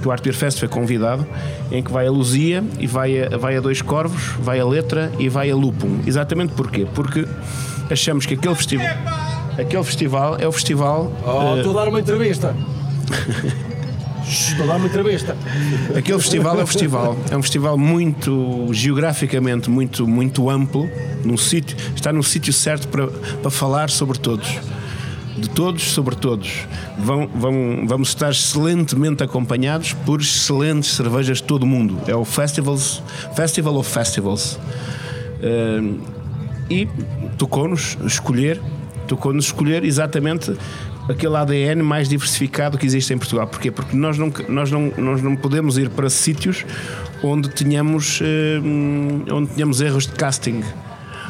que 0.00 0.08
o 0.08 0.10
Art 0.10 0.22
Beer 0.22 0.34
Fest 0.34 0.58
foi 0.58 0.68
convidado, 0.68 1.26
em 1.70 1.82
que 1.82 1.90
vai 1.90 2.06
a 2.06 2.10
Luzia 2.10 2.62
e 2.78 2.86
vai 2.86 3.24
a, 3.24 3.36
vai 3.36 3.56
a 3.56 3.60
Dois 3.60 3.82
Corvos, 3.82 4.22
vai 4.40 4.60
a 4.60 4.66
Letra 4.66 5.10
e 5.18 5.28
vai 5.28 5.50
a 5.50 5.56
Lupum. 5.56 6.00
Exatamente 6.06 6.54
porquê? 6.54 6.86
Porque 6.94 7.26
achamos 7.90 8.26
que 8.26 8.34
aquele 8.34 8.54
festival, 8.54 8.88
aquele 9.58 9.84
festival 9.84 10.36
é 10.38 10.46
o 10.46 10.52
festival. 10.52 11.12
Oh, 11.24 11.54
uh, 11.54 11.56
estou 11.58 11.78
a 11.78 11.84
dar 11.84 11.88
uma 11.88 12.00
entrevista. 12.00 12.54
Estou 14.26 14.64
a 14.64 14.68
dar 14.68 14.76
uma 14.76 14.86
entrevista. 14.86 15.36
Aquele 15.96 16.18
festival 16.18 16.58
é 16.58 16.62
um 16.62 16.66
festival, 16.66 17.16
é 17.30 17.36
um 17.36 17.42
festival 17.42 17.76
muito 17.76 18.68
geograficamente 18.72 19.68
muito 19.68 20.06
muito 20.06 20.48
amplo, 20.48 20.88
num 21.24 21.36
sítio, 21.36 21.76
está 21.94 22.10
no 22.12 22.22
sítio 22.22 22.52
certo 22.52 22.88
para, 22.88 23.06
para 23.08 23.50
falar 23.50 23.90
sobre 23.90 24.18
todos. 24.18 24.48
De 25.36 25.50
todos 25.50 25.82
sobre 25.90 26.14
todos. 26.14 26.66
Vão, 26.96 27.28
vão, 27.28 27.84
vamos 27.86 28.08
estar 28.08 28.30
excelentemente 28.30 29.22
acompanhados 29.22 29.92
por 29.92 30.20
excelentes 30.20 30.94
cervejas 30.94 31.38
de 31.38 31.44
todo 31.44 31.64
o 31.64 31.66
mundo. 31.66 31.98
É 32.06 32.14
o 32.14 32.24
Festivals, 32.24 33.02
Festival 33.34 33.74
of 33.76 33.90
Festivals. 33.90 34.58
Uh, 35.40 36.00
e 36.70 36.88
tocou-nos 37.36 37.98
escolher, 38.04 38.60
tocou-nos 39.06 39.46
escolher 39.46 39.84
exatamente 39.84 40.56
aquele 41.08 41.36
ADN 41.36 41.82
mais 41.82 42.08
diversificado 42.08 42.78
que 42.78 42.86
existe 42.86 43.12
em 43.12 43.18
Portugal. 43.18 43.46
Porquê? 43.46 43.70
Porque 43.70 43.96
nós 43.96 44.16
não, 44.18 44.32
nós 44.48 44.70
não, 44.70 44.92
nós 44.96 45.22
não 45.22 45.36
podemos 45.36 45.76
ir 45.76 45.90
para 45.90 46.08
sítios 46.08 46.64
onde 47.22 47.48
tenhamos, 47.50 48.20
onde 49.30 49.50
tenhamos 49.50 49.80
erros 49.80 50.06
de 50.06 50.12
casting. 50.12 50.62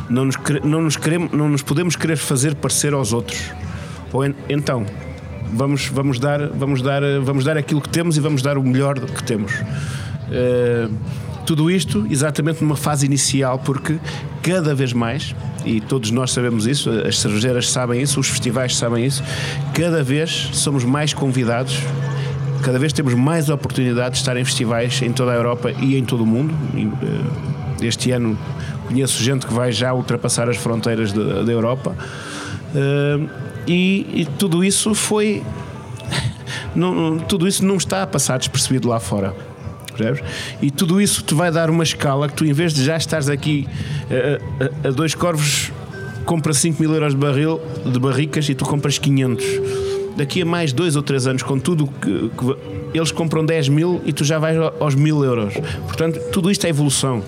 Não 0.09 0.25
nos, 0.27 0.37
não, 0.63 0.83
nos 0.83 0.97
queremos, 0.97 1.33
não 1.33 1.49
nos 1.49 1.63
podemos 1.63 1.97
querer 1.97 2.17
fazer 2.17 2.55
parecer 2.55 2.93
aos 2.93 3.13
outros. 3.13 3.41
Ou 4.15 4.25
en, 4.25 4.33
então, 4.49 4.87
vamos, 5.53 5.89
vamos, 5.89 6.21
dar, 6.21 6.49
vamos, 6.49 6.81
dar, 6.81 7.03
vamos 7.21 7.45
dar 7.45 7.59
aquilo 7.59 7.81
que 7.81 7.89
temos 7.89 8.17
e 8.17 8.21
vamos 8.21 8.43
dar 8.43 8.57
o 8.57 8.63
melhor 8.63 8.99
que 8.99 9.25
temos. 9.25 9.53
Uh, 9.53 10.95
tudo 11.45 11.69
isto 11.69 12.07
exatamente 12.09 12.63
numa 12.63 12.77
fase 12.77 13.05
inicial, 13.05 13.59
porque 13.59 13.99
cada 14.41 14.73
vez 14.73 14.93
mais, 14.93 15.35
e 15.67 15.81
todos 15.81 16.13
nós 16.13 16.31
sabemos 16.31 16.65
isso, 16.65 16.89
as 16.91 17.19
cervejeiras 17.19 17.69
sabem 17.71 18.01
isso, 18.01 18.21
os 18.21 18.29
festivais 18.29 18.77
sabem 18.77 19.05
isso, 19.05 19.23
cada 19.75 20.03
vez 20.03 20.49
somos 20.53 20.85
mais 20.85 21.13
convidados, 21.13 21.77
cada 22.63 22.79
vez 22.79 22.93
temos 22.93 23.15
mais 23.15 23.51
oportunidade 23.51 24.13
de 24.13 24.21
estar 24.21 24.37
em 24.37 24.45
festivais 24.45 25.03
em 25.03 25.13
toda 25.13 25.33
a 25.33 25.35
Europa 25.35 25.73
e 25.73 25.99
em 25.99 26.05
todo 26.05 26.23
o 26.23 26.27
mundo. 26.27 26.55
Este 27.83 28.13
ano 28.13 28.39
conheço 28.87 29.23
gente 29.23 29.45
que 29.45 29.53
vai 29.53 29.73
já 29.73 29.93
ultrapassar 29.93 30.49
as 30.49 30.57
fronteiras 30.57 31.13
da 31.13 31.53
Europa. 31.53 31.95
E, 33.67 34.07
e, 34.13 34.29
tudo 34.39 34.65
isso 34.65 34.95
foi. 34.95 35.43
Não, 36.75 37.19
tudo 37.19 37.47
isso 37.47 37.65
não 37.65 37.77
está 37.77 38.03
a 38.03 38.07
passar 38.07 38.37
despercebido 38.39 38.89
lá 38.89 38.99
fora. 38.99 39.35
E 40.61 40.73
tudo 40.73 41.01
isso 41.01 41.23
te 41.23 41.35
vai 41.35 41.53
dar 41.53 41.71
uma 41.71 41.85
escala 41.85 42.29
que 42.29 42.35
tu, 42.35 42.45
em 42.45 42.53
vez 42.53 42.75
de 42.75 42.85
já 42.85 42.97
estares 42.97 43.29
aqui 43.29 43.69
a, 44.11 44.87
a, 44.87 44.89
a 44.89 44.91
dois 44.91 45.15
corvos, 45.15 45.71
compra 46.25 46.53
5 46.53 46.83
mil 46.83 46.93
euros 46.93 47.15
de 47.15 47.21
barril 47.21 47.61
de 47.87 47.99
barricas 47.99 48.49
e 48.49 48.55
tu 48.55 48.65
compras 48.65 48.99
500. 48.99 49.45
Daqui 50.17 50.43
a 50.43 50.45
mais 50.45 50.73
dois 50.73 50.97
ou 50.97 51.03
três 51.03 51.27
anos, 51.27 51.43
com 51.43 51.59
tudo 51.59 51.87
que, 51.87 52.31
que 52.31 52.57
eles 52.95 53.11
compram 53.11 53.45
10 53.45 53.69
mil 53.69 54.01
e 54.05 54.13
tu 54.13 54.25
já 54.25 54.39
vais 54.39 54.57
aos 54.79 54.95
mil 54.95 55.25
euros. 55.25 55.55
Portanto, 55.87 56.21
tudo 56.31 56.51
isto 56.51 56.65
é 56.65 56.71
evolução. 56.71 57.23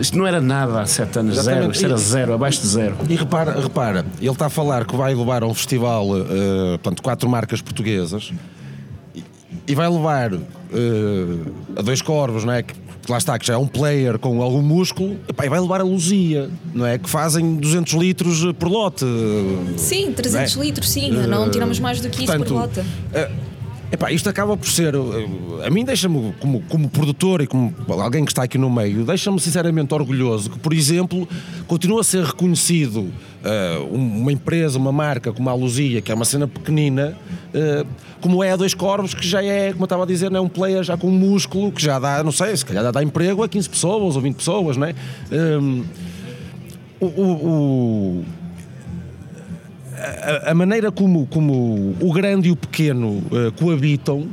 Isto 0.00 0.18
não 0.18 0.26
era 0.26 0.40
nada 0.40 0.80
há 0.80 0.86
sete 0.86 1.18
anos, 1.18 1.38
Exatamente. 1.38 1.60
zero. 1.60 1.72
Isto 1.72 1.86
era 1.86 1.96
zero, 1.96 2.32
abaixo 2.34 2.60
de 2.60 2.66
zero. 2.66 2.96
E 3.08 3.14
repara, 3.14 3.60
repara 3.60 4.04
ele 4.20 4.30
está 4.30 4.46
a 4.46 4.50
falar 4.50 4.84
que 4.84 4.96
vai 4.96 5.14
levar 5.14 5.42
a 5.42 5.46
um 5.46 5.54
festival, 5.54 6.10
uh, 6.10 6.24
portanto, 6.82 7.02
quatro 7.02 7.28
marcas 7.28 7.62
portuguesas 7.62 8.32
e 9.66 9.74
vai 9.74 9.88
levar 9.88 10.32
uh, 10.34 10.40
a 11.76 11.82
dois 11.82 12.02
corvos, 12.02 12.44
não 12.44 12.52
é? 12.52 12.62
Que, 12.62 12.74
lá 13.08 13.18
está, 13.18 13.38
que 13.38 13.46
já 13.46 13.54
é 13.54 13.56
um 13.56 13.66
player 13.66 14.18
com 14.18 14.42
algum 14.42 14.62
músculo, 14.62 15.16
e 15.28 15.48
vai 15.48 15.60
levar 15.60 15.80
a 15.80 15.84
Luzia, 15.84 16.48
não 16.74 16.86
é? 16.86 16.98
Que 16.98 17.08
fazem 17.08 17.56
200 17.56 17.94
litros 17.94 18.52
por 18.58 18.68
lote. 18.68 19.04
Sim, 19.76 20.12
300 20.12 20.56
é? 20.56 20.60
litros, 20.60 20.90
sim. 20.90 21.10
Uh, 21.10 21.26
não 21.26 21.50
tiramos 21.50 21.78
mais 21.78 22.00
do 22.00 22.08
que 22.08 22.24
portanto, 22.24 22.44
isso 22.44 22.54
por 22.54 22.60
lote. 22.60 22.80
Uh, 22.80 23.51
Epá, 23.92 24.10
isto 24.10 24.26
acaba 24.30 24.56
por 24.56 24.68
ser. 24.68 24.94
A 25.66 25.68
mim 25.68 25.84
deixa-me, 25.84 26.32
como, 26.40 26.62
como 26.62 26.88
produtor 26.88 27.42
e 27.42 27.46
como 27.46 27.74
alguém 27.88 28.24
que 28.24 28.32
está 28.32 28.44
aqui 28.44 28.56
no 28.56 28.70
meio, 28.70 29.04
deixa-me 29.04 29.38
sinceramente 29.38 29.92
orgulhoso 29.92 30.48
que, 30.48 30.58
por 30.58 30.72
exemplo, 30.72 31.28
continua 31.66 32.00
a 32.00 32.04
ser 32.04 32.24
reconhecido 32.24 33.00
uh, 33.00 33.94
uma 33.94 34.32
empresa, 34.32 34.78
uma 34.78 34.92
marca 34.92 35.30
como 35.30 35.50
a 35.50 35.54
Luzia, 35.54 36.00
que 36.00 36.10
é 36.10 36.14
uma 36.14 36.24
cena 36.24 36.48
pequenina, 36.48 37.14
uh, 37.48 37.86
como 38.22 38.42
é 38.42 38.52
a 38.52 38.56
Dois 38.56 38.72
Corvos, 38.72 39.12
que 39.12 39.28
já 39.28 39.44
é, 39.44 39.72
como 39.72 39.82
eu 39.82 39.84
estava 39.84 40.04
a 40.04 40.06
dizer, 40.06 40.32
é 40.32 40.40
um 40.40 40.48
player 40.48 40.82
já 40.82 40.96
com 40.96 41.10
músculo 41.10 41.70
que 41.70 41.82
já 41.82 41.98
dá, 41.98 42.24
não 42.24 42.32
sei, 42.32 42.56
se 42.56 42.64
calhar 42.64 42.90
dá 42.90 43.02
emprego 43.02 43.42
a 43.42 43.48
15 43.48 43.68
pessoas 43.68 44.16
ou 44.16 44.22
20 44.22 44.36
pessoas, 44.36 44.76
não 44.78 44.86
é? 44.86 44.94
Um, 45.30 45.84
o, 46.98 47.06
o 47.06 48.24
a, 50.50 50.54
maneira 50.54 50.90
como, 50.90 51.26
como 51.26 51.96
o 52.00 52.12
grande 52.12 52.48
e 52.48 52.50
o 52.50 52.56
pequeno 52.56 53.18
uh, 53.18 53.52
coabitam 53.56 54.28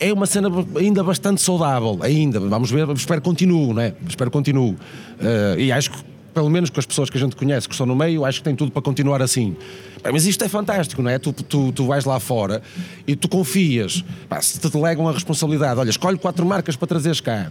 é 0.00 0.12
uma 0.12 0.26
cena 0.26 0.48
ainda 0.76 1.02
bastante 1.02 1.40
saudável, 1.42 1.98
ainda, 2.02 2.38
vamos 2.38 2.70
ver, 2.70 2.88
espero 2.90 3.20
que 3.20 3.24
continue, 3.28 3.74
não 3.74 3.82
é? 3.82 3.94
Espero 4.06 4.30
que 4.30 4.36
continue. 4.36 4.70
Uh, 4.70 5.58
e 5.58 5.72
acho 5.72 5.90
que, 5.90 5.98
pelo 6.32 6.48
menos 6.48 6.70
com 6.70 6.78
as 6.78 6.86
pessoas 6.86 7.10
que 7.10 7.16
a 7.16 7.20
gente 7.20 7.34
conhece 7.34 7.66
que 7.66 7.74
estão 7.74 7.86
no 7.86 7.96
meio, 7.96 8.24
acho 8.24 8.38
que 8.38 8.44
tem 8.44 8.54
tudo 8.54 8.70
para 8.70 8.80
continuar 8.80 9.20
assim. 9.20 9.56
Mas 10.12 10.24
isto 10.24 10.44
é 10.44 10.48
fantástico, 10.48 11.02
não 11.02 11.10
é? 11.10 11.18
Tu, 11.18 11.32
tu, 11.32 11.72
tu 11.72 11.86
vais 11.86 12.04
lá 12.04 12.20
fora 12.20 12.62
e 13.06 13.16
tu 13.16 13.28
confias, 13.28 14.04
pá, 14.28 14.40
se 14.40 14.60
te 14.60 14.70
delegam 14.70 15.08
a 15.08 15.12
responsabilidade, 15.12 15.80
olha, 15.80 15.90
escolhe 15.90 16.16
quatro 16.16 16.46
marcas 16.46 16.76
para 16.76 16.86
trazeres 16.86 17.20
cá 17.20 17.50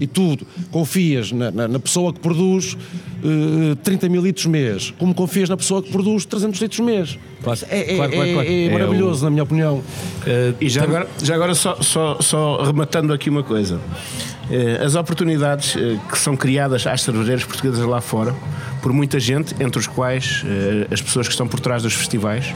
e 0.00 0.06
tu 0.06 0.38
confias 0.70 1.32
na, 1.32 1.50
na, 1.50 1.68
na 1.68 1.78
pessoa 1.78 2.12
que 2.12 2.20
produz 2.20 2.74
uh, 2.74 3.76
30 3.76 4.08
mil 4.08 4.22
litros 4.22 4.46
mês, 4.46 4.92
como 4.98 5.14
confias 5.14 5.48
na 5.48 5.56
pessoa 5.56 5.82
que 5.82 5.90
produz 5.90 6.24
300 6.24 6.60
litros 6.60 6.80
mês. 6.80 7.18
Claro, 7.42 7.60
é, 7.68 7.92
é, 7.92 7.96
claro, 7.96 8.12
claro, 8.12 8.32
claro. 8.32 8.48
é, 8.48 8.64
é 8.64 8.70
maravilhoso, 8.70 9.22
o... 9.22 9.24
na 9.24 9.30
minha 9.30 9.42
opinião. 9.42 9.76
Uh, 9.76 10.54
e 10.60 10.68
já 10.68 10.82
agora, 10.84 11.08
já 11.22 11.34
agora 11.34 11.54
só, 11.54 11.76
só, 11.80 12.18
só 12.20 12.62
rematando 12.62 13.12
aqui 13.12 13.30
uma 13.30 13.42
coisa. 13.42 13.76
Uh, 13.76 14.84
as 14.84 14.94
oportunidades 14.94 15.76
que 16.10 16.18
são 16.18 16.36
criadas 16.36 16.86
às 16.86 17.02
cervejeiras 17.02 17.44
portuguesas 17.44 17.84
lá 17.86 18.00
fora, 18.00 18.34
por 18.82 18.92
muita 18.92 19.20
gente, 19.20 19.54
entre 19.62 19.78
os 19.78 19.86
quais 19.86 20.44
as 20.90 21.00
pessoas 21.00 21.28
que 21.28 21.32
estão 21.32 21.46
por 21.46 21.60
trás 21.60 21.84
dos 21.84 21.94
festivais, 21.94 22.52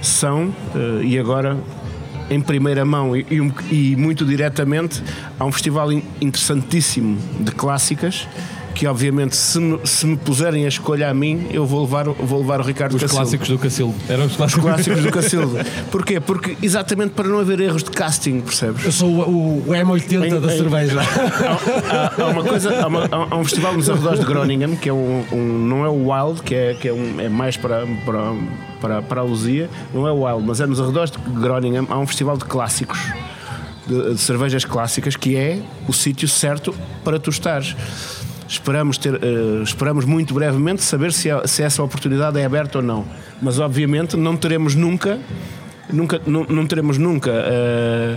são, 0.00 0.54
e 1.02 1.18
agora 1.18 1.56
em 2.30 2.40
primeira 2.40 2.84
mão 2.84 3.16
e, 3.16 3.26
e, 3.70 3.96
muito 3.96 4.24
diretamente 4.24 5.02
há 5.38 5.44
um 5.44 5.52
festival 5.52 5.90
interessantíssimo 5.92 7.18
de 7.40 7.52
clássicas 7.52 8.26
que 8.78 8.86
obviamente 8.86 9.34
se 9.34 9.58
me, 9.58 9.80
se 9.84 10.06
me 10.06 10.16
puserem 10.16 10.64
a 10.64 10.68
escolha 10.68 11.10
a 11.10 11.14
mim, 11.14 11.48
eu 11.50 11.66
vou 11.66 11.80
levar, 11.80 12.04
vou 12.04 12.38
levar 12.38 12.60
o 12.60 12.62
Ricardo 12.62 12.94
Os 12.94 13.02
Cacildo. 13.02 13.22
clássicos 13.22 13.48
do 13.48 13.58
Cacildo. 13.58 13.94
Eram 14.08 14.26
os 14.26 14.36
clássicos, 14.36 14.64
os 14.64 14.70
clássicos 14.70 15.02
do 15.02 15.10
Cacildo. 15.10 15.56
Porquê? 15.90 16.20
Porque 16.20 16.56
exatamente 16.62 17.10
para 17.10 17.26
não 17.26 17.40
haver 17.40 17.58
erros 17.58 17.82
de 17.82 17.90
casting, 17.90 18.40
percebes? 18.40 18.84
Eu 18.84 18.92
sou 18.92 19.10
o, 19.10 19.64
o 19.66 19.72
M80 19.72 20.12
em, 20.12 20.40
da 20.40 20.54
em, 20.54 20.56
cerveja. 20.56 21.00
Há, 21.00 22.22
há, 22.22 22.22
há, 22.22 22.26
uma 22.28 22.44
coisa, 22.44 22.80
há, 22.80 22.86
uma, 22.86 23.08
há, 23.10 23.36
um 23.36 23.42
festival 23.42 23.74
nos 23.74 23.90
arredores 23.90 24.20
de 24.20 24.26
Groningen 24.26 24.76
que 24.76 24.88
é 24.88 24.92
um, 24.92 25.24
um, 25.32 25.66
não 25.66 25.84
é 25.84 25.88
o 25.88 26.12
Wild, 26.12 26.42
que 26.42 26.54
é, 26.54 26.74
que 26.74 26.86
é, 26.86 26.92
um, 26.92 27.20
é 27.20 27.28
mais 27.28 27.56
para, 27.56 27.84
para, 28.06 28.32
para, 28.80 29.02
para 29.02 29.20
a 29.22 29.24
Luzia, 29.24 29.68
não 29.92 30.06
é 30.06 30.12
o 30.12 30.22
Wild, 30.24 30.46
mas 30.46 30.60
é 30.60 30.66
nos 30.68 30.80
arredores 30.80 31.10
de 31.10 31.18
Groningen, 31.18 31.84
há 31.90 31.98
um 31.98 32.06
festival 32.06 32.36
de 32.36 32.44
clássicos. 32.44 33.00
De, 33.88 34.12
de 34.12 34.18
cervejas 34.18 34.64
clássicas 34.64 35.16
que 35.16 35.34
é 35.34 35.62
o 35.88 35.92
sítio 35.92 36.28
certo 36.28 36.72
para 37.02 37.18
tu 37.18 37.30
estares. 37.30 37.74
Esperamos, 38.48 38.96
ter, 38.96 39.14
uh, 39.14 39.62
esperamos 39.62 40.06
muito 40.06 40.32
brevemente 40.32 40.82
saber 40.82 41.12
se, 41.12 41.28
se 41.44 41.62
essa 41.62 41.82
oportunidade 41.82 42.38
é 42.40 42.44
aberta 42.44 42.78
ou 42.78 42.84
não. 42.84 43.04
Mas 43.42 43.58
obviamente 43.58 44.16
não 44.16 44.36
teremos 44.36 44.74
nunca, 44.74 45.18
nunca 45.92 46.20
não, 46.26 46.44
não 46.44 46.66
teremos 46.66 46.96
nunca 46.96 47.30
uh, 47.30 48.16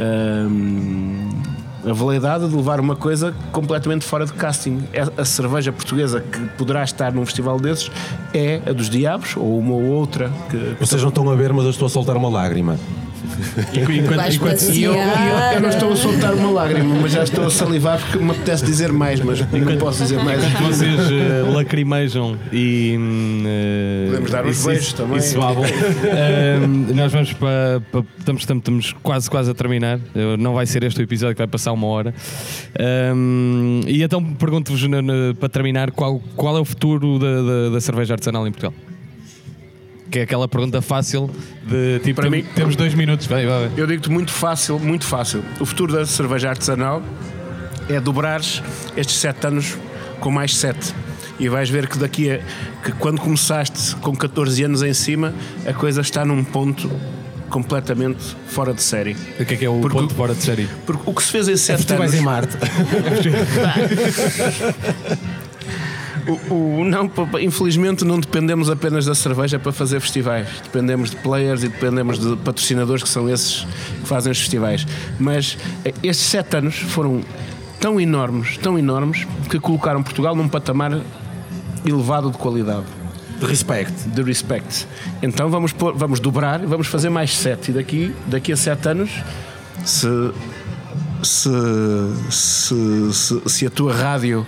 uh, 0.00 1.88
a 1.88 1.92
validade 1.92 2.48
de 2.48 2.56
levar 2.56 2.80
uma 2.80 2.96
coisa 2.96 3.32
completamente 3.52 4.04
fora 4.04 4.26
de 4.26 4.32
casting. 4.32 4.82
A, 5.16 5.22
a 5.22 5.24
cerveja 5.24 5.72
portuguesa 5.72 6.20
que 6.20 6.40
poderá 6.56 6.82
estar 6.82 7.12
num 7.12 7.24
festival 7.24 7.60
desses 7.60 7.90
é 8.34 8.60
a 8.66 8.72
dos 8.72 8.90
Diabos 8.90 9.36
ou 9.36 9.58
uma 9.58 9.74
ou 9.74 9.84
outra. 9.84 10.30
Que 10.50 10.76
Vocês 10.80 11.00
não 11.00 11.10
estão 11.10 11.30
a 11.30 11.36
ver, 11.36 11.52
mas 11.52 11.64
eu 11.64 11.70
estou 11.70 11.86
a 11.86 11.88
soltar 11.88 12.16
uma 12.16 12.28
lágrima. 12.28 12.76
Enquanto, 13.74 14.34
enquanto, 14.34 14.62
e 14.72 14.82
eu, 14.82 14.92
eu, 14.92 15.00
eu, 15.54 15.60
não 15.60 15.68
estou 15.68 15.92
a 15.92 15.96
soltar 15.96 16.34
uma 16.34 16.50
lágrima, 16.50 16.94
mas 17.00 17.12
já 17.12 17.22
estou 17.22 17.46
a 17.46 17.50
salivar 17.50 17.98
porque 18.00 18.18
me 18.18 18.30
apetece 18.30 18.64
dizer 18.64 18.92
mais, 18.92 19.20
mas 19.20 19.40
não 19.40 19.76
posso 19.76 20.02
dizer 20.02 20.22
mais. 20.22 20.42
Vocês 20.60 21.10
uh, 21.10 21.52
lacrimejam 21.52 22.38
e. 22.52 22.96
Uh, 22.98 24.10
Podemos 24.10 24.30
dar 24.30 24.46
uns 24.46 24.66
beijos 24.66 24.92
também. 24.92 25.18
Isso, 25.18 25.38
uh, 25.38 26.94
nós 26.94 27.12
vamos 27.12 27.32
para. 27.34 27.82
para 27.92 28.04
estamos, 28.18 28.42
estamos, 28.42 28.62
estamos, 28.62 28.94
quase, 29.02 29.30
quase 29.30 29.50
a 29.50 29.54
terminar. 29.54 30.00
Não 30.38 30.54
vai 30.54 30.66
ser 30.66 30.82
este 30.84 31.00
o 31.00 31.02
episódio 31.02 31.34
que 31.34 31.40
vai 31.40 31.48
passar 31.48 31.72
uma 31.72 31.86
hora. 31.86 32.14
Um, 33.14 33.80
e 33.86 34.02
então 34.02 34.22
pergunto-vos 34.22 34.82
para 35.38 35.48
terminar 35.48 35.90
qual, 35.90 36.20
qual 36.36 36.56
é 36.56 36.60
o 36.60 36.64
futuro 36.64 37.18
da, 37.18 37.42
da, 37.42 37.68
da 37.70 37.80
cerveja 37.80 38.14
artesanal 38.14 38.46
em 38.46 38.50
Portugal? 38.50 38.74
Que 40.10 40.20
é 40.20 40.22
aquela 40.22 40.48
pergunta 40.48 40.80
fácil 40.80 41.30
de 41.66 41.98
tipo, 42.00 42.20
Para 42.20 42.30
mim, 42.30 42.44
temos 42.54 42.76
dois 42.76 42.94
minutos. 42.94 43.26
Vai, 43.26 43.46
vai. 43.46 43.70
Eu 43.76 43.86
digo-te 43.86 44.10
muito 44.10 44.32
fácil, 44.32 44.78
muito 44.78 45.04
fácil. 45.04 45.44
O 45.60 45.66
futuro 45.66 45.92
da 45.92 46.06
cerveja 46.06 46.50
artesanal 46.50 47.02
é 47.88 48.00
dobrares 48.00 48.62
estes 48.96 49.16
sete 49.16 49.46
anos 49.46 49.76
com 50.20 50.30
mais 50.30 50.56
sete. 50.56 50.94
E 51.38 51.48
vais 51.48 51.70
ver 51.70 51.86
que 51.88 51.98
daqui 51.98 52.30
a 52.30 52.38
que 52.82 52.92
quando 52.98 53.20
começaste 53.20 53.94
com 53.96 54.14
14 54.16 54.64
anos 54.64 54.82
em 54.82 54.92
cima, 54.92 55.32
a 55.66 55.72
coisa 55.72 56.00
está 56.00 56.24
num 56.24 56.42
ponto 56.42 56.90
completamente 57.48 58.36
fora 58.48 58.74
de 58.74 58.82
série. 58.82 59.16
O 59.38 59.44
que 59.44 59.54
é 59.54 59.56
que 59.56 59.64
é 59.64 59.70
o 59.70 59.78
Porque- 59.80 59.96
ponto 59.98 60.14
fora 60.14 60.34
de 60.34 60.42
série? 60.42 60.68
Porque 60.84 61.02
o 61.06 61.14
que 61.14 61.22
se 61.22 61.30
fez 61.30 61.48
em 61.48 61.56
sete 61.56 61.76
Festivais 61.78 62.10
anos. 62.12 62.20
em 62.20 62.24
Marte. 62.24 62.56
O, 66.28 66.54
o- 66.80 66.84
não, 66.84 67.10
infelizmente 67.40 68.04
não 68.04 68.20
dependemos 68.20 68.68
apenas 68.68 69.06
da 69.06 69.14
cerveja 69.14 69.58
para 69.58 69.72
fazer 69.72 69.98
festivais. 70.00 70.46
Dependemos 70.62 71.10
de 71.10 71.16
players 71.16 71.62
e 71.64 71.68
dependemos 71.68 72.18
de 72.18 72.36
patrocinadores 72.36 73.02
que 73.02 73.08
são 73.08 73.28
esses 73.28 73.64
que 74.00 74.06
fazem 74.06 74.30
os 74.30 74.38
festivais. 74.38 74.86
Mas 75.18 75.56
eh, 75.84 75.94
estes 76.02 76.26
sete 76.26 76.56
anos 76.56 76.76
foram 76.76 77.22
tão 77.80 77.98
enormes, 78.00 78.56
tão 78.58 78.78
enormes, 78.78 79.26
que 79.48 79.58
colocaram 79.58 80.02
Portugal 80.02 80.36
num 80.36 80.48
patamar 80.48 81.00
elevado 81.84 82.30
de 82.30 82.36
qualidade. 82.36 82.84
Respect. 83.40 84.08
De 84.08 84.22
respect. 84.22 84.86
Então 85.22 85.48
vamos, 85.48 85.72
pôr- 85.72 85.94
vamos 85.96 86.18
dobrar, 86.20 86.58
vamos 86.66 86.88
fazer 86.88 87.08
mais 87.08 87.36
sete. 87.36 87.70
E 87.70 87.74
daqui, 87.74 88.14
daqui 88.26 88.52
a 88.52 88.56
sete 88.56 88.88
anos, 88.88 89.10
se, 89.84 90.06
se, 91.22 91.48
se, 92.30 93.12
se, 93.12 93.40
se 93.46 93.66
a 93.66 93.70
tua 93.70 93.94
rádio 93.94 94.46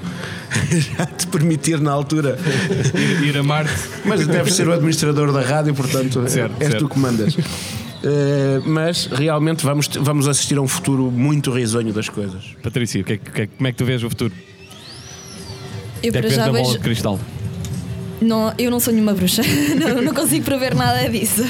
já 0.97 1.07
te 1.07 1.27
permitir 1.27 1.81
na 1.81 1.91
altura 1.93 2.39
Ir, 3.23 3.29
ir 3.35 3.39
a 3.39 3.43
Marte. 3.43 3.73
mas 4.05 4.27
deves 4.27 4.55
ser 4.55 4.69
o 4.69 4.73
administrador 4.73 5.33
da 5.33 5.41
rádio, 5.43 5.75
portanto, 5.75 6.23
Certo, 6.29 6.55
és 6.61 6.71
certo. 6.71 6.79
tu 6.79 6.89
que 6.89 6.99
mandas. 6.99 7.37
Eh, 8.03 8.63
mas 8.65 9.07
realmente 9.13 9.65
vamos, 9.65 9.89
vamos 10.01 10.27
assistir 10.27 10.57
a 10.57 10.61
um 10.63 10.69
futuro 10.69 11.11
muito 11.11 11.51
risonho 11.51 11.93
das 11.93 12.09
coisas. 12.09 12.43
Patrícia, 12.63 13.03
que 13.05 13.13
é 13.13 13.17
que- 13.19 13.31
que 13.31 13.41
é- 13.43 13.47
como 13.47 13.67
é 13.69 13.73
que 13.73 13.79
tu 13.79 13.85
vês 13.85 14.03
o 14.03 14.09
futuro? 14.09 14.33
Eu 16.03 16.09
é 16.15 16.21
para 16.23 16.31
já 16.31 16.51
vejo. 16.51 16.73
de 16.73 16.79
cristal? 16.79 17.21
Não, 18.23 18.53
eu 18.59 18.71
não 18.71 18.81
sou 18.81 18.93
nenhuma 18.93 19.13
bruxa, 19.15 19.43
não, 19.79 20.01
não 20.03 20.15
consigo 20.15 20.45
prever 20.45 20.75
nada 20.75 21.09
disso. 21.11 21.43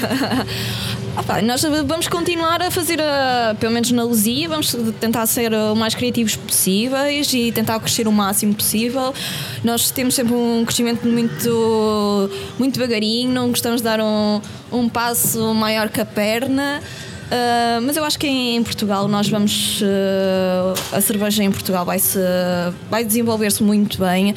Ah 1.13 1.41
nós 1.41 1.61
vamos 1.61 2.07
continuar 2.07 2.61
a 2.61 2.71
fazer, 2.71 3.01
a, 3.01 3.53
pelo 3.59 3.73
menos 3.73 3.91
na 3.91 4.03
Luzia, 4.03 4.47
vamos 4.47 4.73
tentar 4.99 5.25
ser 5.25 5.53
o 5.53 5.75
mais 5.75 5.93
criativos 5.93 6.37
possíveis 6.37 7.33
e 7.33 7.51
tentar 7.51 7.79
crescer 7.81 8.07
o 8.07 8.11
máximo 8.11 8.53
possível. 8.53 9.13
Nós 9.61 9.91
temos 9.91 10.15
sempre 10.15 10.33
um 10.33 10.63
crescimento 10.63 11.05
muito, 11.05 12.29
muito 12.57 12.75
devagarinho, 12.75 13.29
não 13.29 13.49
gostamos 13.49 13.81
de 13.81 13.83
dar 13.83 13.99
um, 13.99 14.41
um 14.71 14.87
passo 14.87 15.53
maior 15.53 15.89
que 15.89 15.99
a 15.99 16.05
perna. 16.05 16.81
Ah, 17.31 17.79
mas 17.81 17.95
eu 17.95 18.03
acho 18.03 18.19
que 18.19 18.27
em, 18.27 18.61
Portugal 18.61 19.07
nós 19.07 19.29
vamos. 19.29 19.81
ah, 19.81 20.97
a 20.97 21.01
cerveja 21.01 21.41
em 21.43 21.49
Portugal 21.49 21.85
vai, 21.85 21.97
-se, 21.97 22.19
vai 22.89 23.05
desenvolver-se 23.05 23.63
muito 23.63 23.97
bem. 23.97 24.35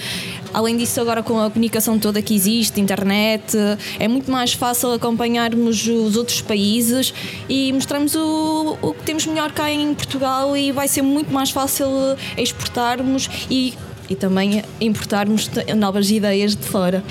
Além 0.52 0.76
disso, 0.76 1.00
agora 1.00 1.20
com 1.20 1.40
a 1.40 1.50
comunicação 1.50 1.98
toda 1.98 2.22
que 2.22 2.32
existe, 2.32 2.80
internet, 2.80 3.56
é 3.98 4.06
muito 4.06 4.30
mais 4.30 4.52
fácil 4.52 4.92
acompanharmos 4.92 5.84
os 5.88 6.16
outros 6.16 6.40
países 6.40 7.12
e 7.48 7.72
mostrarmos 7.72 8.14
o, 8.14 8.78
o 8.80 8.94
que 8.94 9.02
temos 9.02 9.26
melhor 9.26 9.50
cá 9.50 9.68
em 9.68 9.92
Portugal 9.92 10.56
e 10.56 10.70
vai 10.70 10.86
ser 10.86 11.02
muito 11.02 11.32
mais 11.34 11.50
fácil 11.50 11.88
exportarmos 12.36 13.28
e, 13.50 13.74
e 14.08 14.14
também 14.14 14.62
importarmos 14.80 15.50
novas 15.76 16.08
ideias 16.08 16.54
de 16.54 16.64
fora. 16.64 17.02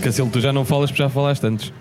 Cancelo, 0.00 0.30
tu 0.30 0.40
já 0.40 0.52
não 0.52 0.64
falas 0.64 0.90
porque 0.90 1.02
já 1.02 1.08
falaste 1.08 1.44
antes. 1.44 1.72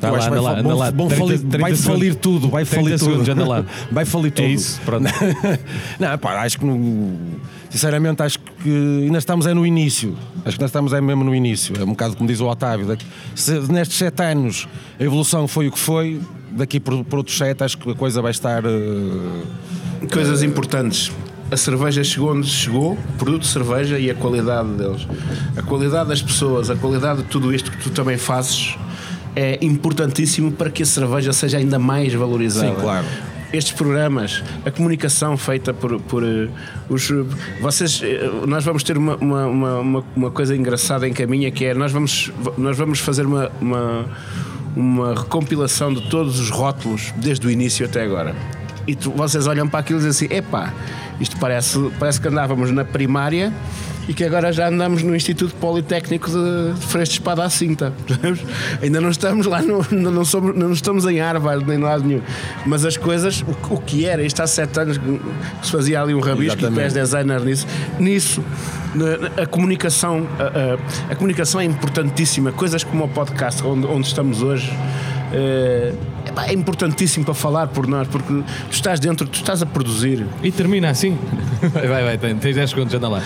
Tá 0.00 0.10
lá, 0.12 0.18
anda 0.18 0.30
vai 0.30 0.40
lá, 0.40 0.58
anda 0.60 0.74
lá. 0.76 0.90
vão 0.92 1.08
30 1.08 1.24
falir- 1.24 1.38
30 1.40 1.58
vai 1.58 1.74
segundos. 1.74 1.84
falir 2.00 2.14
tudo, 2.14 2.48
vai 2.48 2.64
30 2.64 2.82
falir 2.84 2.98
tudo. 2.98 3.08
segundos, 3.10 3.28
anda 3.28 3.44
lá. 3.48 3.64
Vai 3.90 4.04
falir 4.04 4.30
tudo. 4.32 4.44
É 4.44 4.48
isso, 4.50 4.80
pronto. 4.84 5.04
não, 5.98 6.18
pá, 6.18 6.42
acho 6.42 6.58
que 6.58 6.64
não- 6.64 7.16
sinceramente 7.68 8.22
acho 8.22 8.38
que 8.38 9.02
ainda 9.04 9.18
estamos 9.18 9.46
é 9.46 9.52
no 9.54 9.66
início. 9.66 10.16
Acho 10.44 10.56
que 10.56 10.62
ainda 10.62 10.66
estamos 10.66 10.92
é 10.92 11.00
mesmo 11.00 11.24
no 11.24 11.34
início. 11.34 11.74
É 11.78 11.82
um 11.82 11.88
bocado 11.88 12.16
como 12.16 12.28
diz 12.28 12.38
o 12.40 12.46
Otávio. 12.46 12.86
daqui- 12.86 13.04
Se 13.34 13.58
nestes 13.72 13.98
sete 13.98 14.22
anos 14.22 14.68
a 15.00 15.02
evolução 15.02 15.48
foi 15.48 15.66
o 15.68 15.72
que 15.72 15.78
foi, 15.78 16.20
daqui 16.52 16.78
por, 16.78 17.04
por 17.04 17.16
outros 17.18 17.36
sete 17.36 17.64
acho 17.64 17.76
que 17.76 17.90
a 17.90 17.94
coisa 17.94 18.22
vai 18.22 18.30
estar. 18.30 18.62
eh, 18.64 20.06
Coisas 20.12 20.42
importantes. 20.44 21.10
A 21.50 21.56
cerveja 21.56 22.04
chegou 22.04 22.32
onde 22.32 22.46
chegou, 22.46 22.92
o 22.92 23.12
produto 23.18 23.40
de 23.42 23.48
cerveja 23.48 23.98
e 23.98 24.10
a 24.10 24.14
qualidade 24.14 24.68
deles. 24.74 25.06
A 25.56 25.62
qualidade 25.62 26.08
das 26.10 26.20
pessoas, 26.22 26.68
a 26.70 26.76
qualidade 26.76 27.22
de 27.22 27.28
tudo 27.28 27.52
isto 27.54 27.70
que 27.70 27.78
tu 27.78 27.90
também 27.90 28.16
fazes 28.18 28.76
é 29.36 29.58
importantíssimo 29.62 30.52
para 30.52 30.70
que 30.70 30.82
a 30.82 30.86
cerveja 30.86 31.32
seja 31.32 31.58
ainda 31.58 31.78
mais 31.78 32.12
valorizada. 32.14 32.68
Sim, 32.68 32.74
claro. 32.80 33.06
Estes 33.50 33.72
programas, 33.72 34.42
a 34.66 34.70
comunicação 34.70 35.34
feita 35.38 35.72
por, 35.72 35.98
por 36.02 36.22
eh, 36.22 36.48
os. 36.90 37.10
Vocês. 37.62 38.00
eh, 38.04 38.30
Nós 38.46 38.62
vamos 38.62 38.82
ter 38.82 38.98
uma, 38.98 39.16
uma, 39.16 39.46
uma, 39.46 39.78
uma- 39.80 40.04
uma 40.14 40.30
coisa 40.30 40.54
engraçada 40.54 41.08
em 41.08 41.14
caminho 41.14 41.50
que 41.50 41.64
é 41.64 41.72
nós 41.72 41.90
vamos, 41.90 42.30
nós 42.58 42.76
vamos 42.76 42.98
fazer 42.98 43.24
uma, 43.24 43.50
uma, 43.58 44.04
uma 44.76 45.14
recompilação 45.14 45.94
de 45.94 46.10
todos 46.10 46.38
os 46.38 46.50
rótulos 46.50 47.12
desde 47.16 47.46
o 47.46 47.50
início 47.50 47.86
até 47.86 48.02
agora. 48.04 48.34
E 48.86 48.94
tu- 48.94 49.12
vocês 49.12 49.46
olham 49.46 49.66
para 49.66 49.80
aquilo 49.80 49.98
e 49.98 50.02
dizem 50.06 50.26
assim: 50.28 50.34
epá, 50.36 50.74
isto 51.18 51.38
parece, 51.38 51.78
parece 51.98 52.20
que 52.20 52.28
andávamos 52.28 52.70
na 52.70 52.84
primária 52.84 53.50
e 54.08 54.14
que 54.14 54.24
agora 54.24 54.50
já 54.52 54.68
andamos 54.68 55.02
no 55.02 55.14
Instituto 55.14 55.54
Politécnico 55.56 56.30
de, 56.30 56.80
Freixo 56.86 57.12
de 57.12 57.18
Espada 57.18 57.44
à 57.44 57.50
Cinta. 57.50 57.92
Ainda 58.82 59.00
não 59.02 59.10
estamos 59.10 59.46
lá, 59.46 59.60
no, 59.60 59.84
não, 59.90 60.10
não, 60.10 60.24
somos, 60.24 60.56
não 60.56 60.72
estamos 60.72 61.04
em 61.04 61.20
Harvard 61.20 61.64
nem 61.66 61.78
lado 61.78 62.04
nenhum. 62.04 62.22
Mas 62.64 62.84
as 62.86 62.96
coisas, 62.96 63.42
o, 63.42 63.74
o 63.74 63.80
que 63.80 64.06
era, 64.06 64.22
isto 64.22 64.40
há 64.42 64.46
sete 64.46 64.80
anos 64.80 64.96
que 64.96 65.20
se 65.62 65.70
fazia 65.70 66.00
ali 66.00 66.14
um 66.14 66.20
rabisco 66.20 66.58
e 66.60 66.64
Exatamente. 66.64 66.74
pés 66.80 66.92
designer 66.94 67.40
nisso, 67.44 67.66
nisso 67.98 68.42
a 69.36 69.46
comunicação, 69.46 70.26
a, 70.38 70.42
a- 71.10 71.12
a 71.12 71.14
comunicação 71.14 71.60
é 71.60 71.64
importantíssima. 71.64 72.50
Coisas 72.50 72.82
como 72.82 73.04
o 73.04 73.08
podcast 73.08 73.62
onde, 73.62 73.86
onde 73.86 74.06
estamos 74.08 74.42
hoje. 74.42 74.72
epá, 76.26 76.46
é 76.46 76.52
importantíssimo 76.54 77.24
para 77.24 77.34
falar 77.34 77.66
por 77.68 77.86
nós, 77.86 78.08
porque 78.08 78.32
tu 78.32 78.44
estás 78.72 78.98
dentro, 78.98 79.26
tu 79.28 79.34
estás 79.36 79.62
a 79.62 79.66
produzir. 79.66 80.26
E 80.42 80.50
termina 80.50 80.88
assim. 80.90 81.18
Vai, 81.74 82.04
vai, 82.04 82.18
tens 82.18 82.54
10 82.54 82.70
segundos, 82.70 82.94
anda 82.94 83.08
lá. 83.08 83.20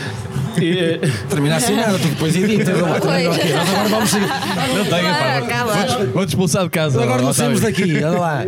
Eh, 0.61 0.99
terminar 1.29 1.57
assim 1.57 1.75
nada, 1.77 1.99
tu 1.99 2.09
depois 2.09 2.35
editas. 2.37 2.79
Pois. 2.79 3.27
Ok, 3.29 3.53
nós 3.53 3.69
agora 3.71 3.89
vamos 3.89 4.11
seguir. 4.11 4.27
Não 4.27 4.85
tenho, 4.85 5.09
pá. 5.15 6.05
Vou-te- 6.13 6.29
expulsar 6.29 6.65
de 6.65 6.71
casa. 6.71 7.03
Agora 7.03 7.23
não 7.23 7.33
saímos 7.33 7.61
daqui, 7.61 7.99
anda 7.99 8.19
lá. 8.19 8.45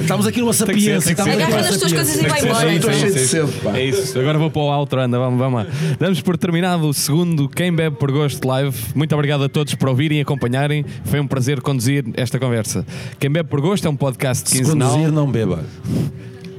Estamos 0.00 0.26
aqui 0.26 0.40
numa 0.40 0.52
sapiência. 0.52 1.12
Agarra 1.12 1.36
numa 1.36 1.56
nas 1.62 1.76
tuas 1.78 1.90
sapiência. 1.90 1.96
coisas 1.96 2.16
e 2.16 2.28
vai 2.28 2.42
embora. 2.44 2.72
Estou 2.74 2.92
cheio 2.92 3.46
de 3.46 3.52
pá. 3.58 3.76
É 3.78 3.84
isso. 3.84 4.18
Agora 4.18 4.38
vou 4.38 4.50
para 4.50 4.62
o 4.62 4.78
outro, 4.78 5.00
anda, 5.00 5.18
vamos, 5.18 5.38
vamos 5.38 5.60
lá. 5.64 5.66
Damos 5.98 6.20
por 6.20 6.36
terminado 6.36 6.88
o 6.88 6.94
segundo 6.94 7.48
Quem 7.48 7.72
Bebe 7.74 7.96
por 7.96 8.10
Gosto 8.10 8.46
Live. 8.46 8.76
Muito 8.94 9.14
obrigado 9.14 9.44
a 9.44 9.48
todos 9.48 9.74
por 9.74 9.88
ouvirem 9.88 10.18
e 10.18 10.20
acompanharem. 10.22 10.84
Foi 11.04 11.20
um 11.20 11.26
prazer 11.26 11.60
conduzir 11.60 12.04
esta 12.14 12.38
conversa. 12.38 12.84
Quem 13.18 13.30
Bebe 13.30 13.48
por 13.48 13.60
Gosto 13.60 13.86
é 13.86 13.90
um 13.90 13.96
podcast 13.96 14.48
Se 14.48 14.58
quinzenal. 14.58 14.90
conduzir, 14.90 15.12
não 15.12 15.30
beba. 15.30 15.64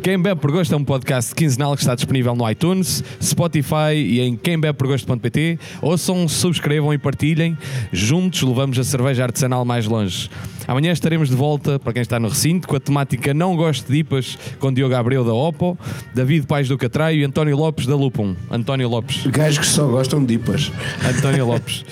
Quem 0.02 0.20
Bebe 0.20 0.41
por 0.41 0.52
Gosto 0.52 0.74
é 0.74 0.78
um 0.78 0.84
podcast 0.84 1.36
quinzenal 1.36 1.76
que 1.76 1.82
está 1.82 1.93
disponível 1.93 2.36
no 2.36 2.49
iTunes, 2.49 3.04
Spotify 3.22 3.93
e 3.93 4.20
em 4.20 4.36
quembebeporgosto.pt. 4.36 5.60
Ouçam, 5.80 6.28
subscrevam 6.28 6.91
e 6.91 6.97
partilhem. 6.97 7.56
Juntos 7.93 8.41
levamos 8.41 8.80
a 8.80 8.84
cerveja 8.84 9.24
artesanal 9.24 9.64
mais 9.64 9.86
longe. 9.86 10.28
Amanhã 10.68 10.91
estaremos 10.91 11.30
de 11.30 11.36
volta, 11.36 11.78
para 11.78 11.93
quem 11.93 12.02
está 12.02 12.20
no 12.20 12.30
recinto, 12.30 12.68
com 12.68 12.76
a 12.76 12.80
temática 12.80 13.32
Não 13.32 13.56
Gosto 13.56 13.91
de 13.91 13.99
IPAs, 13.99 14.39
com 14.60 14.74
Diogo 14.74 14.95
Abreu 14.95 15.24
da 15.24 15.36
Oppo, 15.36 15.78
David 16.16 16.47
Pais 16.47 16.68
do 16.68 16.80
Catraio 16.80 17.20
e 17.20 17.24
António 17.24 17.56
Lopes 17.56 17.86
da 17.86 17.95
Lupum. 17.95 18.36
António 18.49 18.89
Lopes. 18.89 19.28
Gajos 19.28 19.60
que 19.60 19.68
só 19.68 19.86
gostam 19.86 20.26
de 20.26 20.34
IPAs. 20.34 20.72
António 21.16 21.45
Lopes. 21.45 21.86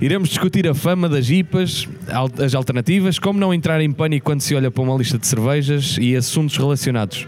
Iremos 0.00 0.30
discutir 0.30 0.68
a 0.68 0.74
fama 0.74 1.08
das 1.08 1.30
IPAs, 1.30 1.88
as 2.44 2.54
alternativas, 2.56 3.20
como 3.20 3.38
não 3.38 3.54
entrar 3.54 3.80
em 3.80 3.92
pânico 3.92 4.26
quando 4.26 4.40
se 4.40 4.54
olha 4.54 4.68
para 4.68 4.82
uma 4.82 4.96
lista 4.96 5.16
de 5.16 5.26
cervejas 5.26 5.96
e 5.98 6.16
assuntos 6.16 6.56
relacionados. 6.56 7.26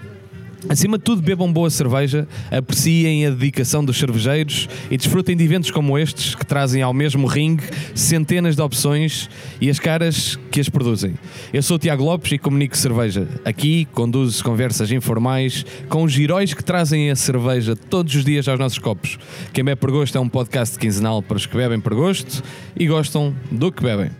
Acima 0.69 0.99
de 0.99 1.05
tudo, 1.05 1.23
bebam 1.23 1.53
boa 1.53 1.71
cerveja, 1.71 2.27
apreciem 2.51 3.27
a 3.27 3.31
dedicação 3.31 3.85
dos 3.85 3.97
cervejeiros 3.97 4.69
e 4.91 4.97
desfrutem 4.97 5.37
de 5.37 5.45
eventos 5.45 5.71
como 5.71 5.99
estes 5.99 6.35
que 6.35 6.45
trazem 6.45 6.83
ao 6.83 6.93
mesmo 6.93 7.27
ringue 7.27 7.63
centenas 7.95 8.57
de 8.57 8.63
opções 8.63 9.31
e 9.61 9.71
as 9.71 9.79
caras 9.79 10.39
que 10.51 10.61
as 10.61 10.69
produzem. 10.69 11.15
Eu 11.53 11.63
sou 11.63 11.77
o 11.77 11.79
Tiago 11.79 12.03
Lopes 12.03 12.33
e 12.33 12.39
comunico 12.39 12.77
cerveja. 12.77 13.29
Aqui 13.45 13.87
conduzo 13.93 14.43
conversas 14.43 14.91
informais 14.91 15.65
com 15.89 16.03
os 16.03 16.19
heróis 16.19 16.53
que 16.53 16.65
trazem 16.65 17.11
a 17.11 17.17
cerveja 17.17 17.77
todos 17.77 18.15
os 18.15 18.25
dias 18.25 18.49
aos 18.49 18.59
nossos 18.59 18.79
copos. 18.79 19.19
Quem 19.53 19.63
bebe 19.63 19.81
por 19.81 19.93
gosto 19.93 20.19
é 20.19 20.21
um 20.21 20.29
podcast 20.29 20.79
quinzenal 20.79 21.23
para 21.23 21.37
os 21.37 21.47
que 21.47 21.57
bebem 21.57 21.81
por 21.81 21.95
gosto 21.95 22.43
e 22.77 22.87
gostam 22.87 23.35
do 23.51 23.71
que 23.71 23.83
bebem. 23.83 24.11